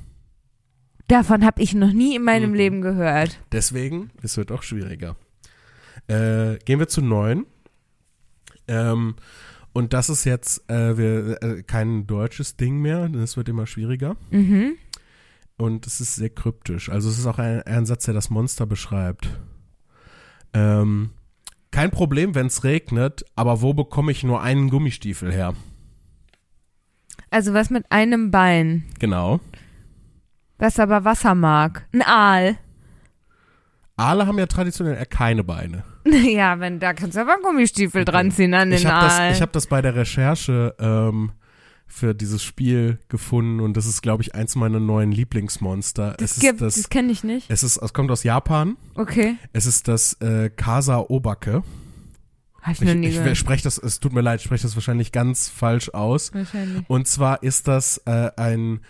Davon 1.08 1.44
habe 1.46 1.62
ich 1.62 1.74
noch 1.74 1.92
nie 1.92 2.16
in 2.16 2.24
meinem 2.24 2.52
Mhm. 2.52 2.56
Leben 2.56 2.82
gehört. 2.82 3.38
Deswegen, 3.52 4.12
es 4.24 4.38
wird 4.38 4.52
auch 4.52 4.64
schwieriger. 4.64 5.18
Äh, 6.08 6.58
gehen 6.66 6.80
wir 6.80 6.88
zu 6.88 7.02
neun. 7.02 7.46
Ähm, 8.72 9.16
und 9.74 9.94
das 9.94 10.10
ist 10.10 10.26
jetzt 10.26 10.70
äh, 10.70 10.98
wir, 10.98 11.42
äh, 11.44 11.64
kein 11.64 12.08
deutsches 12.08 12.56
Ding 12.58 12.80
mehr, 12.82 13.08
das 13.10 13.38
wird 13.38 13.50
immer 13.50 13.68
schwieriger. 13.68 14.16
Mhm. 14.32 14.74
Und 15.58 15.86
es 15.86 16.02
ist 16.02 16.16
sehr 16.16 16.30
kryptisch. 16.30 16.90
Also 16.90 17.10
es 17.10 17.20
ist 17.20 17.26
auch 17.26 17.38
ein, 17.38 17.62
ein 17.64 17.86
Satz, 17.86 18.06
der 18.06 18.14
das 18.14 18.30
Monster 18.30 18.66
beschreibt. 18.66 19.30
Ähm, 20.54 21.12
kein 21.72 21.92
Problem, 21.92 22.36
wenn 22.36 22.48
es 22.48 22.64
regnet, 22.64 23.24
aber 23.36 23.62
wo 23.62 23.74
bekomme 23.74 24.12
ich 24.12 24.24
nur 24.24 24.42
einen 24.42 24.70
Gummistiefel 24.70 25.32
her? 25.32 25.54
Also 27.30 27.54
was 27.54 27.70
mit 27.70 27.86
einem 27.90 28.32
Bein, 28.32 28.84
Genau. 29.00 29.40
was 30.58 30.80
aber 30.80 31.06
Wasser 31.06 31.34
mag. 31.36 31.88
Ein 31.94 32.02
Aal. 32.02 32.58
Aale 33.96 34.28
haben 34.28 34.38
ja 34.40 34.48
traditionell 34.48 34.96
eher 34.96 35.06
keine 35.06 35.44
Beine. 35.44 35.84
Ja, 36.12 36.60
wenn 36.60 36.80
da 36.80 36.94
kannst 36.94 37.16
du 37.16 37.22
aber 37.22 37.34
einen 37.34 37.44
Gummistiefel 37.44 38.06
dran 38.06 38.32
ziehen 38.32 38.54
an 38.54 38.70
den 38.70 38.80
Ich 38.80 38.86
habe 38.86 39.08
Aal. 39.08 39.30
das, 39.30 39.38
ich 39.38 39.42
hab 39.42 39.52
das 39.52 39.68
bei 39.68 39.82
der 39.82 39.96
Recherche 39.96 40.76
ähm, 40.80 41.32
für 41.88 42.16
dieses 42.16 42.42
Spiel 42.44 43.00
gefunden 43.10 43.60
und 43.60 43.76
das 43.76 43.86
ist, 43.86 44.02
glaube 44.02 44.24
ich, 44.24 44.34
eins 44.34 44.56
meiner 44.56 44.80
neuen 44.80 45.12
Lieblingsmonster. 45.12 46.16
das 46.18 46.38
es 46.38 46.40
gibt, 46.40 46.62
das, 46.62 46.76
das 46.76 46.90
kenne 46.90 47.12
ich 47.12 47.24
nicht. 47.24 47.50
es 47.52 47.64
ist, 47.64 47.78
es 47.78 47.94
kommt 47.94 48.10
aus 48.12 48.24
Japan. 48.24 48.78
Okay. 48.96 49.36
Es 49.54 49.66
ist 49.66 49.88
das 49.88 50.14
äh, 50.22 50.50
Kasa 50.50 51.00
Obake. 51.10 51.64
Habe 52.62 52.74
ich 52.74 52.82
noch 52.82 52.88
Ich, 52.90 52.96
nie 52.96 53.08
ich 53.08 53.16
gehört. 53.18 53.38
spreche 53.38 53.64
das, 53.64 53.78
es 53.78 54.00
tut 54.00 54.14
mir 54.14 54.22
leid, 54.22 54.40
ich 54.40 54.46
spreche 54.46 54.64
das 54.64 54.76
wahrscheinlich 54.76 55.12
ganz 55.12 55.50
falsch 55.50 55.90
aus. 55.90 56.34
Wahrscheinlich. 56.34 56.84
Und 56.88 57.08
zwar 57.08 57.42
ist 57.44 57.68
das 57.68 57.98
äh, 58.06 58.30
ein, 58.38 58.82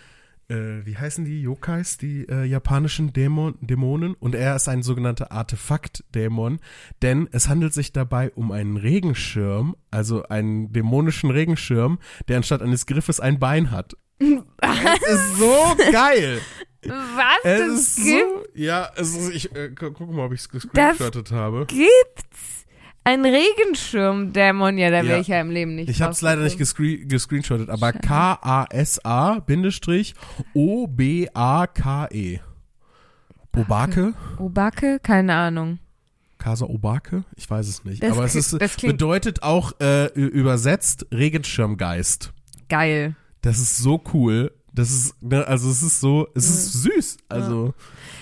äh, 0.52 0.86
wie 0.86 0.98
heißen 0.98 1.26
die 1.26 1.42
Yokais, 1.42 1.98
die 1.98 2.28
äh, 2.30 2.44
japanischen 2.44 3.14
Dämon, 3.14 3.56
Dämonen? 3.62 4.14
Und 4.16 4.36
er 4.36 4.56
ist 4.56 4.68
ein 4.68 4.84
sogenannter 4.84 5.32
Artefakt-Dämon, 5.32 6.60
denn 7.02 7.28
es 7.32 7.48
handelt 7.50 7.74
sich 7.74 7.94
dabei 7.94 8.32
um 8.32 8.52
einen 8.52 8.78
Regenschirm, 8.78 9.76
also 9.90 10.24
einen 10.24 10.72
dämonischen 10.74 11.32
Regenschirm, 11.32 12.00
der 12.28 12.38
anstatt 12.38 12.62
eines 12.62 12.86
Griffes 12.86 13.20
ein 13.20 13.40
Bein 13.40 13.72
hat. 13.72 13.96
es 14.20 14.28
ist 14.30 15.38
so 15.38 15.76
geil. 15.92 16.40
Was? 16.84 17.44
Es 17.44 17.60
Das 17.60 17.80
ist 17.80 17.96
gibt, 17.98 18.22
so, 18.22 18.44
ja, 18.56 18.90
es 18.96 19.16
ist, 19.16 19.30
ich 19.36 19.56
äh, 19.56 19.70
gu- 19.70 19.92
guck 19.92 20.12
mal, 20.12 20.26
ob 20.26 20.34
ich 20.34 20.42
es 20.42 20.50
gescreenshottet 20.50 21.32
habe. 21.32 21.66
gibt's? 21.68 22.61
Ein 23.04 23.26
Regenschirm-Dämon? 23.26 24.78
Ja, 24.78 24.90
da 24.92 24.98
wäre 25.04 25.16
Ja. 25.16 25.20
ich 25.20 25.28
ja 25.28 25.42
im 25.42 25.50
Leben 25.50 25.76
nicht 25.76 25.90
Ich 25.90 26.02
habe 26.02 26.12
es 26.12 26.22
leider 26.22 26.44
nicht 26.44 26.58
gescreen 26.60 27.08
gescreenshottet, 27.08 27.70
aber 27.70 27.94
K-A-S-A 27.94 29.40
Bindestrich 29.40 30.14
O-B-A-K-E. 30.54 32.40
Obake? 33.58 34.14
Obake? 34.38 35.00
Keine 35.02 35.34
Ahnung. 35.34 35.80
Casa 36.38 36.66
Obake? 36.66 37.24
Ich 37.36 37.50
weiß 37.50 37.68
es 37.68 37.84
nicht. 37.84 38.02
Das 38.04 38.12
Aber 38.14 38.24
es 38.24 38.36
ist, 38.36 38.58
bedeutet 38.82 39.44
auch 39.44 39.74
äh, 39.80 40.08
übersetzt 40.14 41.06
Regenschirmgeist. 41.12 42.32
Geil. 42.70 43.16
Das 43.42 43.60
ist 43.60 43.78
so 43.78 44.02
cool. 44.14 44.52
Das 44.74 44.90
ist, 44.90 45.22
ne, 45.22 45.46
also 45.46 45.70
es 45.70 45.84
ist 45.84 46.00
so, 46.00 46.28
es 46.34 46.50
ist 46.50 46.74
süß. 46.84 47.18
Also, 47.28 47.74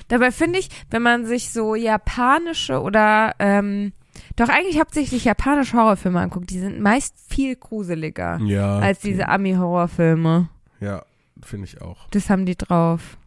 Dabei 0.07 0.31
finde 0.31 0.57
ich, 0.57 0.69
wenn 0.89 1.03
man 1.03 1.25
sich 1.27 1.51
so 1.51 1.75
japanische 1.75 2.81
oder 2.81 3.35
ähm, 3.37 3.93
doch 4.35 4.49
eigentlich 4.49 4.79
hauptsächlich 4.79 5.25
japanische 5.25 5.77
Horrorfilme 5.77 6.19
anguckt, 6.19 6.49
die 6.49 6.59
sind 6.59 6.79
meist 6.79 7.15
viel 7.27 7.55
gruseliger 7.55 8.39
ja. 8.43 8.79
als 8.79 8.99
diese 8.99 9.27
Ami-Horrorfilme. 9.27 10.49
Ja, 10.79 11.03
finde 11.43 11.65
ich 11.67 11.81
auch. 11.81 12.07
Das 12.09 12.29
haben 12.29 12.45
die 12.45 12.55
drauf. 12.55 13.17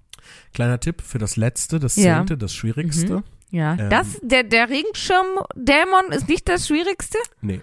Kleiner 0.55 0.81
Tipp 0.81 1.03
für 1.03 1.19
das 1.19 1.37
letzte, 1.37 1.79
das 1.79 1.97
Ja. 1.97 2.19
zehnte, 2.19 2.39
das 2.39 2.55
schwierigste. 2.55 3.23
Ja. 3.51 3.75
Ähm. 3.79 3.91
das, 3.91 4.19
der, 4.23 4.45
der 4.45 4.71
Regenschirm-Dämon 4.71 6.11
ist 6.13 6.29
nicht 6.29 6.49
das 6.49 6.67
Schwierigste? 6.69 7.19
Nee. 7.43 7.61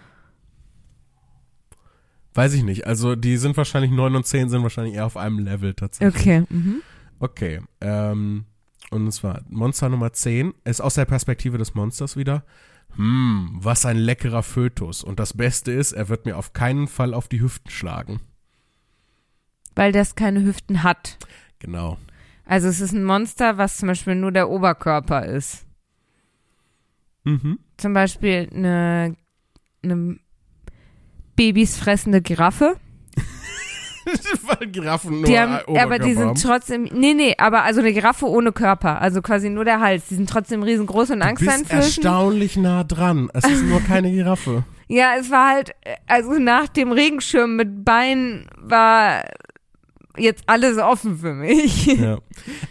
Weiß 2.36 2.54
ich 2.54 2.64
nicht. 2.64 2.86
Also 2.86 3.16
die 3.16 3.38
sind 3.38 3.58
wahrscheinlich 3.58 3.92
9 3.92 4.16
und 4.16 4.26
10 4.26 4.50
sind 4.50 4.62
wahrscheinlich 4.64 4.96
eher 4.96 5.06
auf 5.06 5.18
einem 5.18 5.40
Level 5.40 5.74
tatsächlich. 5.74 6.22
Okay. 6.22 6.44
Mhm. 6.50 6.82
Okay. 7.20 7.62
Ähm, 7.82 8.46
und 8.92 9.12
zwar 9.12 9.42
Monster 9.50 9.90
Nummer 9.90 10.14
10 10.14 10.54
ist 10.64 10.82
aus 10.82 10.94
der 10.94 11.06
Perspektive 11.06 11.58
des 11.58 11.74
Monsters 11.74 12.16
wieder. 12.16 12.44
Hm, 12.96 13.52
was 13.54 13.86
ein 13.86 13.98
leckerer 13.98 14.44
Fötus. 14.44 15.04
Und 15.04 15.20
das 15.20 15.36
Beste 15.36 15.72
ist, 15.72 15.94
er 15.94 16.10
wird 16.10 16.26
mir 16.26 16.38
auf 16.38 16.54
keinen 16.54 16.88
Fall 16.88 17.14
auf 17.14 17.28
die 17.28 17.42
Hüften 17.42 17.70
schlagen. 17.72 18.20
Weil 19.76 19.92
das 19.92 20.16
keine 20.16 20.44
Hüften 20.44 20.84
hat. 20.84 21.18
Genau. 21.60 21.98
Also 22.46 22.68
es 22.68 22.82
ist 22.82 22.94
ein 22.94 23.04
Monster, 23.04 23.58
was 23.58 23.78
zum 23.78 23.88
Beispiel 23.88 24.16
nur 24.16 24.32
der 24.32 24.50
Oberkörper 24.50 25.26
ist. 25.26 25.66
Mhm. 27.24 27.60
Zum 27.78 27.94
Beispiel 27.94 28.50
eine, 28.54 29.16
eine 29.84 30.18
Babys 31.36 31.78
fressende 31.78 32.22
Giraffe. 32.22 32.78
Weil 34.44 34.68
Giraffen 34.68 35.22
nur 35.22 35.26
Die 35.26 35.40
haben, 35.40 35.54
Oberkörper 35.68 35.82
aber 35.84 36.00
die 36.00 36.14
sind 36.14 36.42
trotzdem, 36.42 36.84
nee, 36.94 37.14
nee, 37.14 37.36
aber 37.38 37.64
also 37.64 37.80
eine 37.82 37.94
Giraffe 37.94 38.28
ohne 38.28 38.52
Körper, 38.52 39.02
also 39.02 39.22
quasi 39.22 39.50
nur 39.50 39.66
der 39.66 39.80
Hals. 39.80 40.08
Die 40.10 40.16
sind 40.16 40.30
trotzdem 40.30 40.64
riesengroß 40.64 41.12
und 41.12 41.20
Du 41.20 41.28
bist 41.28 41.30
angsteinflößend. 41.30 42.06
erstaunlich 42.06 42.58
nah 42.58 42.84
dran. 42.84 43.30
Es 43.34 43.46
ist 43.46 43.64
nur 43.64 43.82
keine 43.82 44.12
Giraffe. 44.12 44.64
Ja, 44.92 45.12
es 45.20 45.30
war 45.30 45.50
halt, 45.54 45.76
also 46.08 46.32
nach 46.40 46.68
dem 46.68 46.92
Regenschirm 46.92 47.56
mit 47.56 47.86
Beinen 47.86 48.48
war 48.58 49.24
jetzt 50.18 50.44
alles 50.48 50.80
offen 50.80 51.20
für 51.20 51.34
mich. 51.36 51.86
Ja. 52.00 52.18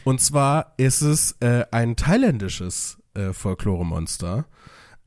Und 0.02 0.20
zwar 0.20 0.74
ist 0.78 1.00
es 1.00 1.36
äh, 1.38 1.64
ein 1.70 1.94
thailändisches 1.94 2.98
äh, 3.14 3.32
Folklore-Monster. 3.32 4.46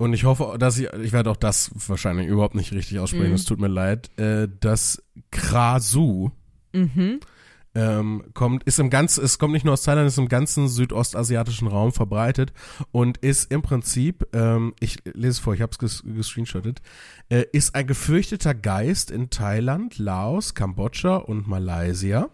Und 0.01 0.13
ich 0.13 0.23
hoffe, 0.23 0.55
dass 0.57 0.79
ich, 0.79 0.91
ich 0.93 1.11
werde 1.11 1.29
auch 1.29 1.37
das 1.37 1.69
wahrscheinlich 1.87 2.25
überhaupt 2.27 2.55
nicht 2.55 2.71
richtig 2.73 2.97
aussprechen, 2.97 3.29
Mhm. 3.29 3.35
es 3.35 3.45
tut 3.45 3.59
mir 3.59 3.67
leid. 3.67 4.09
Äh, 4.19 4.47
das 4.59 5.03
Krasu 5.29 6.31
Mhm. 6.73 7.19
ähm, 7.75 8.23
kommt, 8.33 8.63
ist 8.63 8.79
im 8.79 8.89
ganzen, 8.89 9.23
es 9.23 9.37
kommt 9.37 9.53
nicht 9.53 9.63
nur 9.63 9.73
aus 9.73 9.83
Thailand, 9.83 10.07
es 10.07 10.13
ist 10.13 10.17
im 10.17 10.27
ganzen 10.27 10.67
südostasiatischen 10.67 11.67
Raum 11.67 11.91
verbreitet 11.93 12.51
und 12.91 13.17
ist 13.19 13.51
im 13.51 13.61
Prinzip, 13.61 14.25
ähm, 14.33 14.73
ich 14.79 14.97
lese 15.05 15.29
es 15.29 15.39
vor, 15.39 15.53
ich 15.53 15.61
habe 15.61 15.71
es 15.71 15.77
ges 15.77 16.03
gescreenshottet, 16.03 16.81
äh, 17.29 17.45
ist 17.53 17.75
ein 17.75 17.85
gefürchteter 17.85 18.55
Geist 18.55 19.11
in 19.11 19.29
Thailand, 19.29 19.99
Laos, 19.99 20.55
Kambodscha 20.55 21.15
und 21.17 21.47
Malaysia. 21.47 22.29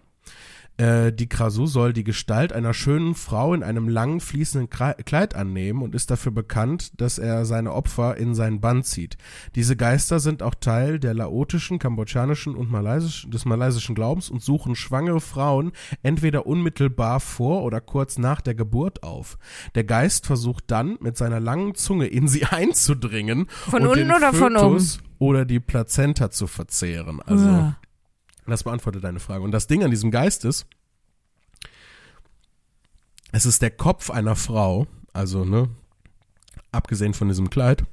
Äh, 0.77 1.11
die 1.11 1.27
Krasu 1.27 1.65
soll 1.65 1.91
die 1.91 2.03
Gestalt 2.03 2.53
einer 2.53 2.73
schönen 2.73 3.15
Frau 3.15 3.53
in 3.53 3.63
einem 3.63 3.89
langen 3.89 4.19
fließenden 4.19 4.69
Kleid 4.69 5.35
annehmen 5.35 5.81
und 5.81 5.95
ist 5.95 6.11
dafür 6.11 6.31
bekannt, 6.31 7.01
dass 7.01 7.17
er 7.17 7.45
seine 7.45 7.73
Opfer 7.73 8.17
in 8.17 8.35
seinen 8.35 8.61
Bann 8.61 8.83
zieht. 8.83 9.17
Diese 9.55 9.75
Geister 9.75 10.19
sind 10.19 10.43
auch 10.43 10.53
Teil 10.55 10.99
der 10.99 11.15
laotischen, 11.15 11.79
kambodschanischen 11.79 12.55
und 12.55 12.69
malaysischen, 12.69 13.31
des 13.31 13.45
malaysischen 13.45 13.95
Glaubens 13.95 14.29
und 14.29 14.43
suchen 14.43 14.75
schwangere 14.75 15.21
Frauen 15.21 15.71
entweder 16.03 16.45
unmittelbar 16.45 17.19
vor 17.19 17.63
oder 17.63 17.81
kurz 17.81 18.19
nach 18.19 18.41
der 18.41 18.53
Geburt 18.53 19.01
auf. 19.01 19.37
Der 19.73 19.83
Geist 19.83 20.27
versucht 20.27 20.65
dann 20.67 20.97
mit 20.99 21.17
seiner 21.17 21.39
langen 21.39 21.73
Zunge 21.73 22.05
in 22.05 22.27
sie 22.27 22.45
einzudringen 22.49 23.47
Von 23.49 23.81
und 23.81 23.87
unten 23.87 24.07
den 24.07 24.15
oder 24.15 24.31
von 24.31 24.53
Fötus 24.53 24.99
oder 25.19 25.45
die 25.45 25.59
Plazenta 25.59 26.29
zu 26.29 26.45
verzehren. 26.45 27.19
Also 27.21 27.73
Das 28.47 28.63
beantwortet 28.63 29.03
deine 29.03 29.19
Frage. 29.19 29.43
Und 29.43 29.51
das 29.51 29.67
Ding 29.67 29.83
an 29.83 29.91
diesem 29.91 30.09
Geist 30.09 30.45
ist, 30.45 30.65
es 33.33 33.45
ist 33.45 33.61
der 33.61 33.71
Kopf 33.71 34.09
einer 34.09 34.35
Frau, 34.35 34.87
also, 35.11 35.43
ne, 35.43 35.69
abgesehen 36.71 37.13
von 37.13 37.27
diesem 37.27 37.49
Kleid, 37.49 37.83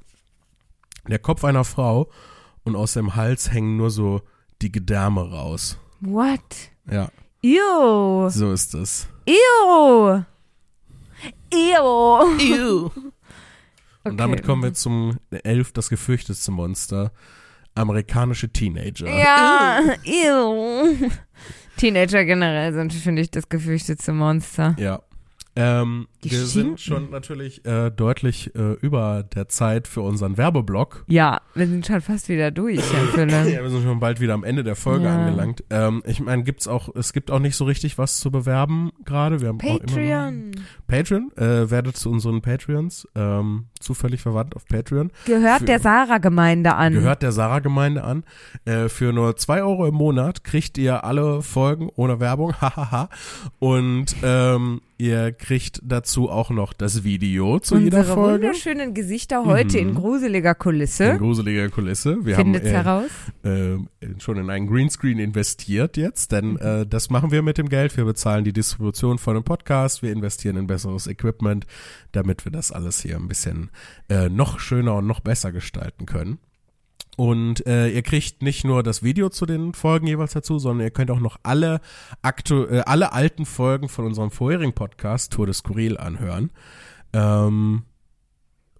der 1.08 1.18
Kopf 1.18 1.44
einer 1.44 1.64
Frau 1.64 2.08
und 2.62 2.76
aus 2.76 2.92
dem 2.92 3.16
Hals 3.16 3.50
hängen 3.50 3.76
nur 3.76 3.90
so 3.90 4.22
die 4.62 4.70
Gedärme 4.70 5.28
raus. 5.28 5.76
What? 6.00 6.40
Ja, 6.88 7.10
Ew. 7.42 8.28
so 8.30 8.52
ist 8.52 8.74
es. 8.74 9.08
Ew. 9.26 10.22
Ew. 11.52 12.90
Und 14.04 14.16
damit 14.18 14.44
kommen 14.44 14.62
wir 14.62 14.74
zum 14.74 15.18
Elf, 15.30 15.72
das 15.72 15.88
gefürchtetste 15.88 16.52
Monster. 16.52 17.12
Amerikanische 17.74 18.48
Teenager. 18.48 19.08
Ja, 19.08 19.80
ew. 20.04 21.10
Teenager 21.76 22.24
generell 22.24 22.72
sind, 22.72 22.92
finde 22.92 23.22
ich, 23.22 23.30
das 23.30 23.48
gefürchtetste 23.48 24.12
Monster. 24.12 24.76
Ja. 24.78 25.02
Ähm, 25.56 26.08
wir 26.20 26.30
stinken. 26.30 26.46
sind 26.48 26.80
schon 26.80 27.10
natürlich 27.10 27.64
äh, 27.64 27.90
deutlich 27.90 28.54
äh, 28.56 28.72
über 28.80 29.22
der 29.22 29.48
Zeit 29.48 29.86
für 29.86 30.00
unseren 30.00 30.36
Werbeblock. 30.36 31.04
Ja, 31.06 31.40
wir 31.54 31.66
sind 31.68 31.86
schon 31.86 32.00
fast 32.00 32.28
wieder 32.28 32.50
durch, 32.50 32.80
Herr. 32.92 33.28
Ja, 33.28 33.62
wir 33.62 33.70
sind 33.70 33.84
schon 33.84 34.00
bald 34.00 34.20
wieder 34.20 34.34
am 34.34 34.42
Ende 34.42 34.64
der 34.64 34.74
Folge 34.74 35.04
Ja. 35.04 35.16
angelangt. 35.26 35.62
Ähm, 35.70 36.02
ich 36.06 36.20
meine, 36.20 36.42
gibt's 36.42 36.66
auch, 36.66 36.88
es 36.96 37.12
gibt 37.12 37.30
auch 37.30 37.38
nicht 37.38 37.54
so 37.56 37.64
richtig 37.64 37.98
was 37.98 38.18
zu 38.18 38.30
bewerben 38.32 38.90
gerade. 39.04 39.40
Wir 39.40 39.48
haben 39.48 39.58
Patreon. 39.58 40.50
Patreon, 40.88 41.30
äh, 41.36 41.70
werdet 41.70 41.96
zu 41.96 42.10
unseren 42.10 42.42
Patreons, 42.42 43.06
ähm, 43.14 43.66
zufällig 43.78 44.22
verwandt 44.22 44.56
auf 44.56 44.66
Patreon. 44.66 45.12
Gehört 45.26 45.60
Für- 45.60 45.64
der 45.66 45.78
Sarah-Gemeinde 45.80 46.74
an. 46.74 46.94
Gehört 46.94 47.22
der 47.22 47.32
Sarah-Gemeinde 47.32 48.02
an. 48.02 48.24
Äh, 48.64 48.88
für 48.88 49.12
nur 49.12 49.36
zwei 49.36 49.62
Euro 49.62 49.86
im 49.86 49.94
Monat 49.94 50.42
kriegt 50.42 50.78
ihr 50.78 51.04
alle 51.04 51.42
Folgen 51.42 51.90
ohne 51.94 52.18
Werbung, 52.18 52.54
hahaha. 52.60 53.08
Und 53.60 54.16
ähm, 54.22 54.80
ihr 54.98 55.32
kriegt 55.32 55.80
dazu 55.84 56.30
auch 56.30 56.50
noch 56.50 56.72
das 56.72 57.04
Video 57.04 57.58
zu 57.58 57.76
jeder 57.78 57.98
Unsere 58.00 58.14
Folge. 58.14 58.44
wunderschönen 58.46 58.94
Gesichter 58.94 59.44
heute 59.44 59.80
Mhm. 59.80 59.88
in 59.88 59.94
gruseliger 59.94 60.52
In 60.52 60.58
Kulisse. 60.58 61.18
gruseliger 61.18 61.68
Kulisse. 61.68 62.24
Wir 62.24 62.36
Findet's 62.36 62.72
haben 62.72 63.06
äh, 63.44 63.50
heraus. 63.50 63.86
äh, 64.02 64.20
schon 64.20 64.38
in 64.38 64.50
einen 64.50 64.66
Greenscreen 64.66 65.18
investiert 65.18 65.96
jetzt, 65.96 66.32
denn 66.32 66.52
Mhm. 66.52 66.58
äh, 66.60 66.86
das 66.86 67.10
machen 67.10 67.30
wir 67.32 67.42
mit 67.42 67.58
dem 67.58 67.68
Geld. 67.68 67.96
Wir 67.96 68.04
bezahlen 68.04 68.44
die 68.44 68.52
Distribution 68.52 69.18
von 69.18 69.34
dem 69.34 69.44
Podcast, 69.44 70.02
wir 70.02 70.12
investieren 70.12 70.56
in 70.56 70.66
besseres 70.66 71.06
Equipment, 71.06 71.66
damit 72.12 72.44
wir 72.44 72.52
das 72.52 72.72
alles 72.72 73.00
hier 73.00 73.16
ein 73.16 73.28
bisschen 73.28 73.70
äh, 74.08 74.28
noch 74.28 74.58
schöner 74.60 74.94
und 74.96 75.06
noch 75.06 75.20
besser 75.20 75.52
gestalten 75.52 76.06
können. 76.06 76.38
Und 77.16 77.64
äh, 77.66 77.88
ihr 77.90 78.02
kriegt 78.02 78.42
nicht 78.42 78.64
nur 78.64 78.82
das 78.82 79.02
Video 79.02 79.28
zu 79.28 79.46
den 79.46 79.72
Folgen 79.72 80.06
jeweils 80.06 80.32
dazu, 80.32 80.58
sondern 80.58 80.86
ihr 80.86 80.90
könnt 80.90 81.10
auch 81.10 81.20
noch 81.20 81.38
alle 81.44 81.80
aktu 82.22 82.64
äh, 82.64 82.80
alle 82.86 83.12
alten 83.12 83.46
Folgen 83.46 83.88
von 83.88 84.04
unserem 84.04 84.30
vorherigen 84.32 84.72
Podcast 84.72 85.32
Tour 85.32 85.46
de 85.46 85.54
Skurril 85.54 85.96
anhören. 85.96 86.50
Ähm, 87.12 87.84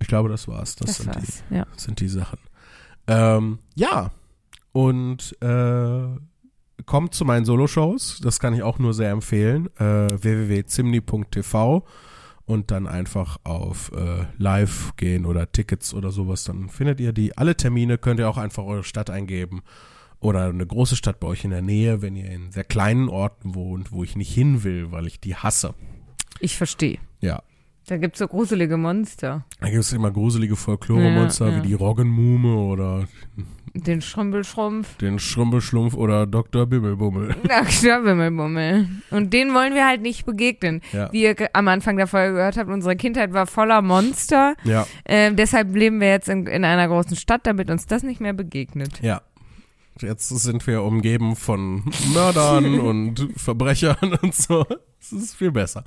ich 0.01 0.09
glaube, 0.09 0.29
das 0.29 0.49
war's. 0.49 0.75
Das, 0.77 0.89
Das 0.89 0.97
sind 0.97 1.15
die 1.15 1.21
war's. 1.21 1.45
Ja. 1.51 1.67
sind 1.77 2.01
die 2.01 2.09
Sachen. 2.09 2.39
Ähm, 3.07 3.59
ja, 3.77 4.11
und 4.73 5.41
äh, 5.41 6.07
kommt 6.87 7.15
zu 7.15 7.25
meinen 7.25 7.45
Solo-Shows. 7.45 8.21
Das 8.23 8.41
kann 8.41 8.55
ich 8.55 8.63
auch 8.63 8.79
nur 8.81 8.95
sehr 8.95 9.11
empfehlen. 9.11 9.69
Äh, 9.77 10.09
www.zimni.tv 10.21 11.85
und 12.47 12.71
dann 12.71 12.87
einfach 12.87 13.39
auf 13.45 13.91
äh, 13.93 14.25
Live 14.37 14.95
gehen 14.97 15.25
oder 15.27 15.51
Tickets 15.51 15.95
oder 15.95 16.11
sowas. 16.11 16.45
Dann 16.45 16.69
findet 16.69 17.01
ihr 17.01 17.13
die. 17.13 17.37
Alle 17.37 17.57
Termine 17.57 17.99
könnt 17.99 18.21
ihr 18.21 18.29
auch 18.29 18.37
einfach 18.39 18.65
eure 18.65 18.85
Stadt 18.85 19.11
eingeben. 19.11 19.63
Oder 20.21 20.47
eine 20.49 20.67
große 20.67 20.97
Stadt 20.97 21.21
bei 21.21 21.27
euch 21.29 21.45
in 21.45 21.51
der 21.51 21.61
Nähe, 21.63 22.01
wenn 22.01 22.17
ihr 22.17 22.31
in 22.31 22.51
sehr 22.51 22.65
kleinen 22.65 23.09
Orten 23.11 23.55
wohnt, 23.55 23.93
wo 23.93 24.05
ich 24.05 24.17
nicht 24.17 24.33
hin 24.33 24.65
will, 24.65 24.91
weil 24.91 25.07
ich 25.07 25.21
die 25.21 25.37
hasse. 25.37 25.75
Ich 26.41 26.57
verstehe. 26.57 26.99
Ja. 27.21 27.43
Da 27.87 27.99
gibt's 27.99 28.19
so 28.21 28.27
gruselige 28.29 28.79
Monster. 28.79 29.45
Da 29.61 29.69
gibt 29.69 29.81
es 29.83 29.93
immer 29.93 30.11
gruselige 30.11 30.57
Folklore-Monster 30.57 31.49
Ja, 31.49 31.53
ja. 31.59 31.63
wie 31.63 31.69
die 31.69 31.75
Roggenmume 31.75 32.55
oder 32.57 33.07
Den 33.77 34.01
Schrumpelschrumpf. 34.01 34.97
den 34.99 35.19
Schrumpelschlumpf 35.19 35.95
oder 35.95 36.27
Dr. 36.27 36.65
Bimmelbummel. 36.67 37.35
Ach, 37.51 37.69
Schwimmelbummel. 37.71 38.89
Und 39.11 39.33
denen 39.33 39.53
wollen 39.53 39.75
wir 39.75 39.85
halt 39.87 40.01
nicht 40.01 40.25
begegnen. 40.27 40.81
Ja. 40.93 41.11
Wie 41.13 41.23
ihr 41.25 41.35
am 41.55 41.67
Anfang 41.69 41.97
der 41.97 42.07
Folge 42.07 42.35
gehört 42.35 42.57
habt, 42.57 42.71
unsere 42.71 42.95
Kindheit 42.95 43.33
war 43.33 43.47
voller 43.47 43.83
Monster. 43.83 44.55
Ja, 44.65 44.87
Ähm, 45.05 45.35
deshalb 45.37 45.75
leben 45.75 46.01
wir 46.01 46.09
jetzt 46.09 46.29
in, 46.29 46.47
in 46.47 46.65
einer 46.65 46.87
großen 46.87 47.17
Stadt, 47.17 47.47
damit 47.49 47.69
uns 47.69 47.87
das 47.87 48.03
nicht 48.05 48.21
mehr 48.21 48.33
begegnet. 48.33 49.01
ja. 49.03 49.21
Jetzt 50.01 50.29
sind 50.29 50.67
wir 50.67 50.83
umgeben 50.83 51.37
von 51.37 51.85
Mördern 52.13 52.81
und 52.81 53.29
Verbrechern 53.37 54.19
und 54.23 54.35
so. 54.35 54.67
Das 55.11 55.23
ist 55.23 55.35
viel 55.37 55.53
besser. 55.53 55.85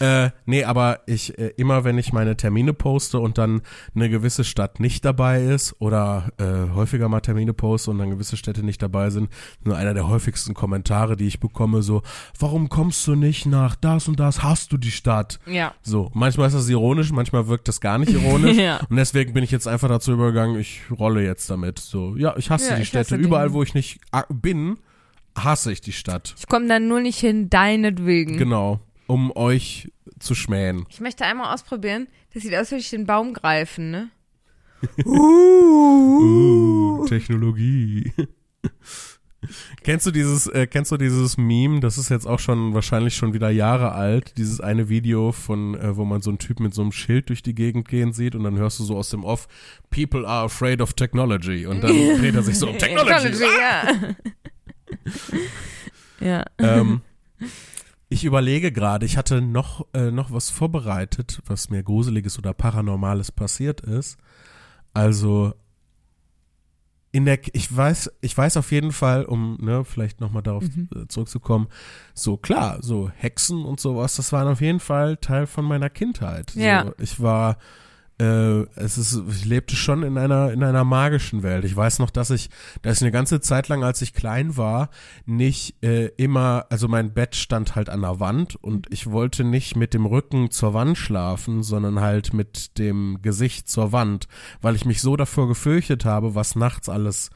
Äh, 0.00 0.30
nee, 0.44 0.64
aber 0.64 1.00
ich, 1.06 1.38
äh, 1.38 1.52
immer 1.56 1.84
wenn 1.84 1.96
ich 1.98 2.12
meine 2.12 2.36
Termine 2.36 2.72
poste 2.74 3.18
und 3.18 3.38
dann 3.38 3.62
eine 3.94 4.10
gewisse 4.10 4.44
Stadt 4.44 4.80
nicht 4.80 5.04
dabei 5.04 5.42
ist 5.42 5.74
oder 5.78 6.30
äh, 6.38 6.74
häufiger 6.74 7.08
mal 7.08 7.20
Termine 7.20 7.54
poste 7.54 7.90
und 7.90 7.98
dann 7.98 8.10
gewisse 8.10 8.36
Städte 8.36 8.62
nicht 8.62 8.82
dabei 8.82 9.10
sind, 9.10 9.30
nur 9.64 9.76
einer 9.76 9.94
der 9.94 10.08
häufigsten 10.08 10.52
Kommentare, 10.54 11.16
die 11.16 11.26
ich 11.26 11.40
bekomme, 11.40 11.82
so, 11.82 12.02
warum 12.38 12.68
kommst 12.68 13.06
du 13.06 13.14
nicht 13.14 13.46
nach 13.46 13.76
das 13.76 14.08
und 14.08 14.20
das, 14.20 14.42
hast 14.42 14.72
du 14.72 14.76
die 14.76 14.90
Stadt? 14.90 15.38
Ja. 15.46 15.74
So, 15.82 16.10
manchmal 16.12 16.48
ist 16.48 16.54
das 16.54 16.68
ironisch, 16.68 17.12
manchmal 17.12 17.48
wirkt 17.48 17.68
das 17.68 17.80
gar 17.80 17.98
nicht 17.98 18.12
ironisch. 18.12 18.56
Ja. 18.60 18.80
Und 18.90 18.96
deswegen 18.96 19.32
bin 19.32 19.42
ich 19.42 19.50
jetzt 19.52 19.66
einfach 19.66 19.88
dazu 19.88 20.12
übergegangen, 20.12 20.58
ich 20.60 20.82
rolle 20.90 21.24
jetzt 21.24 21.48
damit. 21.48 21.78
So, 21.78 22.14
ja, 22.16 22.36
ich 22.36 22.50
hasse 22.50 22.70
Ja, 22.70 22.76
die 22.76 22.82
ich 22.82 22.88
Städte. 22.88 23.14
hasse. 23.14 23.22
Überall, 23.22 23.52
wo 23.54 23.62
ich 23.62 23.72
nicht 23.74 24.00
ah, 24.12 24.24
bin, 24.28 24.76
hasse 25.44 25.72
ich 25.72 25.80
die 25.80 25.92
Stadt. 25.92 26.34
Ich 26.38 26.46
komme 26.46 26.66
dann 26.66 26.88
nur 26.88 27.00
nicht 27.00 27.18
hin, 27.18 27.50
deinetwegen. 27.50 28.36
Genau. 28.36 28.80
Um 29.06 29.34
euch 29.36 29.90
zu 30.18 30.34
schmähen. 30.34 30.86
Ich 30.88 31.00
möchte 31.00 31.24
einmal 31.24 31.54
ausprobieren. 31.54 32.08
Das 32.32 32.42
sieht 32.42 32.52
aus, 32.52 32.58
als 32.58 32.70
würde 32.72 32.82
ich 32.82 32.90
den 32.90 33.06
Baum 33.06 33.34
greifen, 33.34 33.90
ne? 33.90 34.10
Uh, 35.04 37.04
Technologie. 37.06 38.12
kennst 39.82 40.06
du 40.06 40.10
dieses, 40.10 40.46
äh, 40.46 40.66
kennst 40.66 40.92
du 40.92 40.96
dieses 40.96 41.36
Meme? 41.36 41.80
Das 41.80 41.98
ist 41.98 42.08
jetzt 42.08 42.26
auch 42.26 42.38
schon 42.38 42.74
wahrscheinlich 42.74 43.14
schon 43.14 43.32
wieder 43.32 43.50
Jahre 43.50 43.92
alt. 43.92 44.34
Dieses 44.36 44.60
eine 44.60 44.88
Video 44.88 45.32
von, 45.32 45.74
äh, 45.74 45.96
wo 45.96 46.04
man 46.04 46.22
so 46.22 46.30
einen 46.30 46.38
Typ 46.38 46.60
mit 46.60 46.74
so 46.74 46.82
einem 46.82 46.92
Schild 46.92 47.28
durch 47.28 47.42
die 47.42 47.54
Gegend 47.54 47.88
gehen 47.88 48.12
sieht 48.12 48.34
und 48.34 48.44
dann 48.44 48.56
hörst 48.56 48.78
du 48.78 48.84
so 48.84 48.96
aus 48.96 49.10
dem 49.10 49.24
Off, 49.24 49.48
People 49.90 50.26
are 50.26 50.44
afraid 50.44 50.80
of 50.80 50.94
technology. 50.94 51.66
Und 51.66 51.82
dann 51.82 51.92
dreht 52.18 52.34
er 52.34 52.42
sich 52.42 52.58
so 52.58 52.68
um 52.68 52.78
Technology. 52.78 53.42
ja. 53.42 54.14
ja. 56.20 56.44
ähm, 56.58 57.02
ich 58.08 58.24
überlege 58.24 58.72
gerade, 58.72 59.06
ich 59.06 59.16
hatte 59.16 59.40
noch, 59.40 59.86
äh, 59.92 60.10
noch 60.10 60.32
was 60.32 60.50
vorbereitet, 60.50 61.40
was 61.46 61.70
mir 61.70 61.82
Gruseliges 61.82 62.38
oder 62.38 62.52
Paranormales 62.52 63.32
passiert 63.32 63.80
ist. 63.80 64.18
Also 64.92 65.54
in 67.12 67.24
der, 67.24 67.40
ich 67.54 67.74
weiß, 67.74 68.10
ich 68.20 68.36
weiß 68.36 68.56
auf 68.56 68.70
jeden 68.70 68.92
Fall, 68.92 69.24
um 69.24 69.58
ne, 69.60 69.84
vielleicht 69.84 70.20
nochmal 70.20 70.42
darauf 70.42 70.64
äh, 70.64 71.06
zurückzukommen, 71.08 71.68
so 72.14 72.36
klar, 72.36 72.78
so 72.82 73.10
Hexen 73.16 73.64
und 73.64 73.80
sowas, 73.80 74.16
das 74.16 74.32
waren 74.32 74.48
auf 74.48 74.60
jeden 74.60 74.80
Fall 74.80 75.16
Teil 75.16 75.46
von 75.46 75.64
meiner 75.64 75.90
Kindheit. 75.90 76.54
Ja. 76.54 76.84
So, 76.84 76.94
ich 76.98 77.20
war, 77.20 77.58
äh, 78.20 78.66
es 78.76 78.98
ist, 78.98 79.18
ich 79.30 79.46
lebte 79.46 79.76
schon 79.76 80.02
in 80.02 80.18
einer, 80.18 80.52
in 80.52 80.62
einer 80.62 80.84
magischen 80.84 81.42
Welt. 81.42 81.64
Ich 81.64 81.74
weiß 81.74 82.00
noch, 82.00 82.10
dass 82.10 82.28
ich, 82.28 82.50
dass 82.82 82.98
ich 82.98 83.02
eine 83.02 83.12
ganze 83.12 83.40
Zeit 83.40 83.68
lang, 83.68 83.82
als 83.82 84.02
ich 84.02 84.12
klein 84.12 84.58
war, 84.58 84.90
nicht 85.24 85.82
äh, 85.82 86.08
immer, 86.18 86.66
also 86.68 86.86
mein 86.86 87.14
Bett 87.14 87.34
stand 87.34 87.76
halt 87.76 87.88
an 87.88 88.02
der 88.02 88.20
Wand 88.20 88.56
und 88.56 88.92
ich 88.92 89.10
wollte 89.10 89.42
nicht 89.42 89.74
mit 89.74 89.94
dem 89.94 90.04
Rücken 90.04 90.50
zur 90.50 90.74
Wand 90.74 90.98
schlafen, 90.98 91.62
sondern 91.62 92.00
halt 92.00 92.34
mit 92.34 92.76
dem 92.78 93.20
Gesicht 93.22 93.70
zur 93.70 93.92
Wand, 93.92 94.28
weil 94.60 94.76
ich 94.76 94.84
mich 94.84 95.00
so 95.00 95.16
davor 95.16 95.48
gefürchtet 95.48 96.04
habe, 96.04 96.34
was 96.34 96.56
nachts 96.56 96.90
alles 96.90 97.30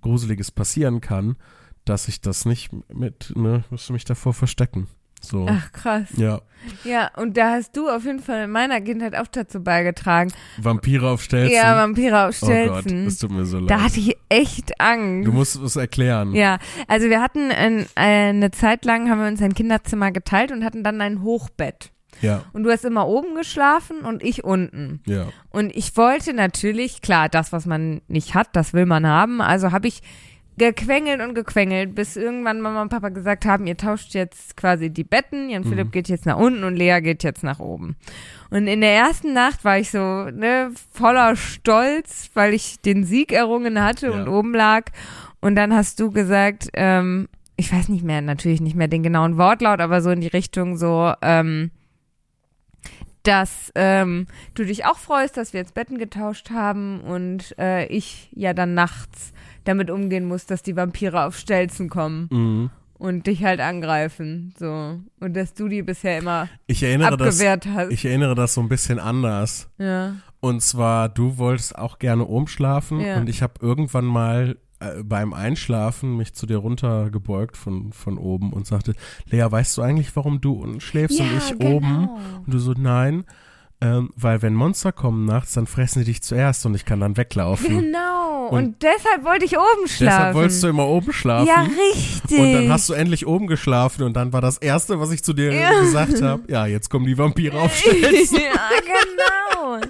Gruseliges 0.00 0.50
passieren 0.50 1.00
kann, 1.00 1.36
dass 1.84 2.08
ich 2.08 2.20
das 2.20 2.46
nicht 2.46 2.72
mit, 2.92 3.32
ne, 3.36 3.62
musste 3.70 3.92
mich 3.92 4.04
davor 4.04 4.34
verstecken. 4.34 4.88
So. 5.20 5.46
Ach, 5.48 5.72
krass. 5.72 6.08
Ja. 6.16 6.40
Ja, 6.84 7.10
und 7.16 7.36
da 7.36 7.52
hast 7.52 7.76
du 7.76 7.88
auf 7.88 8.04
jeden 8.04 8.20
Fall 8.20 8.44
in 8.44 8.50
meiner 8.50 8.80
Kindheit 8.80 9.14
auch 9.16 9.28
dazu 9.28 9.62
beigetragen. 9.62 10.32
Vampire 10.58 11.08
auf 11.10 11.22
Stelzen. 11.22 11.54
Ja, 11.54 11.76
Vampire 11.76 12.28
auf 12.28 12.42
oh 12.42 12.46
Gott, 12.46 12.80
Stelzen. 12.80 13.04
das 13.04 13.18
tut 13.18 13.30
mir 13.30 13.44
so 13.44 13.58
leid. 13.58 13.70
da 13.70 13.82
hatte 13.82 14.00
ich 14.00 14.16
echt 14.28 14.80
Angst. 14.80 15.28
Du 15.28 15.32
musst 15.32 15.56
es 15.56 15.76
erklären. 15.76 16.34
Ja, 16.34 16.58
also 16.88 17.08
wir 17.08 17.20
hatten 17.20 17.50
ein, 17.52 17.86
eine 17.94 18.50
Zeit 18.50 18.84
lang, 18.84 19.10
haben 19.10 19.20
wir 19.20 19.28
uns 19.28 19.42
ein 19.42 19.54
Kinderzimmer 19.54 20.10
geteilt 20.10 20.50
und 20.50 20.64
hatten 20.64 20.82
dann 20.82 21.00
ein 21.00 21.22
Hochbett. 21.22 21.92
Ja, 22.22 22.44
Und 22.54 22.62
du 22.64 22.70
hast 22.70 22.84
immer 22.84 23.06
oben 23.06 23.34
geschlafen 23.34 24.00
und 24.00 24.22
ich 24.22 24.42
unten. 24.42 25.02
ja. 25.06 25.26
Und 25.50 25.74
ich 25.76 25.96
wollte 25.96 26.32
natürlich, 26.32 27.02
klar, 27.02 27.28
das, 27.28 27.52
was 27.52 27.66
man 27.66 28.00
nicht 28.08 28.34
hat, 28.34 28.48
das 28.54 28.72
will 28.72 28.86
man 28.86 29.06
haben. 29.06 29.40
Also 29.42 29.70
habe 29.70 29.86
ich 29.88 30.00
gequengelt 30.58 31.20
und 31.20 31.34
gequengelt, 31.34 31.94
bis 31.94 32.16
irgendwann 32.16 32.60
Mama 32.60 32.82
und 32.82 32.88
Papa 32.88 33.10
gesagt 33.10 33.44
haben, 33.44 33.66
ihr 33.66 33.76
tauscht 33.76 34.14
jetzt 34.14 34.56
quasi 34.56 34.88
die 34.90 35.04
Betten, 35.04 35.50
Jan 35.50 35.64
Philipp 35.64 35.92
geht 35.92 36.08
jetzt 36.08 36.24
nach 36.24 36.38
unten 36.38 36.64
und 36.64 36.76
Lea 36.76 37.00
geht 37.00 37.22
jetzt 37.22 37.42
nach 37.44 37.58
oben. 37.58 37.96
Und 38.50 38.66
in 38.66 38.80
der 38.80 38.92
ersten 38.94 39.34
Nacht 39.34 39.64
war 39.64 39.78
ich 39.78 39.90
so 39.90 39.98
ne, 39.98 40.70
voller 40.92 41.36
Stolz, 41.36 42.30
weil 42.34 42.54
ich 42.54 42.80
den 42.80 43.04
Sieg 43.04 43.32
errungen 43.32 43.82
hatte 43.82 44.06
Ja. 44.08 44.12
und 44.12 44.28
oben 44.28 44.54
lag. 44.54 44.84
Und 45.40 45.56
dann 45.56 45.74
hast 45.74 46.00
du 46.00 46.10
gesagt, 46.10 46.68
ähm, 46.72 47.28
ich 47.56 47.72
weiß 47.72 47.88
nicht 47.88 48.04
mehr, 48.04 48.22
natürlich 48.22 48.60
nicht 48.60 48.76
mehr 48.76 48.88
den 48.88 49.02
genauen 49.02 49.36
Wortlaut, 49.36 49.80
aber 49.80 50.00
so 50.00 50.10
in 50.10 50.20
die 50.20 50.26
Richtung 50.26 50.76
so, 50.76 51.12
ähm, 51.22 51.70
dass 53.22 53.72
ähm, 53.74 54.26
du 54.54 54.64
dich 54.64 54.84
auch 54.86 54.98
freust, 54.98 55.36
dass 55.36 55.52
wir 55.52 55.60
jetzt 55.60 55.74
Betten 55.74 55.98
getauscht 55.98 56.50
haben 56.50 57.00
und 57.00 57.58
äh, 57.58 57.86
ich 57.86 58.30
ja 58.32 58.54
dann 58.54 58.74
nachts 58.74 59.32
damit 59.68 59.90
umgehen 59.90 60.26
muss, 60.26 60.46
dass 60.46 60.62
die 60.62 60.76
Vampire 60.76 61.24
auf 61.24 61.36
Stelzen 61.36 61.88
kommen 61.88 62.28
Mhm. 62.32 62.70
und 62.98 63.26
dich 63.26 63.44
halt 63.44 63.60
angreifen, 63.60 64.54
so 64.58 64.98
und 65.20 65.34
dass 65.36 65.54
du 65.54 65.68
die 65.68 65.82
bisher 65.82 66.18
immer 66.18 66.48
Ich 66.66 66.82
erinnere 66.82 67.16
das. 67.16 67.34
abgewehrt 67.36 67.66
hast. 67.66 67.90
Ich 67.92 68.04
erinnere 68.04 68.34
das 68.34 68.54
so 68.54 68.60
ein 68.60 68.68
bisschen 68.68 68.98
anders. 68.98 69.68
ja. 69.78 70.16
Und 70.40 70.62
zwar, 70.62 71.08
du 71.08 71.38
wolltest 71.38 71.76
auch 71.76 71.98
gerne 71.98 72.24
oben 72.26 72.46
schlafen 72.46 73.00
Ja. 73.00 73.16
und 73.16 73.28
ich 73.28 73.42
habe 73.42 73.54
irgendwann 73.60 74.04
mal 74.04 74.58
äh, 74.78 75.02
beim 75.02 75.32
Einschlafen 75.32 76.16
mich 76.18 76.34
zu 76.34 76.44
dir 76.46 76.58
runtergebeugt 76.58 77.56
von, 77.56 77.92
von 77.92 78.18
oben 78.18 78.52
und 78.52 78.66
sagte, 78.66 78.92
Lea, 79.30 79.46
weißt 79.50 79.76
du 79.78 79.82
eigentlich, 79.82 80.14
warum 80.14 80.40
du 80.42 80.52
unten 80.52 80.80
schläfst 80.80 81.18
und 81.18 81.26
Ja, 81.26 81.38
ich 81.38 81.58
genau. 81.58 81.76
oben? 81.76 82.08
Und 82.44 82.52
du 82.54 82.58
so, 82.58 82.74
nein, 82.76 83.24
ähm, 83.80 84.10
weil 84.16 84.40
wenn 84.42 84.54
Monster 84.54 84.92
kommen 84.92 85.24
nachts, 85.26 85.52
dann 85.54 85.66
fressen 85.66 86.00
sie 86.00 86.04
dich 86.06 86.22
zuerst 86.22 86.64
und 86.66 86.74
ich 86.74 86.84
kann 86.84 87.00
dann 87.00 87.16
weglaufen. 87.16 87.68
Genau. 87.80 88.46
Und 88.48 88.58
Und, 88.64 88.82
deshalb 88.82 89.24
wollte 89.24 89.44
ich 89.44 89.56
oben 89.58 89.86
schlafen. 89.88 90.16
Deshalb 90.18 90.34
wolltest 90.34 90.62
du 90.62 90.68
immer 90.68 90.86
oben 90.86 91.12
schlafen. 91.12 91.48
ja, 91.48 91.62
richtig. 91.62 92.38
Und 92.38 92.52
dann 92.52 92.72
hast 92.72 92.88
du 92.88 92.92
endlich 92.94 93.26
oben 93.26 93.48
geschlafen 93.48 94.02
und 94.04 94.14
dann 94.14 94.32
war 94.32 94.40
das 94.40 94.58
Erste, 94.58 95.00
was 95.00 95.10
ich 95.10 95.22
zu 95.24 95.32
dir 95.32 95.52
Ja. 95.52 95.80
gesagt 95.80 96.22
habe, 96.22 96.42
ja, 96.48 96.64
jetzt 96.66 96.88
kommen 96.88 97.06
die 97.06 97.18
Vampire 97.18 97.60
auf 97.60 97.74
Stelzen. 97.76 98.36
ja, 98.54 98.70
genau. 98.80 99.80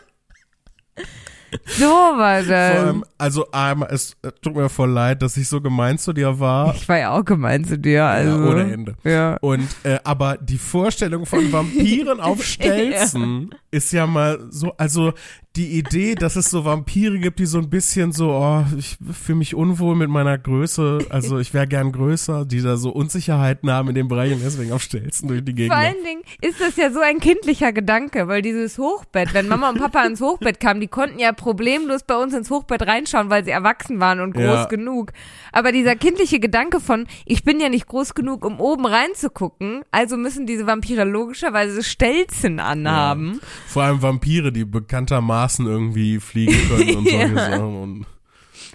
So 1.64 1.84
war 1.86 2.42
Vor 2.42 2.48
das. 2.52 2.76
allem, 2.78 3.04
also 3.18 3.50
einmal, 3.52 3.88
es 3.92 4.16
tut 4.42 4.56
mir 4.56 4.68
voll 4.68 4.90
leid, 4.90 5.22
dass 5.22 5.36
ich 5.36 5.48
so 5.48 5.60
gemein 5.60 5.96
zu 5.96 6.12
dir 6.12 6.38
war. 6.40 6.74
ich 6.74 6.88
war 6.88 6.98
ja 6.98 7.12
auch 7.12 7.24
gemein 7.24 7.64
zu 7.64 7.78
dir. 7.78 8.04
Also. 8.04 8.30
Ja, 8.30 8.50
ohne 8.50 8.72
Ende. 8.72 8.94
Ja. 9.04 9.36
Und 9.40 9.66
äh, 9.84 9.98
aber 10.04 10.36
die 10.38 10.58
Vorstellung 10.58 11.24
von 11.24 11.50
Vampiren 11.52 12.20
auf 12.20 12.42
Stelzen 12.44 13.54
ist 13.76 13.92
ja 13.92 14.06
mal 14.06 14.46
so, 14.50 14.72
also 14.78 15.12
die 15.54 15.78
Idee, 15.78 16.14
dass 16.14 16.36
es 16.36 16.50
so 16.50 16.64
Vampire 16.66 17.18
gibt, 17.18 17.38
die 17.38 17.46
so 17.46 17.58
ein 17.58 17.70
bisschen 17.70 18.12
so, 18.12 18.30
oh, 18.30 18.64
ich 18.76 18.98
fühle 19.12 19.38
mich 19.38 19.54
unwohl 19.54 19.96
mit 19.96 20.10
meiner 20.10 20.36
Größe, 20.36 21.06
also 21.08 21.38
ich 21.38 21.54
wäre 21.54 21.66
gern 21.66 21.92
größer, 21.92 22.44
die 22.44 22.60
da 22.60 22.76
so 22.76 22.90
Unsicherheiten 22.90 23.70
haben 23.70 23.88
in 23.88 23.94
dem 23.94 24.08
Bereich 24.08 24.34
und 24.34 24.42
deswegen 24.44 24.72
auf 24.72 24.82
Stelzen 24.82 25.28
durch 25.28 25.42
die 25.44 25.54
Gegend. 25.54 25.72
Vor 25.72 25.82
allen 25.82 26.04
Dingen 26.04 26.22
ist 26.42 26.60
das 26.60 26.76
ja 26.76 26.90
so 26.90 27.00
ein 27.00 27.20
kindlicher 27.20 27.72
Gedanke, 27.72 28.28
weil 28.28 28.42
dieses 28.42 28.76
Hochbett, 28.76 29.32
wenn 29.32 29.48
Mama 29.48 29.70
und 29.70 29.78
Papa 29.78 30.04
ins 30.04 30.20
Hochbett 30.20 30.60
kamen, 30.60 30.80
die 30.80 30.88
konnten 30.88 31.18
ja 31.18 31.32
problemlos 31.32 32.02
bei 32.02 32.16
uns 32.16 32.34
ins 32.34 32.50
Hochbett 32.50 32.82
reinschauen, 32.86 33.30
weil 33.30 33.44
sie 33.44 33.50
erwachsen 33.50 33.98
waren 33.98 34.20
und 34.20 34.34
groß 34.34 34.44
Ja. 34.44 34.64
genug. 34.66 35.12
Aber 35.52 35.72
dieser 35.72 35.96
kindliche 35.96 36.38
Gedanke 36.38 36.80
von, 36.80 37.06
ich 37.24 37.44
bin 37.44 37.60
ja 37.60 37.70
nicht 37.70 37.86
groß 37.86 38.14
genug, 38.14 38.44
um 38.44 38.60
oben 38.60 38.84
reinzugucken, 38.84 39.84
also 39.90 40.18
müssen 40.18 40.46
diese 40.46 40.66
Vampire 40.66 41.04
logischerweise 41.04 41.82
Stelzen 41.82 42.60
anhaben. 42.60 43.40
Vor 43.66 43.82
allem 43.82 44.00
Vampire, 44.02 44.52
die 44.52 44.64
bekanntermaßen 44.64 45.66
irgendwie 45.66 46.18
fliegen 46.20 46.56
können 46.68 46.96
und 46.96 47.08
solche 47.10 47.34
Ja. 47.34 47.50
Sachen. 47.50 47.76
Und, 47.82 48.06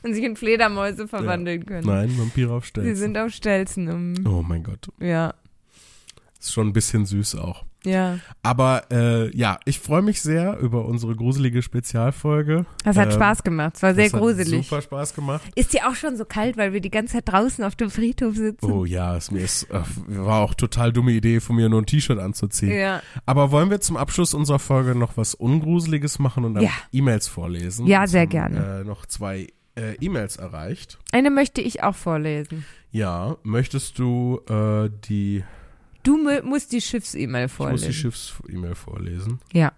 Und 0.04 0.14
sich 0.14 0.24
in 0.24 0.36
Fledermäuse 0.36 1.08
verwandeln 1.08 1.66
können. 1.66 1.88
nein, 1.88 2.18
Vampire 2.18 2.52
auf 2.54 2.66
Sie 2.66 2.70
Stelzen. 2.70 2.96
sind 2.96 3.18
auf 3.18 3.32
Stelzen. 3.32 3.88
Um, 3.90 4.14
Oh 4.28 4.42
mein 4.44 4.64
Gott. 4.64 4.90
Ja, 5.00 5.34
Ist 6.42 6.54
schon 6.54 6.68
ein 6.68 6.74
bisschen 6.74 7.06
süß 7.06 7.36
auch. 7.36 7.64
ja. 7.86 8.18
Aber 8.44 8.86
äh, 8.92 9.36
ja, 9.38 9.60
ich 9.66 9.80
freue 9.80 10.02
mich 10.02 10.22
sehr 10.24 10.58
über 10.58 10.86
unsere 10.86 11.16
gruselige 11.16 11.62
Spezialfolge. 11.62 12.66
Das 12.84 12.98
hat 12.98 13.10
Ähm, 13.10 13.14
Spaß 13.14 13.44
gemacht. 13.44 13.76
Es 13.76 13.84
war 13.84 13.94
sehr 13.94 14.06
das 14.06 14.14
hat 14.14 14.20
gruselig. 14.22 14.68
Super 14.68 14.82
Spaß 14.82 15.14
gemacht. 15.14 15.44
Ist 15.56 15.74
dir 15.74 15.88
auch 15.88 15.94
schon 15.96 16.18
so 16.18 16.26
kalt, 16.26 16.58
weil 16.58 16.74
wir 16.74 16.82
die 16.82 16.90
ganze 16.90 17.14
Zeit 17.14 17.28
draußen 17.32 17.64
auf 17.64 17.76
dem 17.76 17.92
Friedhof 17.92 18.36
sitzen? 18.36 18.72
Oh 18.72 18.86
ja, 18.86 19.16
es 19.16 19.30
mir 19.30 19.42
ist, 19.42 19.70
äh, 19.70 19.82
war 20.08 20.40
auch 20.42 20.56
total 20.56 20.92
dumme 20.92 21.12
Idee 21.12 21.40
von 21.40 21.56
mir, 21.56 21.70
nur 21.70 21.82
ein 21.82 21.86
T-Shirt 21.86 22.18
anzuziehen. 22.20 22.72
Ja. 22.76 23.02
Aber 23.28 23.52
wollen 23.52 23.70
wir 23.70 23.80
zum 23.82 23.98
Abschluss 23.98 24.34
unserer 24.34 24.60
Folge 24.60 24.96
noch 24.96 25.16
was 25.18 25.36
Ungruseliges 25.36 26.18
machen 26.18 26.44
und 26.46 26.56
dann 26.56 26.64
Ja. 26.64 26.72
E-Mails 26.92 27.28
vorlesen? 27.28 27.86
Ja, 27.86 28.08
sehr 28.08 28.22
haben, 28.22 28.30
gerne. 28.30 28.80
Äh, 28.82 28.84
noch 28.84 29.06
zwei 29.06 29.48
äh, 29.76 29.94
E-Mails 30.02 30.38
erreicht. 30.38 30.98
Eine 31.12 31.30
möchte 31.30 31.62
ich 31.62 31.84
auch 31.84 31.96
vorlesen. 31.96 32.66
Ja, 32.92 33.38
möchtest 33.44 34.00
du 34.00 34.42
äh, 34.50 34.90
die, 35.08 35.44
Du 36.04 36.18
mu- 36.18 36.42
musst 36.44 36.72
die 36.72 36.82
Schiffs-E-Mail 36.82 37.46
ich 37.46 37.52
muss 37.52 37.58
die 37.58 37.64
vorlesen. 37.64 37.94
Schiffs-E-Mail 37.94 38.76
vorlesen. 38.76 39.40
ja. 39.54 39.72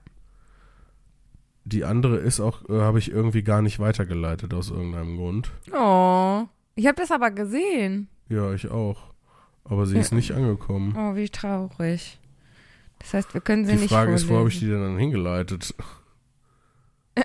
Die 1.65 1.85
andere 1.85 2.17
ist 2.17 2.41
auch, 2.41 2.67
äh, 2.69 2.81
habe 2.81 2.99
ich 2.99 3.09
irgendwie 3.09 3.41
gar 3.41 3.61
nicht 3.61 3.79
weitergeleitet 3.79 4.53
aus 4.53 4.69
irgendeinem 4.69 5.15
Grund. 5.15 5.49
Oh. 5.71 6.43
Ich 6.75 6.87
habe 6.87 6.97
das 6.97 7.09
aber 7.09 7.31
gesehen. 7.31 8.09
Ja, 8.27 8.51
ich 8.53 8.69
auch. 8.69 9.13
Aber 9.63 9.85
sie 9.85 9.97
ist 9.97 10.11
nicht 10.11 10.33
angekommen. 10.33 10.93
Oh, 10.97 11.15
wie 11.15 11.29
traurig. 11.29 12.19
Das 12.99 13.13
heißt, 13.13 13.33
wir 13.33 13.39
können 13.39 13.65
sie 13.65 13.75
Die 13.75 13.79
nicht 13.83 13.89
Frage 13.93 14.13
ist, 14.13 14.27
wo 14.27 14.31
habe 14.33 14.39
vorlesen. 14.41 14.55
ich 14.55 14.59
die 14.59 14.67
denn 14.71 14.81
dann 14.81 14.97
hingeleitet? 14.97 15.73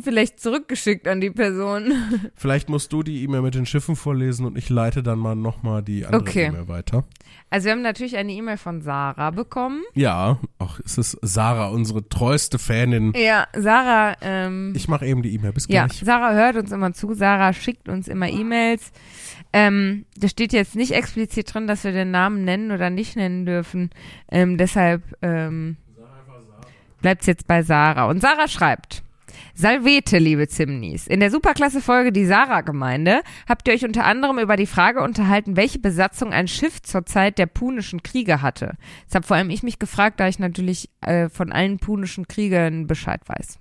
Vielleicht 0.00 0.40
zurückgeschickt 0.40 1.06
an 1.06 1.20
die 1.20 1.30
Person. 1.30 1.92
Vielleicht 2.34 2.68
musst 2.68 2.92
du 2.92 3.04
die 3.04 3.22
E-Mail 3.22 3.42
mit 3.42 3.54
den 3.54 3.64
Schiffen 3.64 3.94
vorlesen 3.94 4.44
und 4.44 4.58
ich 4.58 4.68
leite 4.68 5.04
dann 5.04 5.20
mal 5.20 5.36
nochmal 5.36 5.82
die 5.82 6.04
andere 6.04 6.22
Okay. 6.22 6.46
E-Mail 6.46 6.66
weiter. 6.66 7.04
Also 7.48 7.66
wir 7.66 7.72
haben 7.72 7.82
natürlich 7.82 8.16
eine 8.16 8.32
E-Mail 8.32 8.56
von 8.56 8.82
Sarah 8.82 9.30
bekommen. 9.30 9.84
Ja, 9.94 10.40
ach, 10.58 10.80
es 10.84 10.98
ist 10.98 11.16
Sarah, 11.22 11.68
unsere 11.68 12.08
treueste 12.08 12.58
Fanin. 12.58 13.12
Ja, 13.14 13.46
Sarah, 13.56 14.16
ähm, 14.20 14.72
Ich 14.74 14.88
mache 14.88 15.06
eben 15.06 15.22
die 15.22 15.32
E-Mail. 15.32 15.52
Bis 15.52 15.68
ja, 15.68 15.86
gleich. 15.86 16.00
Sarah 16.00 16.32
hört 16.32 16.56
uns 16.56 16.72
immer 16.72 16.92
zu. 16.92 17.14
Sarah 17.14 17.52
schickt 17.52 17.88
uns 17.88 18.08
immer 18.08 18.28
E-Mails. 18.28 18.90
Ähm, 19.52 20.06
da 20.16 20.26
steht 20.26 20.52
jetzt 20.52 20.74
nicht 20.74 20.90
explizit 20.90 21.54
drin, 21.54 21.68
dass 21.68 21.84
wir 21.84 21.92
den 21.92 22.10
Namen 22.10 22.44
nennen 22.44 22.72
oder 22.72 22.90
nicht 22.90 23.14
nennen 23.14 23.46
dürfen. 23.46 23.90
Ähm, 24.28 24.58
deshalb 24.58 25.02
ähm, 25.22 25.76
bleibt 27.00 27.20
es 27.20 27.28
jetzt 27.28 27.46
bei 27.46 27.62
Sarah. 27.62 28.06
Und 28.06 28.20
Sarah 28.20 28.48
schreibt. 28.48 29.03
Salvete, 29.56 30.18
liebe 30.18 30.48
Zimnis. 30.48 31.06
In 31.06 31.20
der 31.20 31.30
Superklasse-Folge 31.30 32.10
Die 32.10 32.24
Sarah-Gemeinde 32.24 33.22
habt 33.48 33.68
ihr 33.68 33.74
euch 33.74 33.84
unter 33.84 34.04
anderem 34.04 34.40
über 34.40 34.56
die 34.56 34.66
Frage 34.66 35.00
unterhalten, 35.00 35.56
welche 35.56 35.78
Besatzung 35.78 36.32
ein 36.32 36.48
Schiff 36.48 36.82
zur 36.82 37.06
Zeit 37.06 37.38
der 37.38 37.46
Punischen 37.46 38.02
Kriege 38.02 38.42
hatte. 38.42 38.72
Das 39.06 39.14
habe 39.14 39.26
vor 39.26 39.36
allem 39.36 39.50
ich 39.50 39.62
mich 39.62 39.78
gefragt, 39.78 40.18
da 40.18 40.26
ich 40.26 40.40
natürlich 40.40 40.90
äh, 41.02 41.28
von 41.28 41.52
allen 41.52 41.78
Punischen 41.78 42.26
Kriegen 42.26 42.88
Bescheid 42.88 43.20
weiß. 43.26 43.60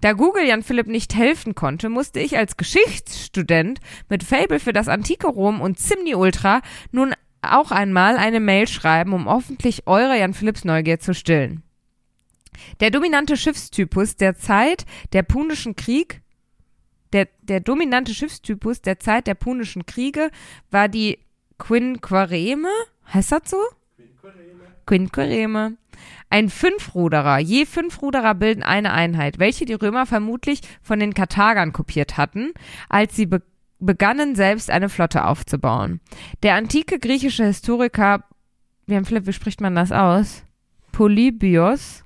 Da 0.00 0.14
Google 0.14 0.48
Jan 0.48 0.64
Philipp 0.64 0.88
nicht 0.88 1.14
helfen 1.14 1.54
konnte, 1.54 1.90
musste 1.90 2.18
ich 2.18 2.36
als 2.36 2.56
Geschichtsstudent 2.56 3.78
mit 4.08 4.24
Fable 4.24 4.58
für 4.58 4.72
das 4.72 4.88
antike 4.88 5.28
Rom 5.28 5.60
und 5.60 5.78
Zimni 5.78 6.16
Ultra 6.16 6.60
nun 6.90 7.14
auch 7.40 7.70
einmal 7.70 8.16
eine 8.16 8.40
Mail 8.40 8.66
schreiben, 8.66 9.12
um 9.12 9.26
hoffentlich 9.26 9.86
eure 9.86 10.18
Jan 10.18 10.34
Philipps 10.34 10.64
Neugier 10.64 10.98
zu 10.98 11.14
stillen. 11.14 11.63
Der 12.80 12.90
dominante 12.90 13.36
Schiffstypus 13.36 14.16
der 14.16 14.36
Zeit 14.36 14.84
der 15.12 15.22
Punischen 15.22 15.76
Krieg 15.76 16.22
der, 17.14 17.28
der 17.42 17.60
dominante 17.60 18.12
Schiffstypus 18.12 18.82
der 18.82 18.98
Zeit 18.98 19.28
der 19.28 19.34
Punischen 19.34 19.86
Kriege 19.86 20.30
war 20.70 20.88
die 20.88 21.20
Quinquereme. 21.58 22.68
Heißt 23.12 23.32
das 23.32 23.42
so? 23.46 23.56
Quinquereme. 24.86 25.76
Ein 26.28 26.48
Fünfruderer. 26.50 27.38
Je 27.38 27.64
fünf 27.64 28.02
Ruderer 28.02 28.34
bilden 28.34 28.64
eine 28.64 28.92
Einheit, 28.92 29.38
welche 29.38 29.64
die 29.64 29.74
Römer 29.74 30.06
vermutlich 30.06 30.60
von 30.82 30.98
den 30.98 31.14
Karthagern 31.14 31.72
kopiert 31.72 32.16
hatten, 32.16 32.52
als 32.88 33.16
sie 33.16 33.26
be 33.26 33.42
begannen, 33.80 34.34
selbst 34.34 34.70
eine 34.70 34.88
Flotte 34.88 35.26
aufzubauen. 35.26 36.00
Der 36.42 36.54
antike 36.54 36.98
griechische 36.98 37.44
Historiker, 37.44 38.24
wie 38.86 39.32
spricht 39.32 39.60
man 39.60 39.74
das 39.74 39.92
aus? 39.92 40.42
Polybios. 40.92 42.03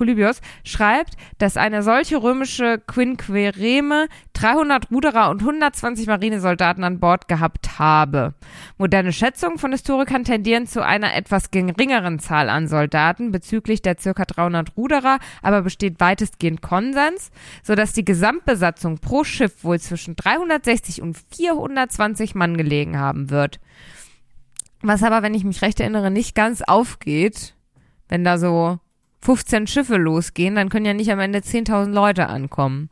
Polybios 0.00 0.40
schreibt, 0.64 1.18
dass 1.36 1.58
eine 1.58 1.82
solche 1.82 2.22
römische 2.22 2.78
Quinquereme 2.86 4.08
300 4.32 4.90
Ruderer 4.90 5.28
und 5.28 5.42
120 5.42 6.06
Marinesoldaten 6.06 6.84
an 6.84 7.00
Bord 7.00 7.28
gehabt 7.28 7.78
habe. 7.78 8.32
Moderne 8.78 9.12
Schätzungen 9.12 9.58
von 9.58 9.72
Historikern 9.72 10.24
tendieren 10.24 10.66
zu 10.66 10.82
einer 10.82 11.14
etwas 11.14 11.50
geringeren 11.50 12.18
Zahl 12.18 12.48
an 12.48 12.66
Soldaten 12.66 13.30
bezüglich 13.30 13.82
der 13.82 13.94
ca. 13.96 14.24
300 14.24 14.74
Ruderer, 14.74 15.18
aber 15.42 15.60
besteht 15.60 16.00
weitestgehend 16.00 16.62
Konsens, 16.62 17.30
sodass 17.62 17.92
die 17.92 18.06
Gesamtbesatzung 18.06 19.00
pro 19.00 19.22
Schiff 19.22 19.64
wohl 19.64 19.78
zwischen 19.80 20.16
360 20.16 21.02
und 21.02 21.18
420 21.36 22.34
Mann 22.34 22.56
gelegen 22.56 22.98
haben 22.98 23.28
wird. 23.28 23.60
Was 24.80 25.02
aber, 25.02 25.22
wenn 25.22 25.34
ich 25.34 25.44
mich 25.44 25.60
recht 25.60 25.78
erinnere, 25.78 26.10
nicht 26.10 26.34
ganz 26.34 26.62
aufgeht, 26.62 27.54
wenn 28.08 28.24
da 28.24 28.38
so 28.38 28.78
15 29.22 29.66
Schiffe 29.66 29.96
losgehen, 29.96 30.54
dann 30.54 30.68
können 30.68 30.86
ja 30.86 30.94
nicht 30.94 31.10
am 31.10 31.20
Ende 31.20 31.40
10.000 31.40 31.90
Leute 31.90 32.28
ankommen. 32.28 32.90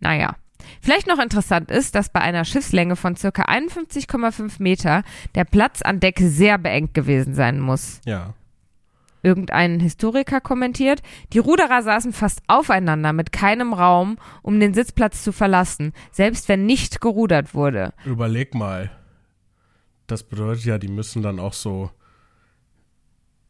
Naja. 0.00 0.36
Vielleicht 0.80 1.06
noch 1.06 1.18
interessant 1.18 1.70
ist, 1.70 1.94
dass 1.94 2.10
bei 2.10 2.20
einer 2.20 2.44
Schiffslänge 2.44 2.96
von 2.96 3.16
circa 3.16 3.42
51,5 3.42 4.62
Meter 4.62 5.02
der 5.34 5.44
Platz 5.44 5.82
an 5.82 6.00
Deck 6.00 6.18
sehr 6.20 6.58
beengt 6.58 6.94
gewesen 6.94 7.34
sein 7.34 7.60
muss. 7.60 8.00
Ja. 8.04 8.34
Irgendein 9.22 9.80
Historiker 9.80 10.40
kommentiert, 10.40 11.02
die 11.32 11.38
Ruderer 11.38 11.82
saßen 11.82 12.12
fast 12.12 12.40
aufeinander 12.46 13.12
mit 13.12 13.32
keinem 13.32 13.74
Raum, 13.74 14.16
um 14.42 14.58
den 14.60 14.72
Sitzplatz 14.72 15.22
zu 15.22 15.32
verlassen, 15.32 15.92
selbst 16.10 16.48
wenn 16.48 16.64
nicht 16.64 17.00
gerudert 17.02 17.54
wurde. 17.54 17.92
Überleg 18.04 18.54
mal. 18.54 18.90
Das 20.06 20.22
bedeutet 20.22 20.64
ja, 20.64 20.78
die 20.78 20.88
müssen 20.88 21.22
dann 21.22 21.38
auch 21.38 21.52
so 21.52 21.90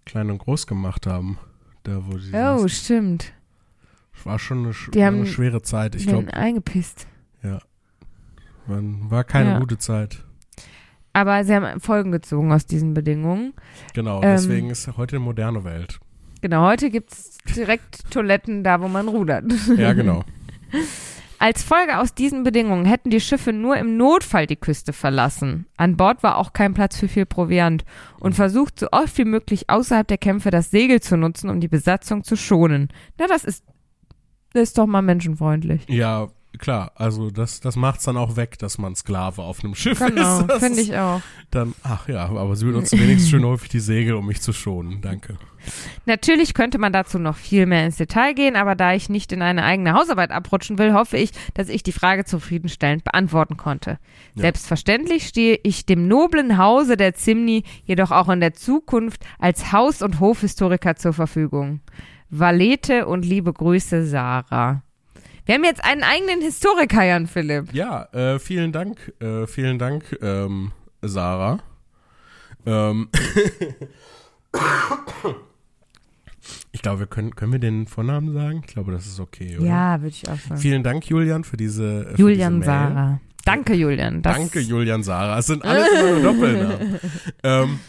klein 0.05 0.31
und 0.31 0.39
groß 0.39 0.67
gemacht 0.67 1.07
haben. 1.07 1.39
Da, 1.83 2.03
wo 2.07 2.19
sie 2.19 2.31
Oh, 2.31 2.59
saßen. 2.59 2.69
stimmt. 2.69 3.33
war 4.25 4.39
schon 4.39 4.65
eine, 4.65 4.75
sch 4.75 4.91
Die 4.93 5.05
haben 5.05 5.17
eine 5.19 5.27
schwere 5.27 5.63
Zeit. 5.63 5.95
Ich 5.95 6.07
glaube, 6.07 6.33
eingepisst. 6.35 7.07
war 8.67 9.25
keine 9.25 9.51
Ja. 9.53 9.59
gute 9.59 9.79
Zeit. 9.79 10.25
Aber 11.13 11.43
sie 11.45 11.55
haben 11.55 11.81
Folgen 11.81 12.13
gezogen 12.13 12.53
aus 12.53 12.67
diesen 12.67 12.95
Bedingungen. 12.95 13.53
Genau, 13.95 14.23
Ähm, 14.23 14.31
deswegen 14.31 14.71
ist 14.71 14.87
heute 14.97 15.17
eine 15.17 15.25
moderne 15.25 15.65
Welt. 15.65 15.99
Genau, 16.41 16.67
heute 16.69 16.89
gibt's 16.91 17.39
direkt 17.57 18.09
Toiletten 18.13 18.63
da, 18.63 18.81
wo 18.81 18.87
man 18.89 19.09
rudert. 19.09 19.45
Ja, 19.77 19.93
genau. 19.93 20.23
Als 21.43 21.63
Folge 21.63 21.99
aus 21.99 22.13
diesen 22.13 22.43
Bedingungen 22.43 22.85
hätten 22.85 23.09
die 23.09 23.19
Schiffe 23.19 23.55
nur 23.55 23.79
im 23.79 23.97
Notfall 23.97 24.47
die 24.47 24.57
Küste 24.57 24.93
verlassen. 24.93 25.65
An 25.79 25.97
Bord 25.97 26.23
war 26.23 26.37
auch 26.37 26.53
kein 26.53 26.75
Platz 26.75 26.99
für 26.99 27.09
viel 27.09 27.25
Proviant 27.25 27.87
und 28.19 28.35
versucht 28.35 28.79
so 28.79 28.89
oft 28.93 29.17
wie 29.17 29.25
möglich 29.25 29.71
außerhalb 29.71 30.07
der 30.07 30.19
Kämpfe 30.19 30.51
das 30.51 30.71
Segel 30.71 31.01
zu 31.01 31.17
nutzen, 31.17 31.49
um 31.49 31.59
die 31.59 31.69
Besatzung 31.69 32.25
zu 32.25 32.37
schonen. 32.37 32.89
Na, 33.19 33.27
das 33.27 33.45
ist, 33.45 33.65
das 34.53 34.65
ist 34.65 34.77
doch 34.77 34.85
mal 34.85 35.01
menschenfreundlich. 35.01 35.89
Ja, 35.89 36.29
klar. 36.59 36.93
Also 36.95 37.31
das, 37.31 37.61
das 37.61 37.77
macht's 37.77 38.05
dann 38.05 38.17
auch 38.17 38.37
weg, 38.37 38.59
dass 38.59 38.79
man 38.79 38.95
Sklave 38.95 39.43
auf 39.43 39.63
einem 39.63 39.75
Schiff 39.75 39.99
Genau, 39.99 40.41
ist. 40.41 40.47
Das 40.49 40.59
finde 40.63 40.81
ich 40.81 40.97
auch. 40.97 41.21
Dann, 41.51 41.75
ach 41.83 42.09
ja, 42.09 42.27
aber 42.27 42.57
sie 42.57 42.67
benutzen 42.67 42.99
wenigstens 43.01 43.31
schön 43.31 43.45
häufig 43.45 43.69
die 43.69 43.81
Segel, 43.81 44.15
um 44.15 44.27
mich 44.27 44.41
zu 44.41 44.53
schonen. 44.53 45.01
Danke. 45.01 45.37
Natürlich 46.07 46.55
könnte 46.55 46.79
man 46.79 46.93
dazu 46.93 47.19
noch 47.19 47.37
viel 47.37 47.67
mehr 47.67 47.85
ins 47.85 47.97
Detail 47.97 48.33
gehen, 48.35 48.57
aber 48.57 48.75
da 48.75 48.95
ich 48.95 49.09
nicht 49.09 49.33
in 49.33 49.43
eine 49.43 49.63
eigene 49.65 49.93
Hausarbeit 49.93 50.31
abrutschen 50.31 50.79
will, 50.79 50.95
hoffe 50.95 51.19
ich, 51.19 51.33
dass 51.55 51.69
ich 51.69 51.83
die 51.83 51.93
Frage 51.93 52.25
zufriedenstellend 52.25 53.05
beantworten 53.05 53.57
konnte. 53.57 53.99
Ja. 54.35 54.43
Selbstverständlich 54.43 55.27
stehe 55.27 55.59
ich 55.63 55.85
dem 55.87 56.09
noblen 56.09 56.57
Hause 56.57 56.97
der 56.97 57.15
Zimni 57.15 57.65
jedoch 57.85 58.11
auch 58.11 58.29
in 58.29 58.41
der 58.41 58.55
Zukunft 58.55 59.23
als 59.39 59.73
Haus- 59.73 60.03
und 60.03 60.21
Hofhistoriker 60.21 60.97
zur 60.97 61.13
Verfügung. 61.13 61.81
Valete 62.31 63.07
und 63.07 63.25
liebe 63.25 63.53
Grüße, 63.53 64.07
Sarah. 64.07 64.83
Wir 65.47 65.55
haben 65.55 65.65
jetzt 65.65 65.85
einen 65.85 66.03
eigenen 66.03 66.41
Historiker, 66.41 67.05
Jan 67.05 67.27
Philipp. 67.27 67.73
Ja, 67.73 68.05
äh, 68.13 68.39
vielen 68.39 68.73
Dank, 68.73 69.13
äh, 69.21 69.47
vielen 69.47 69.79
Dank, 69.79 70.19
ähm, 70.23 70.73
Sarah. 71.03 71.61
Ähm, 72.67 73.09
ich 76.73 76.83
glaube, 76.83 77.01
wir 77.01 77.07
können, 77.07 77.35
können 77.35 77.53
wir 77.53 77.59
den 77.59 77.87
Vornamen 77.87 78.35
sagen? 78.35 78.63
Ich 78.67 78.73
glaube, 78.73 78.93
das 78.93 79.07
ist 79.07 79.19
okay, 79.19 79.57
oder? 79.57 79.67
Ja, 79.67 80.03
würde 80.03 80.15
ich 80.15 80.29
auch 80.29 80.39
sagen. 80.39 80.61
Vielen 80.61 80.83
Dank, 80.83 81.09
Julian, 81.09 81.45
für 81.45 81.57
diese, 81.57 82.11
äh, 82.11 82.17
für 82.17 82.21
Julian 82.21 82.57
diese. 82.57 82.67
Sarah. 82.67 83.21
Danke, 83.45 83.75
Julian. 83.75 84.23
Danke, 84.23 84.61
Julian 84.61 85.03
Sarah. 85.03 85.39
Es 85.39 85.47
sind 85.47 85.65
alles 85.65 85.89
nur 86.01 86.21
Doppelnamen. 86.21 87.01
ähm, 87.43 87.81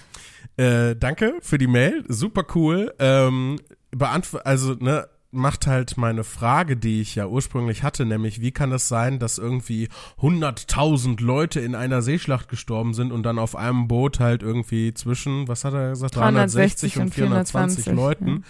äh, 0.58 0.96
danke 0.96 1.36
für 1.42 1.58
die 1.58 1.68
Mail. 1.68 2.04
Super 2.08 2.46
cool. 2.56 2.94
Ähm, 3.00 3.60
beantw 3.92 4.38
also, 4.38 4.76
ne, 4.76 5.08
macht 5.32 5.66
halt 5.66 5.98
meine 5.98 6.24
Frage, 6.24 6.76
die 6.78 7.02
ich 7.02 7.16
ja 7.16 7.26
ursprünglich 7.26 7.84
hatte, 7.84 8.06
nämlich 8.06 8.42
wie 8.42 8.52
kann 8.52 8.72
es 8.72 8.88
sein, 8.88 9.18
dass 9.18 9.38
irgendwie 9.38 9.88
100.000 10.22 11.22
Leute 11.22 11.60
in 11.62 11.76
einer 11.76 12.02
Seeschlacht 12.02 12.50
gestorben 12.50 12.94
sind 12.94 13.12
und 13.12 13.24
dann 13.24 13.40
auf 13.40 13.56
einem 13.56 13.88
Boot 13.88 14.20
halt 14.20 14.44
irgendwie 14.44 14.94
zwischen, 14.94 15.48
was 15.48 15.64
hat 15.64 15.74
er 15.74 15.92
gesagt, 15.92 16.16
360 16.16 16.98
und 17.00 17.14
420 17.14 17.86
Leuten. 17.88 18.44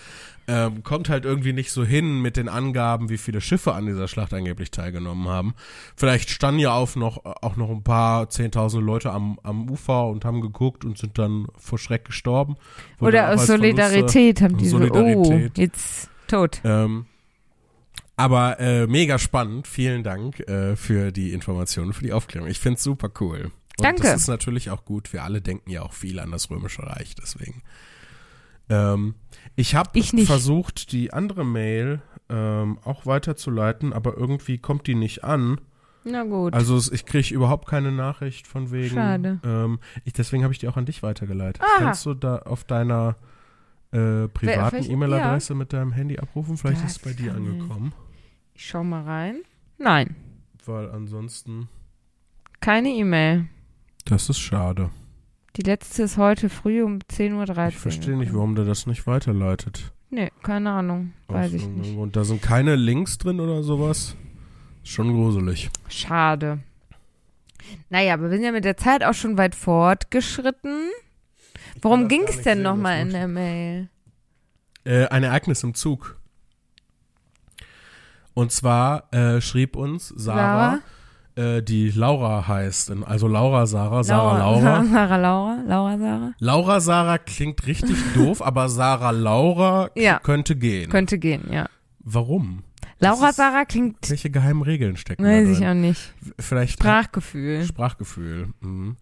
Ähm, 0.47 0.84
kommt 0.84 1.07
halt 1.07 1.23
irgendwie 1.23 1.53
nicht 1.53 1.71
so 1.71 1.86
hin 1.86 2.21
mit 2.21 2.36
den 2.36 2.49
Angaben, 2.49 3.09
wie 3.09 3.19
viele 3.19 3.41
Schiffe 3.41 3.73
an 3.73 3.86
dieser 3.86 4.07
Schlacht 4.07 4.34
angeblich 4.34 4.71
teilgenommen 4.71 5.29
haben. 5.29 5.53
Vielleicht 5.95 6.32
standen 6.32 6.59
ja 6.59 6.73
auf 6.73 6.95
noch, 6.95 7.23
auch 7.23 7.55
noch 7.55 7.69
ein 7.69 7.84
paar 7.84 8.27
zehntausende 8.29 8.86
Leute 8.86 9.11
am, 9.11 9.39
am 9.43 9.69
Ufer 9.69 10.07
und 10.07 10.25
haben 10.25 10.41
geguckt 10.41 10.84
und 10.84 10.97
sind 10.97 11.19
dann 11.19 11.47
vor 11.57 11.77
Schreck 11.77 12.05
gestorben. 12.05 12.55
Oder 12.99 13.25
aus 13.29 13.41
als 13.41 13.49
Verluste- 13.51 13.57
Solidarität 13.57 14.41
haben 14.41 14.57
die 14.57 14.67
so, 14.67 14.77
oh, 14.77 14.79
Solidarität. 14.79 15.57
jetzt 15.59 16.11
tot. 16.32 16.61
Ähm, 16.63 17.05
aber 18.15 18.59
äh, 18.59 18.88
mega 18.88 19.17
spannend. 19.17 19.67
Vielen 19.67 20.03
Dank 20.03 20.39
äh, 20.41 20.75
für 20.75 21.11
die 21.11 21.34
Informationen, 21.34 21.93
für 21.93 22.03
die 22.03 22.13
Aufklärung. 22.13 22.47
Ich 22.47 22.59
finde 22.59 22.77
es 22.77 22.84
super 22.84 23.09
cool. 23.19 23.51
Und 23.77 23.86
Danke. 23.86 24.03
das 24.03 24.21
ist 24.21 24.27
natürlich 24.27 24.69
auch 24.69 24.86
gut. 24.86 25.11
Wir 25.13 25.23
alle 25.23 25.41
denken 25.41 25.69
ja 25.71 25.82
auch 25.82 25.93
viel 25.93 26.19
an 26.19 26.32
das 26.32 26.49
Römische 26.49 26.84
Reich, 26.84 27.15
deswegen. 27.15 27.63
Ähm, 28.69 29.15
ich 29.55 29.75
habe 29.75 30.01
versucht, 30.03 30.91
die 30.91 31.13
andere 31.13 31.43
Mail 31.43 32.01
ähm, 32.29 32.77
auch 32.84 33.05
weiterzuleiten, 33.05 33.91
aber 33.91 34.15
irgendwie 34.17 34.57
kommt 34.57 34.88
die 34.88 34.95
nicht 34.95 35.23
an. 35.23 35.59
Na 36.03 36.23
gut. 36.23 36.53
Also 36.53 36.79
ich 36.91 37.05
kriege 37.05 37.34
überhaupt 37.34 37.67
keine 37.67 37.91
Nachricht 37.91 38.47
von 38.47 38.71
wegen. 38.71 38.95
Schade. 38.95 39.39
Ähm, 39.43 39.79
ich, 40.03 40.13
deswegen 40.13 40.43
habe 40.43 40.53
ich 40.53 40.59
die 40.59 40.67
auch 40.67 40.77
an 40.77 40.86
dich 40.86 41.03
weitergeleitet. 41.03 41.61
Ah. 41.63 41.79
Kannst 41.79 42.05
du 42.05 42.13
da 42.13 42.38
auf 42.39 42.63
deiner 42.63 43.15
äh, 43.92 44.28
privaten 44.28 44.84
E-Mail-Adresse 44.89 45.54
mit 45.56 45.74
deinem 45.74 45.92
Handy 45.92 46.18
abrufen? 46.18 46.58
Vielleicht 46.58 46.84
Das 46.84 46.92
ist 46.92 46.98
es 46.98 47.04
bei 47.04 47.14
dir 47.14 47.34
angekommen. 47.36 47.94
ich 48.54 48.66
schau 48.68 48.84
mal 48.84 49.04
rein. 49.04 49.38
Nein, 49.78 50.16
Weil 50.66 50.89
ansonsten. 50.92 51.68
keine 52.60 52.89
E-Mail. 52.89 53.48
Das 54.06 54.30
ist 54.30 54.39
schade. 54.39 54.89
Die 55.58 55.64
letzte 55.64 56.04
ist 56.04 56.18
heute 56.18 56.50
früh 56.50 56.82
um 56.84 57.00
10.13 57.00 57.34
Uhr. 57.58 57.68
Ich 57.68 57.78
verstehe 57.78 58.16
nicht, 58.18 58.34
warum 58.34 58.56
der 58.56 58.66
das 58.66 58.88
nicht 58.88 59.06
weiterleitet. 59.08 59.92
Nee, 60.10 60.32
keine 60.44 60.72
Ahnung. 60.72 61.14
Weiß 61.28 61.48
Aus 61.48 61.54
ich 61.54 61.66
nicht. 61.68 61.96
Grund. 61.96 62.16
Da 62.16 62.24
sind 62.24 62.42
keine 62.42 62.76
Links 62.76 63.18
drin 63.18 63.39
oder 63.39 63.64
sowas. 63.64 64.16
Schon 64.84 65.14
gruselig. 65.14 65.70
Schade. 65.89 66.60
Naja, 67.89 68.14
aber 68.16 68.24
wir 68.24 68.32
sind 68.32 68.44
ja 68.44 68.52
mit 68.52 68.66
der 68.66 68.78
Zeit 68.78 69.04
auch 69.04 69.14
schon 69.14 69.38
weit 69.38 69.56
fortgeschritten. 69.56 70.89
Worum 71.82 72.07
ging 72.07 72.23
es 72.27 72.41
denn 72.41 72.61
nochmal 72.61 72.99
in 73.01 73.09
der 73.11 73.27
Mail? 73.27 73.89
Äh, 74.84 75.07
ein 75.07 75.23
Ereignis 75.23 75.63
im 75.63 75.73
Zug. 75.73 76.17
Und 78.34 78.51
zwar 78.51 79.11
äh, 79.13 79.41
schrieb 79.41 79.75
uns 79.75 80.09
Sarah, 80.15 80.79
Äh, 81.36 81.61
die 81.61 81.89
Laura 81.91 82.47
heißt. 82.47 82.91
Also 83.05 83.27
Laura 83.27 83.65
Sarah, 83.65 84.03
Sarah 84.03 84.38
Laura. 84.39 84.84
Sarah 84.91 85.15
Laura. 85.17 85.63
Laura 85.65 85.97
Sarah. 85.97 86.34
Laura 86.39 86.79
Sarah 86.82 87.17
klingt 87.17 87.65
richtig 87.67 87.97
doof, 88.15 88.41
aber 88.41 88.67
Sarah 88.69 89.11
Laura 89.11 89.89
Ja. 89.95 90.19
könnte 90.19 90.55
gehen. 90.55 90.89
Könnte 90.89 91.17
gehen, 91.19 91.43
ja. 91.51 91.67
Warum? 91.99 92.63
Laura 92.99 93.29
ist- 93.29 93.36
Sarah 93.38 93.65
klingt, 93.65 94.09
Welche 94.09 94.29
geheimen 94.29 94.61
Regeln 94.61 94.97
stecken 94.97 95.23
weiß 95.23 95.45
da 95.45 95.51
ich 95.51 95.57
drin? 95.59 95.67
auch 95.69 95.73
nicht. 95.73 96.13
Vielleicht 96.39 96.73
Sprachgefühl. 96.73 97.63
Sprachgefühl. 97.65 98.49
Mhm. 98.59 98.97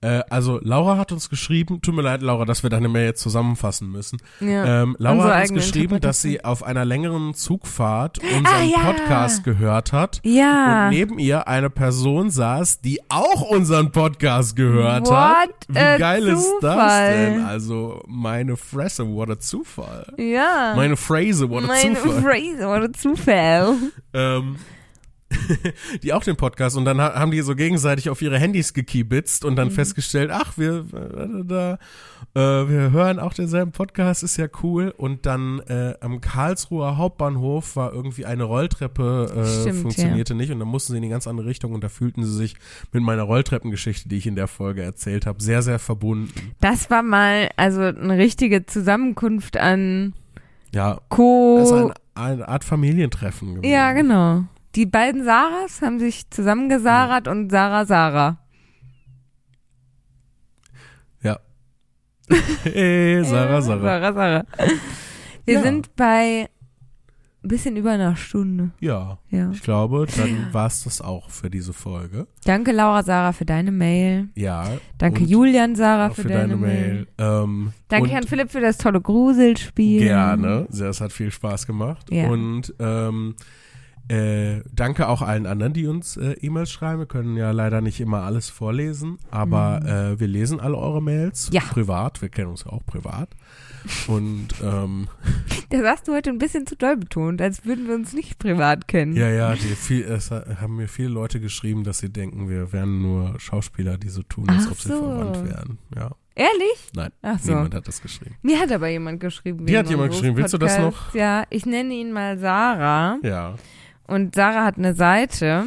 Äh, 0.00 0.22
also 0.30 0.60
Laura 0.62 0.96
hat 0.96 1.10
uns 1.10 1.28
geschrieben, 1.28 1.82
tut 1.82 1.94
mir 1.94 2.02
leid, 2.02 2.22
Laura, 2.22 2.44
dass 2.44 2.62
wir 2.62 2.70
deine 2.70 2.88
Mail 2.88 3.06
jetzt 3.06 3.20
zusammenfassen 3.20 3.90
müssen. 3.90 4.18
Ja. 4.40 4.82
Ähm, 4.82 4.94
Laura 4.98 5.34
hat 5.34 5.50
uns 5.50 5.54
geschrieben, 5.54 6.00
dass 6.00 6.22
sie 6.22 6.44
auf 6.44 6.62
einer 6.62 6.84
längeren 6.84 7.34
Zugfahrt 7.34 8.18
unseren 8.18 8.46
Ah, 8.46 8.62
ja. 8.62 8.78
Podcast 8.92 9.42
gehört 9.42 9.92
hat. 9.92 10.20
ja. 10.22 10.84
Und 10.84 10.90
neben 10.94 11.18
ihr 11.18 11.48
eine 11.48 11.68
Person 11.70 12.30
saß, 12.30 12.80
die 12.80 13.00
auch 13.08 13.42
unseren 13.42 13.90
Podcast 13.90 14.54
gehört 14.54 15.10
hat. 15.10 15.48
What 15.48 15.54
Wie 15.68 15.78
a 15.78 15.96
geil 15.98 16.28
ist 16.28 16.48
das 16.60 16.72
Zufall. 16.74 17.16
denn? 17.32 17.44
Also 17.44 18.02
meine 18.06 18.56
Fresse, 18.56 19.06
what 19.08 19.30
a 19.30 19.38
Zufall. 19.40 20.12
ja. 20.16 20.74
Meine 20.76 20.96
Phrase, 20.96 21.48
what 21.50 21.64
a 21.64 21.66
Meine 21.66 21.94
Zufall. 21.94 22.22
Phrase, 22.22 22.66
what 22.68 22.82
a 22.88 22.92
Zufall. 22.92 23.74
ähm, 24.14 24.56
die 26.02 26.12
auch 26.14 26.24
den 26.24 26.36
Podcast 26.36 26.76
und 26.76 26.84
dann 26.86 27.00
ha- 27.00 27.14
haben 27.14 27.30
die 27.30 27.40
so 27.42 27.54
gegenseitig 27.54 28.08
auf 28.08 28.22
ihre 28.22 28.38
Handys 28.38 28.72
gekibitzt 28.72 29.44
und 29.44 29.52
Mhm. 29.52 29.56
dann 29.56 29.70
festgestellt, 29.70 30.30
ach, 30.32 30.56
wir 30.56 30.86
äh, 30.94 31.44
da, 31.44 31.74
äh, 32.34 32.68
wir 32.68 32.90
hören 32.92 33.18
auch 33.18 33.34
denselben 33.34 33.72
Podcast, 33.72 34.22
ist 34.22 34.36
ja 34.38 34.46
cool. 34.62 34.92
Und 34.96 35.26
dann 35.26 35.60
äh, 35.68 35.94
am 36.00 36.20
Karlsruher 36.20 36.96
Hauptbahnhof 36.96 37.76
war 37.76 37.92
irgendwie 37.92 38.24
eine 38.24 38.44
Rolltreppe, 38.44 39.32
äh, 39.36 39.60
Stimmt, 39.62 39.80
funktionierte 39.82 40.34
nicht 40.34 40.50
und 40.50 40.60
dann 40.60 40.68
mussten 40.68 40.92
sie 40.92 40.96
in 40.98 41.02
die 41.02 41.08
ganz 41.10 41.26
andere 41.26 41.46
Richtung 41.46 41.72
und 41.72 41.84
da 41.84 41.88
fühlten 41.88 42.24
sie 42.24 42.34
sich 42.34 42.54
mit 42.92 43.02
meiner 43.02 43.22
Rolltreppengeschichte, 43.24 44.08
die 44.08 44.16
ich 44.16 44.26
in 44.26 44.34
der 44.36 44.48
Folge 44.48 44.82
erzählt 44.82 45.26
habe, 45.26 45.42
sehr, 45.42 45.60
sehr 45.62 45.78
verbunden. 45.78 46.52
Das 46.60 46.90
war 46.90 47.02
mal 47.02 47.50
also 47.56 47.82
eine 47.82 48.16
richtige 48.16 48.64
Zusammenkunft 48.64 49.56
an 49.58 50.14
Ja, 50.72 51.00
Co. 51.10 51.92
ein, 52.16 52.32
eine 52.34 52.48
Art 52.48 52.64
Familientreffen 52.64 53.56
gewesen. 53.56 53.70
ja, 53.72 53.92
genau. 53.92 54.44
Die 54.74 54.86
beiden 54.86 55.24
Sarahs 55.24 55.82
haben 55.82 55.98
sich 55.98 56.28
zusammengesarert 56.30 57.26
und 57.28 57.50
Sarah 57.50 57.86
Sarah. 57.86 58.38
Ja. 61.22 61.38
hey, 62.62 63.24
Sarah, 63.24 63.62
Sarah. 63.62 63.80
Sarah, 63.82 64.12
Sarah. 64.12 64.44
Wir 65.44 65.54
Ja. 65.54 65.62
sind 65.62 65.96
bei 65.96 66.48
ein 67.42 67.48
bisschen 67.48 67.76
über 67.76 67.92
einer 67.92 68.16
Stunde. 68.16 68.70
Ja. 68.80 69.18
Ja. 69.30 69.50
Ich 69.52 69.62
glaube, 69.62 70.06
dann 70.16 70.48
war 70.52 70.66
es 70.66 70.84
das 70.84 71.00
auch 71.00 71.30
für 71.30 71.48
diese 71.48 71.72
Folge. 71.72 72.26
Danke 72.44 72.72
Laura 72.72 73.02
Sarah 73.02 73.32
für 73.32 73.44
deine 73.46 73.70
Mail. 73.70 74.28
Ja. 74.34 74.72
Danke 74.98 75.24
Julian 75.24 75.76
Sarah 75.76 76.08
auch 76.08 76.14
für, 76.14 76.24
deine, 76.24 76.56
Mail. 76.56 77.06
Ähm, 77.16 77.72
Danke 77.88 78.10
Herrn 78.10 78.26
Philipp 78.26 78.50
für 78.50 78.60
das 78.60 78.76
tolle 78.76 79.00
Gruselspiel. 79.00 80.00
Gerne. 80.00 80.66
Es 80.70 81.00
hat 81.00 81.12
viel 81.12 81.30
Spaß 81.30 81.66
gemacht. 81.66 82.08
Ja. 82.10 82.28
Und 82.28 82.74
ähm, 82.80 83.36
äh, 84.08 84.62
danke 84.72 85.08
auch 85.08 85.22
allen 85.22 85.46
anderen, 85.46 85.72
die 85.72 85.86
uns 85.86 86.16
äh, 86.16 86.32
E-Mails 86.40 86.70
schreiben. 86.70 87.00
Wir 87.00 87.06
können 87.06 87.36
ja 87.36 87.50
leider 87.50 87.80
nicht 87.80 88.00
immer 88.00 88.22
alles 88.22 88.48
vorlesen, 88.48 89.18
aber 89.30 89.82
äh, 90.14 90.18
wir 90.20 90.26
lesen 90.26 90.60
alle 90.60 90.76
eure 90.76 91.02
Mails 91.02 91.48
Mhm. 91.50 91.54
Ja. 91.54 91.60
privat. 91.62 92.22
Wir 92.22 92.28
kennen 92.28 92.48
uns 92.50 92.64
ja 92.64 92.72
auch 92.72 92.84
privat. 92.86 93.28
Und 94.06 94.48
ähm, 94.62 95.08
Das 95.70 95.82
hast 95.84 96.08
du 96.08 96.12
heute 96.14 96.30
ein 96.30 96.38
bisschen 96.38 96.66
zu 96.66 96.76
doll 96.76 96.96
betont, 96.96 97.40
als 97.42 97.64
würden 97.64 97.86
wir 97.86 97.94
uns 97.94 98.12
nicht 98.12 98.38
privat 98.38 98.88
kennen. 98.88 99.14
ja, 99.14 99.28
ja, 99.28 99.54
viel, 99.54 100.02
es 100.04 100.30
ha- 100.30 100.44
haben 100.60 100.76
mir 100.76 100.88
viele 100.88 101.08
Leute 101.10 101.40
geschrieben, 101.40 101.84
dass 101.84 101.98
sie 101.98 102.10
denken, 102.10 102.48
wir 102.48 102.72
wären 102.72 103.00
nur 103.02 103.38
Schauspieler, 103.38 103.96
die 103.98 104.08
so 104.08 104.22
tun, 104.22 104.48
als 104.48 104.64
Ach 104.66 104.72
ob 104.72 104.80
sie 104.80 104.88
so. 104.88 104.98
verwandt 104.98 105.44
wären. 105.48 105.78
Ja, 105.94 106.10
Ehrlich? 106.34 106.90
nein, 106.94 107.10
Ach 107.22 107.38
so. 107.38 107.52
niemand 107.52 107.74
hat 107.74 107.86
das 107.88 108.00
geschrieben. 108.02 108.36
Mir 108.42 108.58
hat 108.60 108.72
aber 108.72 108.88
jemand 108.88 109.20
geschrieben. 109.20 109.66
Wegen 109.66 109.78
hat 109.78 109.90
jemand 109.90 110.12
geschrieben. 110.12 110.36
Willst 110.36 110.54
du 110.54 110.58
das 110.58 110.76
Podcasts. 110.76 111.14
Ja, 111.14 111.44
ich 111.50 111.66
nenne 111.66 111.94
ihn 111.94 112.12
mal 112.12 112.38
Sarah. 112.38 113.18
Ja. 113.22 113.54
Und 114.08 114.34
Sarah 114.34 114.64
hat 114.64 114.78
eine 114.78 114.94
Seite. 114.94 115.66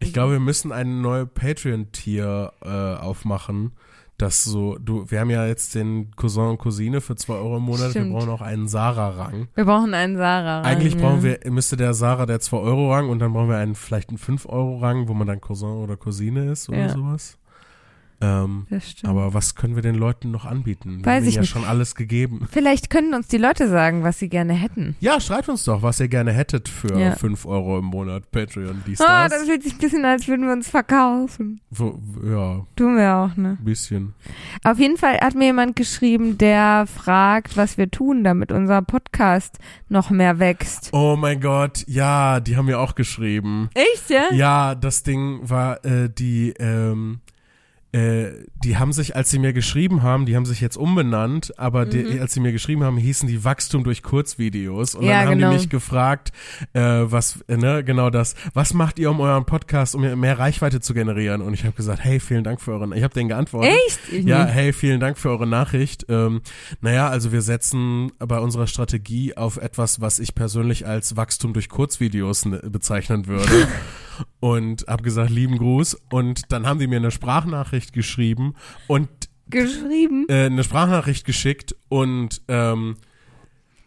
Ich 0.00 0.12
glaube, 0.12 0.32
wir 0.32 0.40
müssen 0.40 0.70
eine 0.72 0.90
neue 0.90 1.26
Patreon-Tier 1.26 2.52
äh, 2.62 2.68
aufmachen. 2.68 3.72
Das 4.16 4.42
so, 4.42 4.76
du, 4.78 5.08
wir 5.08 5.20
haben 5.20 5.30
ja 5.30 5.46
jetzt 5.46 5.76
den 5.76 6.10
Cousin 6.16 6.46
und 6.48 6.58
Cousine 6.58 7.00
für 7.00 7.14
2 7.14 7.34
Euro 7.34 7.58
im 7.58 7.62
Monat, 7.62 7.90
Stimmt. 7.90 8.10
wir 8.10 8.16
brauchen 8.16 8.30
auch 8.30 8.40
einen 8.40 8.66
Sarah-Rang. 8.66 9.46
Wir 9.54 9.64
brauchen 9.64 9.94
einen 9.94 10.16
Sarah. 10.16 10.62
Eigentlich 10.62 10.94
ja. 10.94 11.00
brauchen 11.00 11.22
wir, 11.22 11.38
müsste 11.50 11.76
der 11.76 11.94
Sarah 11.94 12.26
der 12.26 12.40
2-Euro-Rang 12.40 13.08
und 13.08 13.20
dann 13.20 13.32
brauchen 13.32 13.48
wir 13.48 13.58
einen, 13.58 13.76
vielleicht 13.76 14.08
einen 14.08 14.18
5-Euro-Rang, 14.18 15.06
wo 15.06 15.14
man 15.14 15.28
dann 15.28 15.40
Cousin 15.40 15.68
oder 15.68 15.96
Cousine 15.96 16.50
ist 16.50 16.68
oder 16.68 16.78
Ja. 16.78 16.88
sowas. 16.88 17.38
Ähm, 18.20 18.66
Das 18.68 18.90
stimmt. 18.90 19.08
aber 19.10 19.32
was 19.32 19.54
können 19.54 19.76
wir 19.76 19.82
den 19.82 19.94
Leuten 19.94 20.30
noch 20.32 20.44
anbieten? 20.44 20.98
Wir 20.98 21.06
Weiß 21.06 21.20
haben 21.22 21.28
ich 21.28 21.34
ja 21.36 21.40
nicht. 21.42 21.50
schon 21.50 21.64
alles 21.64 21.94
gegeben. 21.94 22.48
Vielleicht 22.50 22.90
können 22.90 23.14
uns 23.14 23.28
die 23.28 23.38
Leute 23.38 23.68
sagen, 23.68 24.02
was 24.02 24.18
sie 24.18 24.28
gerne 24.28 24.54
hätten. 24.54 24.96
Ja, 25.00 25.20
schreibt 25.20 25.48
uns 25.48 25.62
doch, 25.64 25.82
was 25.82 26.00
ihr 26.00 26.08
gerne 26.08 26.32
hättet 26.32 26.68
für 26.68 26.98
Ja. 26.98 27.12
5 27.14 27.46
Euro 27.46 27.78
im 27.78 27.84
Monat 27.84 28.30
Patreon, 28.32 28.82
dies, 28.86 29.00
Ah, 29.00 29.28
das. 29.28 29.38
das 29.38 29.48
fühlt 29.48 29.62
sich 29.62 29.74
ein 29.74 29.78
bisschen 29.78 30.04
als 30.04 30.26
würden 30.26 30.46
wir 30.46 30.52
uns 30.52 30.68
verkaufen. 30.68 31.60
Wo, 31.70 31.98
ja, 32.24 32.66
Tun 32.74 32.96
wir 32.96 33.14
auch, 33.14 33.36
ne? 33.36 33.56
ein 33.60 33.64
bisschen. 33.64 34.14
Auf 34.64 34.78
jeden 34.80 34.96
Fall 34.96 35.18
hat 35.20 35.34
mir 35.34 35.44
jemand 35.46 35.76
geschrieben, 35.76 36.38
der 36.38 36.86
fragt, 36.86 37.56
was 37.56 37.78
wir 37.78 37.90
tun, 37.90 38.24
damit 38.24 38.50
unser 38.50 38.82
Podcast 38.82 39.58
noch 39.88 40.10
mehr 40.10 40.38
wächst. 40.40 40.90
Oh 40.92 41.14
mein 41.16 41.40
Gott, 41.40 41.84
ja, 41.86 42.40
die 42.40 42.56
haben 42.56 42.66
mir 42.66 42.80
auch 42.80 42.94
geschrieben. 42.96 43.70
Echt, 43.74 44.10
ja? 44.10 44.24
Ja, 44.32 44.74
das 44.74 45.02
Ding 45.04 45.38
war, 45.48 45.84
äh, 45.84 46.08
die, 46.10 46.52
ähm, 46.58 47.20
äh, 47.92 48.26
die 48.62 48.76
haben 48.76 48.92
sich, 48.92 49.16
als 49.16 49.30
sie 49.30 49.38
mir 49.38 49.52
geschrieben 49.54 50.02
haben, 50.02 50.26
die 50.26 50.36
haben 50.36 50.44
sich 50.44 50.60
jetzt 50.60 50.76
umbenannt, 50.76 51.58
aber 51.58 51.86
die, 51.86 52.02
Mhm. 52.04 52.20
als 52.20 52.34
sie 52.34 52.40
mir 52.40 52.52
geschrieben 52.52 52.84
haben, 52.84 52.98
hießen 52.98 53.26
die 53.28 53.44
Wachstum 53.44 53.82
durch 53.82 54.02
Kurzvideos. 54.02 54.94
Und 54.94 55.04
Ja, 55.06 55.20
dann 55.20 55.28
haben 55.30 55.38
genau. 55.38 55.50
die 55.52 55.56
mich 55.56 55.68
gefragt, 55.70 56.32
äh, 56.74 56.80
was, 56.82 57.40
äh, 57.48 57.56
ne, 57.56 57.82
genau 57.84 58.10
das, 58.10 58.34
was 58.52 58.74
macht 58.74 58.98
ihr 58.98 59.10
um 59.10 59.20
euren 59.20 59.46
Podcast, 59.46 59.94
um 59.94 60.02
mehr 60.20 60.38
Reichweite 60.38 60.80
zu 60.80 60.92
generieren? 60.92 61.40
Und 61.40 61.54
ich 61.54 61.64
habe 61.64 61.72
gesagt, 61.74 62.04
hey, 62.04 62.20
vielen 62.20 62.44
Dank 62.44 62.60
für 62.60 62.72
euren, 62.72 62.92
ich 62.92 63.02
habe 63.02 63.14
denen 63.14 63.30
geantwortet. 63.30 63.72
Echt? 63.86 64.00
Ich 64.12 64.24
Ja, 64.26 64.44
nicht. 64.44 64.54
hey, 64.54 64.72
vielen 64.74 65.00
Dank 65.00 65.16
für 65.16 65.30
eure 65.30 65.46
Nachricht. 65.46 66.04
Ähm, 66.10 66.42
naja, 66.82 67.08
also 67.08 67.32
wir 67.32 67.40
setzen 67.42 68.12
bei 68.18 68.38
unserer 68.38 68.66
Strategie 68.66 69.34
auf 69.36 69.56
etwas, 69.56 70.00
was 70.00 70.18
ich 70.18 70.34
persönlich 70.34 70.86
als 70.86 71.16
Wachstum 71.16 71.54
durch 71.54 71.68
Kurzvideos 71.70 72.44
ne, 72.44 72.58
bezeichnen 72.70 73.26
würde. 73.26 73.48
und 74.40 74.86
habe 74.88 75.02
gesagt, 75.02 75.30
lieben 75.30 75.58
Gruß. 75.58 75.96
Und 76.10 76.52
dann 76.52 76.66
haben 76.66 76.78
die 76.78 76.86
mir 76.86 76.96
eine 76.96 77.10
Sprachnachricht 77.10 77.92
geschrieben 77.92 78.54
und 78.86 79.08
Geschrieben. 79.50 80.26
äh, 80.28 80.46
eine 80.46 80.64
Sprachnachricht 80.64 81.24
geschickt 81.24 81.74
und 81.88 82.42
ähm, 82.48 82.96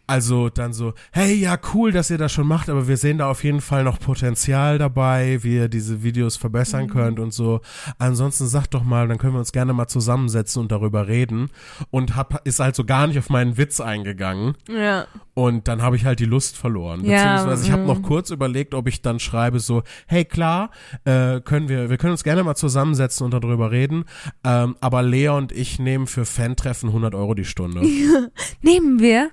also 0.06 0.48
dann 0.48 0.72
so, 0.72 0.94
hey, 1.12 1.34
ja, 1.34 1.58
cool, 1.72 1.92
dass 1.92 2.10
ihr 2.10 2.18
das 2.18 2.32
schon 2.32 2.46
macht, 2.46 2.68
aber 2.68 2.88
wir 2.88 2.96
sehen 2.96 3.18
da 3.18 3.30
auf 3.30 3.44
jeden 3.44 3.60
Fall 3.60 3.84
noch 3.84 4.00
Potenzial 4.00 4.78
dabei, 4.78 5.42
wie 5.42 5.56
ihr 5.56 5.68
diese 5.68 6.02
Videos 6.02 6.36
verbessern 6.36 6.88
könnt 6.88 7.18
und 7.18 7.32
so. 7.32 7.60
Ansonsten 7.98 8.46
sagt 8.46 8.74
doch 8.74 8.82
mal, 8.82 9.08
dann 9.08 9.18
können 9.18 9.34
wir 9.34 9.38
uns 9.38 9.52
gerne 9.52 9.72
mal 9.72 9.86
zusammensetzen 9.86 10.60
und 10.62 10.72
darüber 10.72 11.06
reden. 11.06 11.50
Und 11.90 12.16
hab, 12.16 12.46
ist 12.46 12.60
halt 12.60 12.74
so 12.74 12.84
gar 12.84 13.06
nicht 13.06 13.18
auf 13.18 13.30
meinen 13.30 13.56
Witz 13.56 13.80
eingegangen. 13.80 14.54
Ja. 14.68 15.06
Und 15.34 15.68
dann 15.68 15.82
habe 15.82 15.96
ich 15.96 16.04
halt 16.04 16.20
die 16.20 16.26
Lust 16.26 16.58
verloren. 16.58 17.04
Ja, 17.04 17.34
Beziehungsweise 17.34 17.64
ich 17.64 17.72
habe 17.72 17.84
mm. 17.84 17.86
noch 17.86 18.02
kurz 18.02 18.30
überlegt, 18.30 18.74
ob 18.74 18.88
ich 18.88 19.02
dann 19.02 19.18
schreibe 19.18 19.60
so, 19.60 19.82
hey 20.06 20.24
klar, 20.24 20.70
äh, 21.04 21.40
können 21.40 21.68
wir, 21.68 21.90
wir 21.90 21.96
können 21.96 22.12
uns 22.12 22.24
gerne 22.24 22.42
mal 22.42 22.54
zusammensetzen 22.54 23.24
und 23.24 23.32
darüber 23.32 23.70
reden. 23.70 24.04
Ähm, 24.44 24.76
aber 24.80 25.02
Lea 25.02 25.28
und 25.28 25.52
ich 25.52 25.78
nehmen 25.78 26.06
für 26.06 26.24
Fan-Treffen 26.24 26.88
100 26.88 27.14
Euro 27.14 27.34
die 27.34 27.44
Stunde. 27.44 27.80
Nehmen 28.62 29.00
wir. 29.00 29.30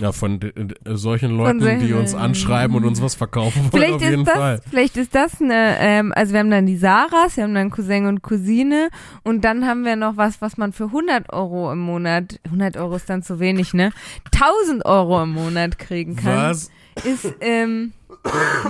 Ja, 0.00 0.12
von 0.12 0.40
solchen 0.86 1.36
Leuten, 1.36 1.60
solchen- 1.60 1.86
die 1.86 1.92
uns 1.92 2.14
anschreiben 2.14 2.74
und 2.76 2.84
uns 2.84 3.02
was 3.02 3.14
verkaufen 3.14 3.62
wollen, 3.64 3.70
Vielleicht 3.70 3.94
auf 3.94 4.02
jeden 4.02 4.20
ist, 4.22 4.28
das, 4.28 4.36
Fall. 4.36 4.60
vielleicht 4.70 4.96
ist 4.96 5.14
das 5.14 5.40
eine, 5.40 5.76
ähm, 5.78 6.12
also 6.16 6.32
wir 6.32 6.40
haben 6.40 6.50
dann 6.50 6.66
die 6.66 6.76
Saras, 6.76 7.36
wir 7.36 7.44
haben 7.44 7.54
dann 7.54 7.70
Cousin 7.70 8.06
und 8.06 8.22
Cousine 8.22 8.88
und 9.24 9.44
dann 9.44 9.66
haben 9.66 9.84
wir 9.84 9.96
noch 9.96 10.16
was, 10.16 10.40
was 10.40 10.56
man 10.56 10.72
für 10.72 10.86
100 10.86 11.32
Euro 11.32 11.70
im 11.72 11.80
Monat, 11.80 12.40
100 12.46 12.76
Euro 12.78 12.96
ist 12.96 13.10
dann 13.10 13.22
zu 13.22 13.40
wenig, 13.40 13.74
ne? 13.74 13.92
1000 14.32 14.84
Euro 14.86 15.22
im 15.22 15.32
Monat 15.32 15.78
kriegen 15.78 16.16
kann. 16.16 16.36
Was? 16.50 16.70
Ist, 17.04 17.32
ähm, 17.40 17.92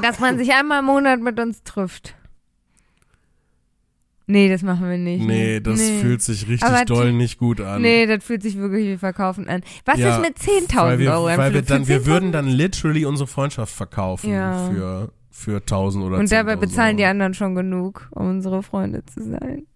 dass 0.02 0.20
man 0.20 0.36
sich 0.38 0.52
einmal 0.52 0.80
im 0.80 0.86
Monat 0.86 1.20
mit 1.20 1.38
uns 1.40 1.62
trifft. 1.62 2.14
Nee, 4.30 4.48
das 4.48 4.62
machen 4.62 4.88
wir 4.88 4.98
nicht. 4.98 5.24
Nee, 5.26 5.54
ne? 5.54 5.60
das 5.60 5.80
fühlt 5.82 6.22
sich 6.22 6.48
richtig 6.48 6.68
Aber 6.68 6.84
doll 6.84 7.12
nicht 7.12 7.38
gut 7.38 7.60
an. 7.60 7.82
Nee, 7.82 8.06
das 8.06 8.22
fühlt 8.24 8.42
sich 8.42 8.56
wirklich 8.56 8.86
wie 8.86 8.98
Verkaufen 8.98 9.48
an. 9.48 9.62
Was 9.84 9.98
Ja, 9.98 10.16
ist 10.16 10.22
mit 10.22 10.34
weil 10.46 10.94
10.000 10.94 10.98
wir, 10.98 11.12
Euro? 11.12 11.26
weil 11.36 11.54
wir 11.54 11.62
dann, 11.62 11.88
wir 11.88 12.00
10.000 12.02 12.06
würden 12.06 12.32
dann 12.32 12.46
literally 12.46 13.04
unsere 13.06 13.26
Freundschaft 13.26 13.74
verkaufen 13.74 14.30
Ja. 14.32 14.70
für, 14.70 15.12
für 15.30 15.56
1000 15.56 16.04
oder 16.04 16.18
Und 16.18 16.30
dabei 16.30 16.54
10.000 16.54 16.60
bezahlen 16.60 16.96
die 16.96 17.02
Euro. 17.02 17.10
anderen 17.10 17.34
schon 17.34 17.54
genug, 17.54 18.08
um 18.12 18.28
unsere 18.30 18.62
Freunde 18.62 19.04
zu 19.06 19.22
sein. 19.22 19.66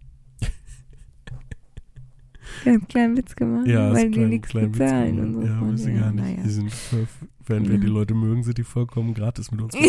Ganz 2.65 2.87
kleinen 2.89 3.17
Witz 3.17 3.35
gemacht, 3.37 3.67
Ja, 3.67 3.93
weil 3.93 4.11
die 4.11 4.19
nichts 4.21 4.53
bezahlen. 4.53 5.17
gemacht. 5.17 5.37
unsere 5.37 5.47
Ja, 5.93 5.97
ich 5.97 6.01
gar 6.01 6.13
nicht. 6.13 6.25
Naja. 6.25 6.43
Die 6.45 6.51
sind, 6.51 6.73
wenn 7.47 7.67
wir 7.67 7.75
Ja. 7.75 7.81
die 7.81 7.87
Leute 7.89 8.15
mögen, 8.15 8.43
sind 8.45 8.59
die 8.59 8.65
vollkommen 8.65 9.15
gratis 9.15 9.51
mit 9.51 9.61
uns. 9.63 9.75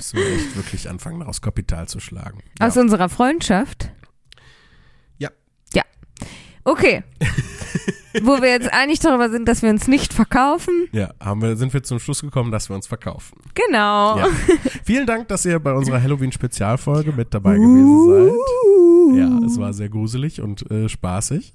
müssen 0.00 0.16
wir 0.16 0.34
echt 0.34 0.56
wirklich 0.56 0.88
anfangen, 0.88 1.20
daraus 1.20 1.42
Kapital 1.42 1.88
zu 1.88 2.00
schlagen. 2.00 2.40
Ja. 2.58 2.66
Aus 2.66 2.76
unserer 2.76 3.08
Freundschaft? 3.08 3.90
Ja. 5.18 5.30
Ja. 5.74 5.82
Okay. 6.64 7.02
Wo 8.22 8.42
wir 8.42 8.48
jetzt 8.48 8.72
einig 8.72 8.98
darüber 8.98 9.30
sind, 9.30 9.46
dass 9.46 9.62
wir 9.62 9.70
uns 9.70 9.86
nicht 9.86 10.12
verkaufen. 10.12 10.88
ja, 10.92 11.10
haben 11.20 11.42
wir, 11.42 11.56
sind 11.56 11.72
wir 11.72 11.82
zum 11.82 12.00
Schluss 12.00 12.22
gekommen, 12.22 12.50
dass 12.50 12.68
wir 12.68 12.74
uns 12.74 12.88
verkaufen. 12.88 13.38
Genau. 13.54 14.18
Ja. 14.18 14.26
Vielen 14.84 15.06
Dank, 15.06 15.28
dass 15.28 15.44
ihr 15.44 15.60
bei 15.60 15.72
unserer 15.72 16.02
Halloween-Spezialfolge 16.02 17.12
mit 17.12 17.32
dabei 17.32 17.54
gewesen 17.54 18.08
seid. 18.08 19.18
Ja, 19.18 19.46
es 19.46 19.58
war 19.58 19.72
sehr 19.72 19.88
gruselig 19.88 20.40
und 20.40 20.68
äh, 20.70 20.88
spaßig. 20.88 21.54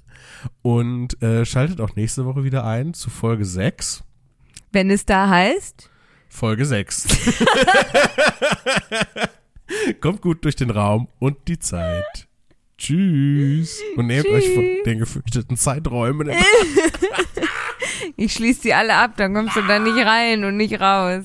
Und 0.62 1.20
äh, 1.22 1.44
schaltet 1.44 1.80
auch 1.80 1.94
nächste 1.96 2.24
Woche 2.24 2.44
wieder 2.44 2.64
ein 2.64 2.94
zu 2.94 3.10
Folge 3.10 3.44
6. 3.44 4.02
Wenn 4.72 4.90
es 4.90 5.04
da 5.04 5.28
heißt. 5.28 5.90
Folge 6.28 6.66
6. 6.66 7.06
Kommt 10.00 10.22
gut 10.22 10.44
durch 10.44 10.56
den 10.56 10.70
Raum 10.70 11.08
und 11.18 11.36
die 11.48 11.58
Zeit. 11.58 12.26
Tschüss. 12.78 13.80
Und 13.96 14.06
nehmt 14.06 14.26
euch 14.26 14.54
von 14.54 14.64
Tschüss. 14.64 14.84
den 14.84 14.98
gefürchteten 14.98 15.56
Zeiträumen. 15.56 16.30
Ich 18.16 18.34
schließe 18.34 18.62
die 18.62 18.74
alle 18.74 18.94
ab, 18.94 19.12
dann 19.16 19.34
kommst 19.34 19.56
du 19.56 19.62
da 19.62 19.78
nicht 19.78 19.96
rein 19.96 20.44
und 20.44 20.56
nicht 20.56 20.80
raus. 20.80 21.24